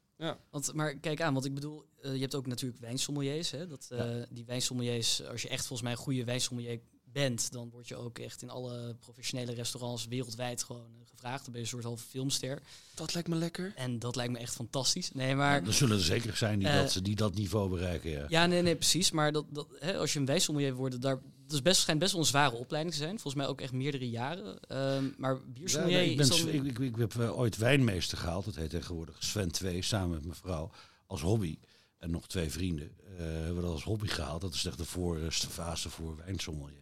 Want, 0.49 0.73
maar 0.73 0.95
kijk 0.95 1.21
aan, 1.21 1.33
want 1.33 1.45
ik 1.45 1.53
bedoel, 1.53 1.85
eh, 2.01 2.13
je 2.13 2.19
hebt 2.19 2.35
ook 2.35 2.47
natuurlijk 2.47 2.81
wijnsommeliers. 2.81 3.51
Hè? 3.51 3.67
Dat, 3.67 3.87
eh, 3.91 4.21
Die 4.29 4.45
wijnsommeliers, 4.45 5.25
als 5.25 5.41
je 5.41 5.49
echt 5.49 5.65
volgens 5.65 5.81
mij 5.81 5.91
een 5.91 6.03
goede 6.03 6.23
wijnsommelier 6.23 6.79
bent, 7.11 7.51
dan 7.51 7.69
word 7.69 7.87
je 7.87 7.95
ook 7.95 8.19
echt 8.19 8.41
in 8.41 8.49
alle 8.49 8.95
professionele 8.99 9.53
restaurants 9.53 10.07
wereldwijd 10.07 10.63
gewoon 10.63 10.91
eh, 10.99 11.07
gevraagd. 11.09 11.43
Dan 11.43 11.53
ben 11.53 11.61
je 11.61 11.67
een 11.67 11.73
soort 11.73 11.83
halve 11.83 12.07
filmster. 12.07 12.61
Dat 12.93 13.13
lijkt 13.13 13.29
me 13.29 13.35
lekker. 13.35 13.73
En 13.75 13.99
dat 13.99 14.15
lijkt 14.15 14.31
me 14.31 14.39
echt 14.39 14.53
fantastisch. 14.55 15.11
Nee, 15.11 15.35
maar... 15.35 15.63
er 15.63 15.73
zullen 15.73 15.97
er 15.97 16.03
zeker 16.03 16.37
zijn 16.37 16.59
die, 16.59 16.67
Eh, 16.67 16.75
dat, 16.75 16.99
die 17.01 17.15
dat 17.15 17.35
niveau 17.35 17.69
bereiken. 17.69 18.09
Ja. 18.09 18.25
Ja, 18.29 18.45
nee, 18.45 18.61
nee, 18.61 18.75
precies. 18.75 19.11
Maar 19.11 19.31
dat, 19.31 19.45
dat, 19.49 19.67
hè, 19.79 19.97
als 19.97 20.13
je 20.13 20.19
een 20.19 20.25
wijnsommelier 20.25 20.73
wordt, 20.73 21.01
daar, 21.01 21.19
dat 21.45 21.53
is 21.53 21.61
best, 21.61 21.81
schijnt 21.81 21.99
best 21.99 22.11
wel 22.11 22.21
een 22.21 22.27
zware 22.27 22.55
opleiding 22.55 22.95
te 22.95 23.01
zijn. 23.01 23.19
Volgens 23.19 23.35
mij 23.35 23.47
ook 23.47 23.61
echt 23.61 23.71
meerdere 23.73 24.09
jaren. 24.09 24.59
Ehm, 24.59 25.05
maar 25.17 25.33
Ja, 25.33 25.41
biersommelier 25.45 25.97
nee, 25.97 26.09
ik, 26.09 26.17
ben, 26.17 26.29
is 26.29 26.39
dan... 26.39 26.49
ik, 26.49 26.63
ik, 26.63 26.79
ik 26.79 26.95
heb 26.95 27.15
eh, 27.19 27.37
ooit 27.39 27.57
wijnmeester 27.57 28.17
gehaald. 28.17 28.45
Dat 28.45 28.55
heet 28.55 28.69
tegenwoordig 28.69 29.15
Sven 29.19 29.51
2, 29.51 29.81
samen 29.81 30.09
met 30.09 30.23
mijn 30.23 30.35
vrouw. 30.35 30.71
Als 31.05 31.21
hobby. 31.21 31.57
En 31.97 32.11
nog 32.11 32.27
twee 32.27 32.49
vrienden 32.49 32.91
eh, 33.17 33.25
hebben 33.25 33.55
we 33.55 33.61
dat 33.61 33.71
als 33.71 33.83
hobby 33.83 34.07
gehaald. 34.07 34.41
Dat 34.41 34.53
is 34.53 34.65
echt 34.65 34.77
de 34.77 34.85
voorste 34.85 35.47
fase 35.47 35.89
voor 35.89 36.15
wijnsommelier. 36.25 36.80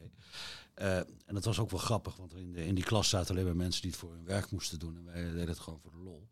Eh, 0.80 0.98
en 0.98 1.34
dat 1.34 1.46
was 1.46 1.60
ook 1.60 1.70
wel 1.70 1.80
grappig, 1.80 2.16
want 2.16 2.34
in, 2.36 2.52
de, 2.52 2.66
in 2.66 2.76
die 2.76 2.84
klas 2.84 3.10
zaten 3.10 3.32
alleen 3.32 3.46
maar 3.46 3.56
mensen 3.56 3.82
die 3.82 3.92
het 3.92 4.00
voor 4.00 4.12
hun 4.12 4.26
werk 4.26 4.52
moesten 4.52 4.80
doen. 4.80 4.98
En 4.98 5.04
wij 5.04 5.24
deden 5.24 5.48
het 5.48 5.60
gewoon 5.60 5.80
voor 5.80 5.92
de 5.92 5.98
lol. 5.98 6.28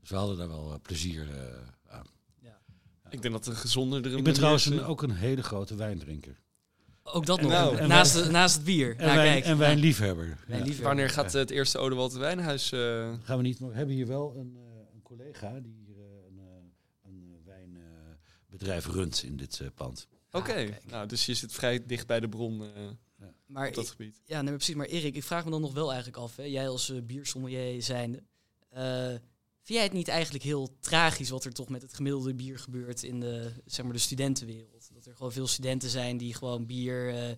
Dus 0.00 0.08
we 0.10 0.16
hadden 0.16 0.36
daar 0.36 0.48
wel 0.48 0.72
eh, 0.72 0.78
plezier 0.82 1.28
eh, 1.30 1.94
aan. 1.94 2.06
ja. 2.40 2.60
Ik 3.10 3.22
denk 3.22 3.34
dat 3.34 3.46
een 3.46 3.56
gezonderdere 3.56 4.16
Ik 4.16 4.24
ben 4.24 4.32
trouwens 4.32 4.66
een, 4.66 4.82
ook 4.84 5.02
een 5.02 5.10
hele 5.10 5.42
grote 5.42 5.74
wijndrinker. 5.74 6.40
Ook 7.02 7.26
dat 7.26 7.38
En- 7.38 7.42
nog. 7.44 7.52
nou, 7.52 7.76
en 7.76 7.88
naast, 7.88 8.14
wij- 8.14 8.22
de- 8.22 8.30
naast 8.30 8.54
het 8.54 8.64
bier. 8.64 8.90
En, 8.90 8.96
kijk. 9.14 9.44
en 9.44 9.50
Ja. 9.50 9.56
wijnliefhebber. 9.56 10.38
Wijnliefhebber. 10.46 10.86
Wanneer 10.86 11.10
gaat 11.10 11.32
het 11.32 11.50
eerste 11.50 11.78
Odewald 11.78 12.12
Wijnhuis... 12.12 12.72
eh, 12.72 12.78
Gaan 13.22 13.36
we 13.36 13.42
niet, 13.42 13.60
maar 13.60 13.68
we 13.70 13.76
hebben 13.76 13.94
hier 13.94 14.06
wel 14.06 14.34
een, 14.36 14.56
eh, 14.56 14.94
een 14.94 15.02
collega 15.02 15.60
die 15.60 15.74
hier 15.86 15.96
eh, 15.96 16.04
een, 16.28 16.38
eh, 16.38 17.10
een 17.10 17.42
wijnbedrijf 17.44 18.86
runt 18.86 19.22
in 19.22 19.36
dit 19.36 19.60
eh, 19.60 19.68
pand. 19.74 20.08
Oké, 20.30 20.52
Ah, 20.84 20.90
nou, 20.90 21.06
dus 21.06 21.26
je 21.26 21.34
zit 21.34 21.52
vrij 21.52 21.86
dicht 21.86 22.06
bij 22.06 22.20
de 22.20 22.28
bron 22.28 22.62
eh, 22.62 22.68
Maar 23.48 23.68
op 23.68 23.74
dat 23.74 23.90
gebied. 23.90 24.20
Ja, 24.24 24.34
nee, 24.34 24.44
maar 24.44 24.54
precies. 24.54 24.74
Maar 24.74 24.86
Erik, 24.86 25.14
ik 25.14 25.24
vraag 25.24 25.44
me 25.44 25.50
dan 25.50 25.60
nog 25.60 25.72
wel 25.72 25.88
eigenlijk 25.88 26.16
af. 26.22 26.36
Hè, 26.36 26.42
jij 26.42 26.68
als 26.68 26.90
eh, 26.90 27.02
biersommelier 27.02 27.82
zijnde. 27.82 28.22
eh, 28.70 29.08
vind 29.62 29.78
jij 29.80 29.82
het 29.82 29.92
niet 29.92 30.08
eigenlijk 30.08 30.44
heel 30.44 30.76
tragisch 30.80 31.30
wat 31.30 31.44
er 31.44 31.52
toch 31.52 31.68
met 31.68 31.82
het 31.82 31.94
gemiddelde 31.94 32.34
bier 32.34 32.58
gebeurt 32.58 33.02
in 33.02 33.20
de, 33.20 33.52
zeg 33.66 33.84
maar, 33.84 33.94
de 33.94 33.98
studentenwereld? 33.98 34.88
Dat 34.94 35.06
er 35.06 35.16
gewoon 35.16 35.32
veel 35.32 35.46
studenten 35.46 35.90
zijn 35.90 36.16
die 36.16 36.34
gewoon 36.34 36.66
bier... 36.66 37.08
eh, 37.14 37.36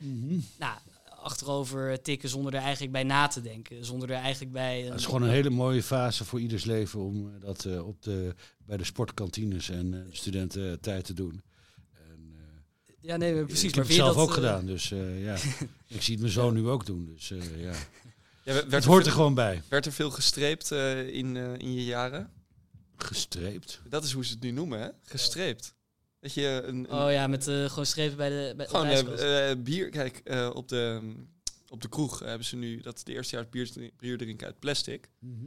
nou, 0.58 0.78
achterover 1.20 2.02
tikken 2.02 2.28
zonder 2.28 2.54
er 2.54 2.61
eigenlijk 2.61 2.92
bij 2.92 3.02
na 3.02 3.26
te 3.26 3.40
denken. 3.40 3.84
Zonder 3.84 4.11
er 4.11 4.16
eigenlijk 4.16 4.52
bij... 4.52 4.82
Het 4.82 4.98
is 4.98 5.04
gewoon 5.04 5.22
een 5.22 5.28
hele 5.28 5.50
mooie 5.50 5.82
fase 5.82 6.24
voor 6.24 6.40
ieders 6.40 6.64
leven 6.64 7.00
om 7.00 7.40
dat 7.40 7.64
eh, 7.64 7.86
op 7.86 8.02
de, 8.02 8.34
bij 8.64 8.76
de 8.76 8.84
sportkantines 8.84 9.68
en 9.70 9.92
uh, 9.92 10.00
studenten 10.11 10.80
tijd 10.80 11.04
te 11.04 11.14
doen. 11.14 11.42
Ja, 13.01 13.16
nee, 13.16 13.44
precies. 13.44 13.68
Ik 13.68 13.74
heb 13.74 13.84
het 13.84 13.94
zelf 13.94 14.16
ook 14.16 14.30
gedaan, 14.30 14.66
dus 14.66 14.88
ja. 15.18 15.34
ik 15.86 16.03
zie 16.03 16.12
het 16.12 16.20
mijn 16.20 16.32
zoon 16.32 16.55
nu 16.55 16.68
ook 16.68 16.86
doen, 16.86 17.07
dus 17.14 17.28
ja. 17.28 17.72
ja 18.44 18.53
werd 18.55 18.70
het 18.72 18.84
hoort 18.84 19.07
er 19.07 19.12
gewoon 19.12 19.34
bij. 19.34 19.62
Werd 19.68 19.86
er 19.86 19.92
veel 19.92 20.11
gestreept 20.11 20.70
in, 20.70 21.36
in 21.36 21.74
je 21.74 21.84
jaren? 21.84 22.30
Gestreept? 22.96 23.80
Dat 23.88 24.05
is 24.05 24.12
hoe 24.12 24.24
ze 24.24 24.32
het 24.32 24.42
nu 24.42 24.51
noemen, 24.51 24.80
hè? 24.80 24.88
Gestreept. 25.03 25.74
Dat 26.20 26.34
je 26.34 26.62
een, 26.66 26.92
een, 26.92 27.03
oh 27.03 27.12
ja, 27.12 27.26
met 27.26 27.46
uh, 27.46 27.68
gewoon 27.68 27.86
streven 27.86 28.16
bij 28.16 28.28
de 28.28 28.55
bij 28.57 28.66
Gewoon 28.66 28.88
uh, 28.88 29.51
bier. 29.64 29.90
Kijk, 29.90 30.20
uh, 30.24 30.51
op, 30.55 30.68
de, 30.68 31.14
op 31.68 31.82
de 31.82 31.88
kroeg 31.88 32.18
hebben 32.18 32.46
ze 32.46 32.57
nu 32.57 32.80
dat 32.80 33.01
de 33.05 33.12
eerste 33.12 33.36
jaar 33.36 33.48
bier, 33.48 33.70
bier 33.96 34.18
drinken 34.18 34.46
uit 34.46 34.59
plastic. 34.59 35.11
Mm 35.18 35.38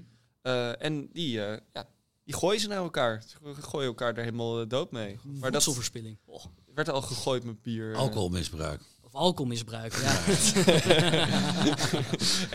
-hmm. 0.41 0.73
en 0.73 1.09
die, 1.11 1.31
ja, 1.31 1.59
die 2.23 2.35
gooien 2.35 2.59
ze 2.59 2.67
naar 2.67 2.77
elkaar. 2.77 3.23
Ze 3.27 3.61
gooien 3.61 3.87
elkaar 3.87 4.13
daar 4.13 4.23
helemaal 4.23 4.67
dood 4.67 4.91
mee. 4.91 5.19
Maar 5.23 5.51
dat 5.51 5.67
is 5.67 5.73
verspilling. 5.73 6.17
Oh. 6.25 6.45
Werd 6.73 6.89
al 6.89 7.01
gegooid 7.01 7.43
met 7.43 7.61
bier. 7.61 7.95
Alcoholmisbruik. 7.95 8.81
Of 9.01 9.15
alcoholmisbruik, 9.15 9.93
ja. 9.93 10.25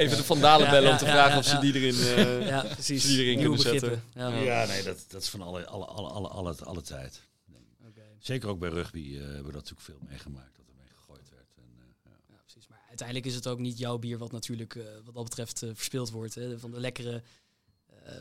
Even 0.02 0.16
de 0.16 0.24
vandalen 0.24 0.70
bellen 0.70 0.88
ja, 0.88 0.92
om 0.92 0.98
te 0.98 1.04
vragen 1.04 1.38
of 1.38 1.44
ze 1.44 1.58
die 1.58 1.74
erin, 1.74 1.94
ja, 2.44 2.62
precies. 2.62 3.04
Die 3.04 3.24
erin 3.24 3.38
kunnen 3.38 3.58
zetten. 3.58 4.02
Ja, 4.14 4.66
nee, 4.66 4.82
dat, 4.82 5.04
dat 5.08 5.22
is 5.22 5.28
van 5.28 5.42
alle, 5.42 5.66
alle, 5.66 5.84
alle, 5.84 6.08
alle, 6.08 6.28
alle, 6.28 6.54
alle 6.64 6.82
tijd. 6.82 7.26
Zeker 8.18 8.48
ook 8.48 8.58
bij 8.58 8.68
rugby 8.68 8.98
uh, 8.98 9.18
hebben 9.18 9.36
we 9.36 9.52
dat 9.52 9.52
natuurlijk 9.52 9.80
veel 9.80 9.98
meegemaakt, 10.08 10.56
dat 10.56 10.66
er 10.68 10.74
mee 10.76 10.88
gegooid 10.96 11.30
werd. 11.30 11.54
En, 11.56 11.64
uh, 11.76 11.82
ja. 12.04 12.10
ja. 12.28 12.40
precies. 12.42 12.68
Maar 12.68 12.82
uiteindelijk 12.88 13.26
is 13.26 13.34
het 13.34 13.46
ook 13.46 13.58
niet 13.58 13.78
jouw 13.78 13.98
bier 13.98 14.18
wat 14.18 14.32
natuurlijk 14.32 14.74
uh, 14.74 14.84
wat 15.04 15.14
dat 15.14 15.24
betreft 15.24 15.58
verspild 15.58 16.10
wordt. 16.10 16.34
Hè, 16.34 16.58
van 16.58 16.70
de 16.70 16.80
lekkere... 16.80 17.22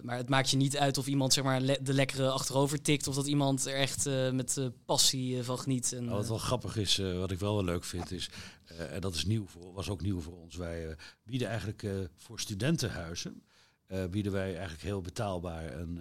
maar 0.02 0.18
het 0.18 0.30
maakt 0.30 0.50
je 0.50 0.58
niet 0.58 0.78
uit 0.78 0.98
of 0.98 1.08
iemand 1.08 1.34
zeg 1.34 1.44
maar, 1.44 1.62
le 1.62 1.80
de 1.82 1.94
lekkere 1.94 2.30
achterover 2.30 2.82
tikt... 2.82 3.08
of 3.08 3.16
dat 3.16 3.28
iemand 3.28 3.66
er 3.66 3.76
echt 3.76 4.06
met 4.32 4.60
passie 4.86 5.44
van 5.44 5.60
geniet. 5.60 5.94
En, 5.94 6.10
wat 6.10 6.28
wel 6.28 6.38
grappig 6.38 6.78
is, 6.78 6.98
wat 6.98 7.32
ik 7.32 7.40
wel 7.40 7.56
wel 7.56 7.64
leuk 7.64 7.84
vind, 7.84 8.12
is... 8.12 8.30
en 8.66 9.02
dat 9.02 9.16
is 9.16 9.26
nieuw 9.26 9.46
voor, 9.46 9.74
was 9.74 9.90
ook 9.90 10.02
nieuw 10.02 10.20
voor 10.20 10.38
ons. 10.38 10.56
Wij 10.56 10.96
bieden 11.24 11.48
eigenlijk 11.48 11.86
voor 12.16 12.40
studentenhuizen... 12.40 13.44
bieden 14.10 14.32
wij 14.32 14.52
eigenlijk 14.52 14.84
heel 14.84 15.02
betaalbaar 15.02 15.74
een, 15.74 15.98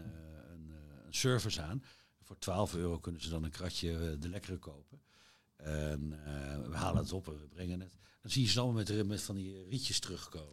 een, 0.51 0.72
een 1.07 1.14
service 1.14 1.62
aan 1.62 1.82
voor 2.26 2.39
12 2.39 2.74
euro 2.74 2.99
kunnen 2.99 3.22
ze 3.22 3.28
dan 3.28 3.45
een 3.45 3.51
kratje 3.51 3.93
eh, 3.93 4.20
de 4.20 4.28
lekkere 4.28 4.59
kopen. 4.59 5.01
En 5.57 6.11
we 6.70 6.76
halen 6.76 7.03
het 7.03 7.12
op 7.12 7.28
en 7.28 7.41
we 7.41 7.47
brengen 7.47 7.80
het. 7.80 7.97
Dan 8.27 8.35
zie 8.35 8.45
je 8.45 8.51
ze 8.51 8.61
allemaal 8.61 8.85
met, 8.85 9.07
met 9.07 9.22
van 9.22 9.35
die 9.35 9.66
rietjes 9.68 9.99
terugkomen. 9.99 10.49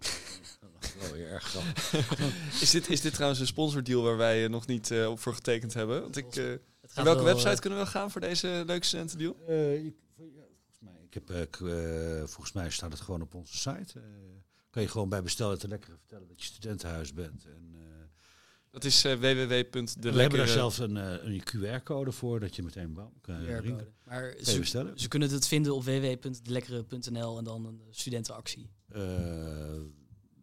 weer 1.13 1.27
erg 1.27 1.43
grappig. 1.43 2.19
is, 2.61 2.71
dit, 2.71 2.89
is 2.89 3.01
dit 3.01 3.13
trouwens 3.13 3.39
een 3.39 3.47
sponsordeal 3.47 4.03
waar 4.03 4.17
wij 4.17 4.47
nog 4.47 4.67
niet 4.67 4.89
uh, 4.89 5.09
op 5.09 5.19
voor 5.19 5.33
getekend 5.33 5.73
hebben? 5.73 6.01
Want 6.01 6.17
ik, 6.17 6.35
uh, 6.35 6.53
welke 6.93 7.23
website 7.23 7.61
kunnen 7.61 7.79
we 7.79 7.85
gaan 7.85 8.11
voor 8.11 8.21
deze 8.21 8.63
leuke 8.65 8.85
studentendeal? 8.85 9.31
Ik, 9.31 9.95
ja, 10.15 10.43
volgens, 10.57 10.79
mij, 10.79 10.93
ik 11.09 11.13
heb, 11.13 11.47
volgens 12.29 12.51
mij 12.51 12.69
staat 12.69 12.91
het 12.91 13.01
gewoon 13.01 13.21
op 13.21 13.33
onze 13.33 13.57
site. 13.57 14.01
kan 14.69 14.81
je 14.81 14.87
gewoon 14.87 15.09
bij 15.09 15.23
bestellen 15.23 15.59
te 15.59 15.67
lekkere 15.67 15.97
vertellen 15.97 16.27
dat 16.27 16.39
je 16.39 16.45
studentenhuis 16.45 17.13
bent. 17.13 17.45
En, 17.45 17.75
dat 18.73 18.83
is 18.83 19.05
uh, 19.05 19.13
www.de. 19.13 20.11
We 20.11 20.21
hebben 20.21 20.39
daar 20.39 20.47
zelfs 20.47 20.77
een, 20.77 20.95
uh, 20.95 21.13
een 21.21 21.43
QR-code 21.43 22.11
voor 22.11 22.39
dat 22.39 22.55
je 22.55 22.63
meteen 22.63 22.97
kan 23.21 23.45
uh, 23.45 23.73
Maar 24.03 24.35
ze, 24.41 24.59
bestellen. 24.59 24.99
ze 24.99 25.07
kunnen 25.07 25.29
het 25.29 25.47
vinden 25.47 25.75
op 25.75 25.83
www.delekkere.nl 25.83 27.37
en 27.37 27.43
dan 27.43 27.65
een 27.65 27.81
studentenactie. 27.89 28.69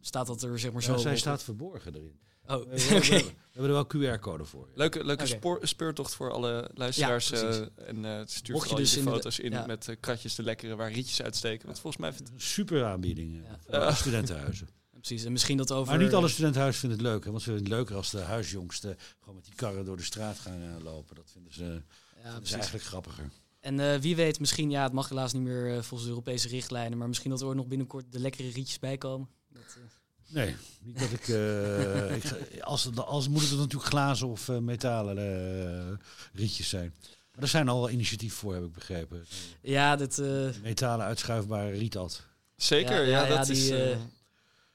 staat 0.01 0.27
dat 0.27 0.43
er 0.43 0.59
zeg 0.59 0.73
maar 0.73 0.83
ja, 0.83 0.93
zo? 0.93 0.97
Zij 0.97 1.17
staat 1.17 1.43
verborgen 1.43 1.95
erin. 1.95 2.19
Oh, 2.47 2.57
oké. 2.61 2.69
We, 2.69 2.97
okay. 2.97 3.01
we, 3.01 3.33
hebben 3.53 3.77
er 3.77 3.87
wel 3.89 4.17
QR-code 4.17 4.45
voor. 4.45 4.67
Ja. 4.67 4.73
Leuke, 4.77 5.05
leuke 5.05 5.37
okay. 5.43 5.67
speurtocht 5.67 6.15
voor 6.15 6.33
alle 6.33 6.71
luisteraars. 6.75 7.29
Ja, 7.29 7.69
en 7.77 8.29
stuur 8.29 8.55
Mocht 8.55 8.71
je 8.71 8.77
dus 8.77 8.95
je 8.95 9.03
foto's 9.03 9.39
in 9.39 9.51
ja. 9.51 9.67
met 9.67 9.97
kratjes 10.01 10.35
de 10.35 10.43
lekkere 10.43 10.77
waar 10.77 10.93
rietjes 10.93 11.23
uitsteken. 11.23 11.67
Want 11.67 11.81
volgens 11.81 12.03
mij 12.03 12.13
vindt 12.13 12.31
super 12.37 12.85
aanbieding 12.85 13.43
voor 13.69 13.93
studentenhuizen 13.93 14.69
precies. 15.01 15.25
En 15.25 15.33
misschien 15.33 15.57
dat 15.57 15.73
over... 15.73 15.95
Maar 15.95 16.03
niet 16.03 16.15
alle 16.15 16.29
studentenhuis 16.29 16.77
vinden 16.77 16.99
het 16.99 17.07
leuk. 17.07 17.25
Hè? 17.25 17.31
Want 17.31 17.43
ze 17.43 17.51
vinden 17.51 17.65
het 17.65 17.75
leuker 17.75 17.97
als 17.97 18.11
de 18.11 18.19
huisjongsten 18.19 18.97
gewoon 19.19 19.35
met 19.35 19.45
die 19.45 19.55
karren 19.55 19.85
door 19.85 19.97
de 19.97 20.03
straat 20.03 20.39
gaan 20.39 20.63
uh, 20.63 20.83
lopen. 20.83 21.17
Dat 21.17 21.31
vinden 21.33 21.53
ze, 21.53 21.83
ja, 22.23 22.31
vinden 22.31 22.47
ze 22.49 22.55
eigenlijk 22.55 22.85
grappiger. 22.85 23.31
En 23.61 23.79
uh, 23.79 23.97
wie 23.97 24.17
weet, 24.17 24.41
misschien, 24.41 24.71
ja, 24.71 24.83
het 24.83 24.93
mag 24.93 25.09
helaas 25.09 25.33
niet 25.33 25.43
meer 25.43 25.67
uh, 25.67 25.73
volgens 25.73 26.03
de 26.03 26.09
Europese 26.09 26.49
richtlijnen. 26.49 26.99
Maar 26.99 27.09
misschien 27.09 27.31
dat 27.31 27.41
er 27.41 27.47
ook 27.47 27.55
nog 27.55 27.67
binnenkort 27.67 28.13
de 28.13 28.21
lekkere 28.21 28.51
rietjes 28.51 28.79
bij 28.79 28.99
komen. 28.99 29.29
Dat, 29.49 29.79
Nee, 30.27 30.57
niet 30.81 30.99
dat 30.99 31.11
ik. 31.11 31.29
ik 32.23 32.61
als, 32.61 32.85
het, 32.85 32.99
als 32.99 33.29
moet 33.29 33.49
het 33.49 33.59
natuurlijk 33.59 33.91
glazen 33.91 34.29
of 34.29 34.49
metalen 34.49 36.01
rietjes 36.33 36.69
zijn. 36.69 36.95
Maar 37.33 37.43
er 37.43 37.49
zijn 37.49 37.69
al 37.69 37.91
initiatieven 37.91 38.39
voor, 38.39 38.55
heb 38.55 38.65
ik 38.65 38.73
begrepen. 38.73 39.25
Ja, 39.63 39.97
dat. 39.97 40.23
Metalen 40.63 41.07
uitschuifbare 41.07 41.71
rietad. 41.71 42.27
Zeker, 42.57 43.07
ja, 43.07 43.27
ja, 43.27 43.37
dat 43.37 43.47
die, 43.47 43.57
is. 43.57 43.97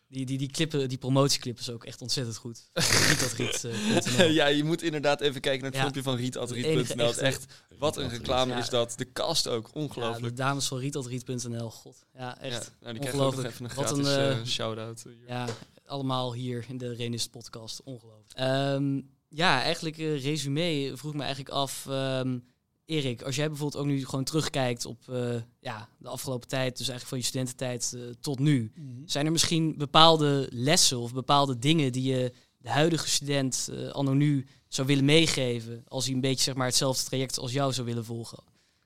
Die, 0.08 0.26
die, 0.26 0.38
die, 0.38 0.52
clippen, 0.52 0.90
die 0.90 0.98
promotieclip 0.98 1.60
is 1.60 1.70
ook 1.70 1.84
echt 1.84 2.02
ontzettend 2.02 2.38
goed. 2.38 2.70
Riet 3.38 3.64
uh, 3.64 4.34
ja, 4.40 4.48
je 4.48 4.64
moet 4.64 4.82
inderdaad 4.82 5.22
even 5.22 5.42
kijken 5.42 5.62
naar 5.62 5.72
het 5.72 5.76
ja. 5.76 5.82
filmpje 5.82 6.04
van 6.04 6.16
Rietatriet.nl. 6.16 7.16
Echt, 7.16 7.46
wat 7.78 7.98
een 7.98 8.10
reclame 8.10 8.52
ja. 8.52 8.58
is 8.58 8.70
dat. 8.70 8.94
De 8.98 9.12
cast 9.12 9.48
ook, 9.48 9.70
ongelooflijk. 9.74 10.24
Ja, 10.24 10.30
de 10.30 10.34
dames 10.34 10.68
van 10.68 10.78
Rietatriet.nl, 10.78 11.70
god. 11.70 12.06
Ja, 12.14 12.40
echt 12.40 12.64
ja, 12.64 12.72
nou, 12.82 12.94
die 12.94 13.04
ongelooflijk. 13.04 13.48
even 13.48 13.66
een 13.66 13.72
gratis 13.72 13.98
wat 13.98 14.08
een, 14.08 14.38
uh, 14.38 14.46
shout-out. 14.46 15.06
Ja, 15.28 15.48
allemaal 15.86 16.34
hier 16.34 16.66
in 16.68 16.78
de 16.78 16.94
Renist 16.94 17.32
podcast, 17.32 17.84
ongelooflijk. 17.84 18.40
Um, 18.40 19.10
ja, 19.30 19.62
eigenlijk 19.62 19.98
uh, 19.98 20.24
resume 20.24 20.92
vroeg 20.96 21.14
me 21.14 21.24
eigenlijk 21.24 21.50
af... 21.50 21.86
Um, 21.90 22.54
Erik, 22.86 23.22
als 23.22 23.36
jij 23.36 23.48
bijvoorbeeld 23.48 23.84
ook 23.84 23.90
nu 23.90 24.06
gewoon 24.06 24.24
terugkijkt 24.24 24.86
op 24.86 25.02
uh, 25.10 25.36
ja, 25.60 25.90
de 25.98 26.08
afgelopen 26.08 26.48
tijd, 26.48 26.78
dus 26.78 26.90
eigenlijk 26.90 27.08
van 27.08 27.18
je 27.18 27.24
studententijd 27.24 27.94
uh, 27.96 28.14
tot 28.20 28.40
nu, 28.40 28.72
mm 28.76 28.88
-hmm. 28.88 29.08
zijn 29.08 29.26
er 29.26 29.32
misschien 29.32 29.78
bepaalde 29.78 30.48
lessen 30.52 31.00
of 31.00 31.14
bepaalde 31.14 31.60
dingen 31.60 31.92
die 31.92 32.04
je 32.04 32.34
de 32.58 32.70
huidige 32.70 33.10
student 33.10 33.70
uh, 33.72 33.90
anno 33.90 34.14
nu 34.14 34.46
zou 34.68 34.88
willen 34.88 35.06
meegeven, 35.06 35.84
als 35.88 36.06
hij 36.06 36.14
een 36.14 36.22
beetje 36.22 36.44
zeg 36.44 36.56
maar, 36.56 36.68
hetzelfde 36.68 37.04
traject 37.04 37.40
als 37.40 37.52
jou 37.52 37.74
zou 37.74 37.88
willen 37.88 38.06
volgen? 38.06 38.44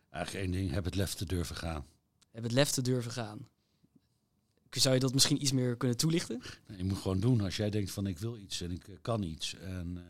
Eigenlijk 0.09 0.45
één 0.45 0.53
ding, 0.53 0.71
heb 0.71 0.85
het 0.85 0.95
lef 0.95 1.13
te 1.13 1.25
durven 1.25 1.55
gaan. 1.55 1.85
Heb 2.31 2.43
het 2.43 2.51
lef 2.51 2.69
te 2.69 2.81
durven 2.81 3.11
gaan. 3.11 3.47
Zou 4.69 4.93
je 4.93 4.99
dat 4.99 5.13
misschien 5.13 5.41
iets 5.41 5.51
meer 5.51 5.77
kunnen 5.77 5.97
toelichten? 5.97 6.41
Nee, 6.67 6.77
je 6.77 6.83
moet 6.83 6.97
gewoon 6.97 7.19
doen. 7.19 7.41
Als 7.41 7.57
jij 7.57 7.69
denkt 7.69 7.91
van 7.91 8.07
ik 8.07 8.17
wil 8.17 8.37
iets 8.37 8.61
en 8.61 8.71
ik 8.71 8.85
kan 9.01 9.23
iets 9.23 9.55
en 9.55 10.05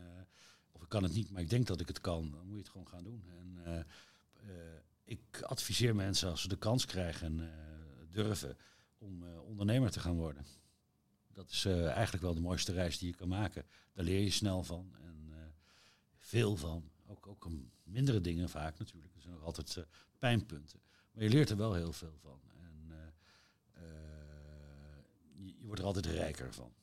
kan 0.89 1.03
het 1.03 1.13
niet, 1.13 1.31
maar 1.31 1.41
ik 1.41 1.49
denk 1.49 1.67
dat 1.67 1.79
ik 1.79 1.87
het 1.87 2.01
kan, 2.01 2.31
dan 2.31 2.45
moet 2.45 2.55
je 2.55 2.61
het 2.61 2.69
gewoon 2.69 2.87
gaan 2.87 3.03
doen. 3.03 3.23
Uh, 3.67 3.75
uh, 3.75 3.83
ik 5.03 5.41
adviseer 5.41 5.95
mensen 5.95 6.29
als 6.29 6.41
ze 6.41 6.47
de 6.47 6.57
kans 6.57 6.85
krijgen 6.85 7.25
en 7.25 7.39
uh, 7.39 8.13
durven 8.13 8.57
om 8.97 9.23
ondernemer 9.23 9.91
te 9.91 9.99
gaan 9.99 10.15
worden. 10.15 10.45
Dat 11.27 11.49
is 11.49 11.65
eigenlijk 11.65 12.23
wel 12.23 12.33
de 12.33 12.39
mooiste 12.39 12.71
reis 12.71 12.97
die 12.97 13.07
je 13.07 13.15
kan 13.15 13.27
maken. 13.27 13.65
Daar 13.93 14.05
leer 14.05 14.21
je 14.21 14.29
snel 14.29 14.63
van 14.63 14.95
en 15.01 15.33
veel 16.17 16.55
van. 16.55 16.91
Ook, 17.07 17.27
ook 17.27 17.47
mindere 17.83 18.21
dingen 18.21 18.49
vaak 18.49 18.79
natuurlijk. 18.79 19.15
Er 19.15 19.21
zijn 19.21 19.33
nog 19.33 19.43
altijd 19.43 19.85
pijnpunten. 20.17 20.81
Maar 21.11 21.23
je 21.23 21.29
leert 21.29 21.49
er 21.49 21.57
wel 21.57 21.73
heel 21.73 21.93
veel 21.93 22.17
van. 22.21 22.41
En 22.63 22.93
je, 25.33 25.65
wordt 25.65 25.79
er 25.79 25.87
altijd 25.87 26.05
rijker 26.05 26.53
van. 26.53 26.73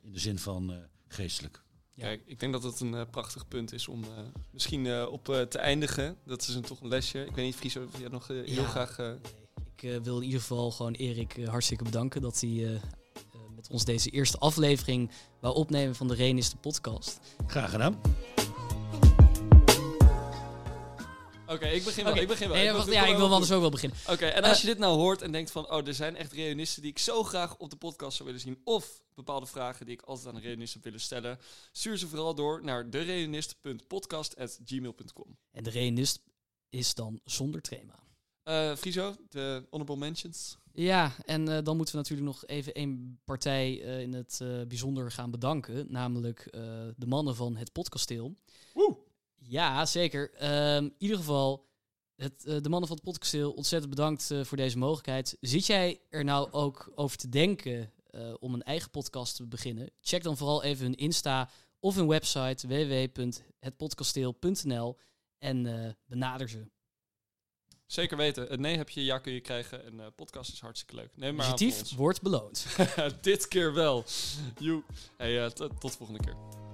In 0.00 0.12
de 0.12 0.18
zin 0.18 0.38
van 0.38 0.88
geestelijk. 1.06 1.62
Ja. 1.98 2.04
Kijk, 2.04 2.22
ik 2.26 2.40
denk 2.40 2.52
dat 2.52 2.62
het 2.62 2.80
een 2.80 2.92
uh, 2.92 3.02
prachtig 3.10 3.48
punt 3.48 3.72
is 3.72 3.88
om 3.88 4.04
uh, 4.04 4.10
misschien 4.50 4.84
uh, 4.84 5.06
op 5.10 5.24
te 5.24 5.58
eindigen. 5.58 6.16
Dat 6.24 6.42
is 6.42 6.54
een, 6.54 6.62
toch 6.62 6.80
een 6.80 6.88
lesje. 6.88 7.24
Ik 7.24 7.34
weet 7.34 7.44
niet, 7.44 7.54
Friso, 7.54 7.84
of 7.84 8.00
jij 8.00 8.08
nog 8.08 8.26
heel 8.26 8.44
ja, 8.44 8.64
graag... 8.64 8.96
Nee. 8.96 9.16
Ik 9.76 10.04
wil 10.04 10.16
in 10.16 10.24
ieder 10.24 10.40
geval 10.40 10.70
gewoon 10.70 10.92
Erik 10.92 11.36
hartstikke 11.44 11.84
bedanken 11.84 12.20
dat 12.20 12.40
hij 12.40 12.80
met 13.54 13.70
ons 13.70 13.84
deze 13.84 14.10
eerste 14.10 14.38
aflevering 14.38 15.10
wou 15.40 15.54
opnemen 15.54 15.94
van 15.94 16.08
de 16.08 16.14
Reen 16.14 16.38
is 16.38 16.50
de 16.50 16.56
podcast. 16.56 17.20
Graag 17.46 17.70
gedaan. 17.70 18.00
Oké, 21.48 21.56
okay, 21.56 21.74
ik 21.74 21.84
begin 21.84 22.04
wel. 22.04 22.12
Okay. 22.12 22.22
Ik 22.22 22.28
begin 22.28 22.48
wel. 22.48 22.56
Nee, 22.56 22.66
ik 22.66 22.72
wacht, 22.72 22.92
ja, 22.92 23.06
ik 23.06 23.16
wil 23.16 23.32
anders 23.32 23.52
ook 23.52 23.60
wel 23.60 23.70
beginnen. 23.70 23.98
Oké, 24.02 24.12
okay, 24.12 24.30
en 24.30 24.42
als 24.42 24.56
uh, 24.56 24.60
je 24.60 24.66
dit 24.66 24.78
nou 24.78 24.96
hoort 24.96 25.22
en 25.22 25.32
denkt 25.32 25.50
van... 25.50 25.70
oh, 25.70 25.86
er 25.86 25.94
zijn 25.94 26.16
echt 26.16 26.32
reunisten 26.32 26.82
die 26.82 26.90
ik 26.90 26.98
zo 26.98 27.22
graag 27.22 27.56
op 27.56 27.70
de 27.70 27.76
podcast 27.76 28.16
zou 28.16 28.28
willen 28.28 28.44
zien... 28.44 28.60
of 28.64 29.02
bepaalde 29.14 29.46
vragen 29.46 29.86
die 29.86 29.94
ik 29.94 30.02
altijd 30.02 30.28
aan 30.28 30.34
een 30.34 30.42
reunist 30.42 30.74
heb 30.74 30.84
willen 30.84 31.00
stellen... 31.00 31.38
stuur 31.72 31.98
ze 31.98 32.08
vooral 32.08 32.34
door 32.34 32.64
naar 32.64 32.90
dereunist.podcast.gmail.com. 32.90 35.36
En 35.50 35.62
de 35.62 35.70
reunist 35.70 36.20
is 36.68 36.94
dan 36.94 37.20
zonder 37.24 37.60
trema. 37.60 37.94
Uh, 38.44 38.76
Friso, 38.76 39.14
de 39.28 39.66
honorable 39.70 39.96
mentions. 39.96 40.56
Ja, 40.72 41.14
en 41.24 41.48
uh, 41.48 41.58
dan 41.62 41.76
moeten 41.76 41.94
we 41.94 42.00
natuurlijk 42.00 42.28
nog 42.28 42.46
even 42.46 42.74
één 42.74 43.20
partij 43.24 43.84
uh, 43.84 44.00
in 44.00 44.14
het 44.14 44.40
bijzonder 44.68 45.10
gaan 45.10 45.30
bedanken. 45.30 45.86
Namelijk 45.88 46.48
de 46.96 47.06
mannen 47.06 47.36
van 47.36 47.56
het 47.56 47.72
podcasteel. 47.72 48.36
Woe! 48.72 48.97
Ja, 49.48 49.86
zeker. 49.86 50.30
Um, 50.76 50.84
in 50.84 50.94
ieder 50.98 51.16
geval 51.16 51.66
Het, 52.16 52.44
eh, 52.44 52.56
de 52.60 52.68
mannen 52.68 52.88
van 52.88 52.96
het 52.96 53.04
podcasteel, 53.04 53.52
ontzettend 53.52 53.94
bedankt 53.94 54.30
eh, 54.30 54.44
voor 54.44 54.56
deze 54.56 54.78
mogelijkheid. 54.78 55.36
Zit 55.40 55.66
jij 55.66 56.00
er 56.10 56.24
nou 56.24 56.50
ook 56.50 56.92
over 56.94 57.16
te 57.16 57.28
denken 57.28 57.92
eh, 58.10 58.34
om 58.38 58.54
een 58.54 58.62
eigen 58.62 58.90
podcast 58.90 59.36
te 59.36 59.46
beginnen? 59.46 59.90
Check 60.00 60.22
dan 60.22 60.36
vooral 60.36 60.62
even 60.62 60.84
hun 60.84 60.94
Insta 60.94 61.50
of 61.80 61.94
hun 61.94 62.06
website 62.06 62.66
www.hetpodcasteel.nl 62.66 64.98
en 65.38 65.96
benader 66.06 66.48
ze. 66.48 66.66
Zeker 67.86 68.16
weten. 68.16 68.46
Het 68.46 68.60
nee 68.60 68.76
heb 68.76 68.88
je, 68.88 69.04
ja 69.04 69.18
kun 69.18 69.32
je 69.32 69.40
krijgen. 69.40 69.84
En 69.84 70.00
eh 70.00 70.06
podcast 70.16 70.52
is 70.52 70.60
hartstikke 70.60 70.94
leuk. 70.94 71.16
Neem 71.16 71.34
maar 71.34 71.58
van 71.58 71.72
wordt 71.96 72.22
beloond. 72.22 72.66
Dit 73.20 73.48
keer 73.48 73.74
wel. 73.74 74.04
Joe. 74.58 74.82
Hey, 75.16 75.50
tot 75.50 75.80
de 75.80 75.88
volgende 75.88 76.20
keer. 76.20 76.67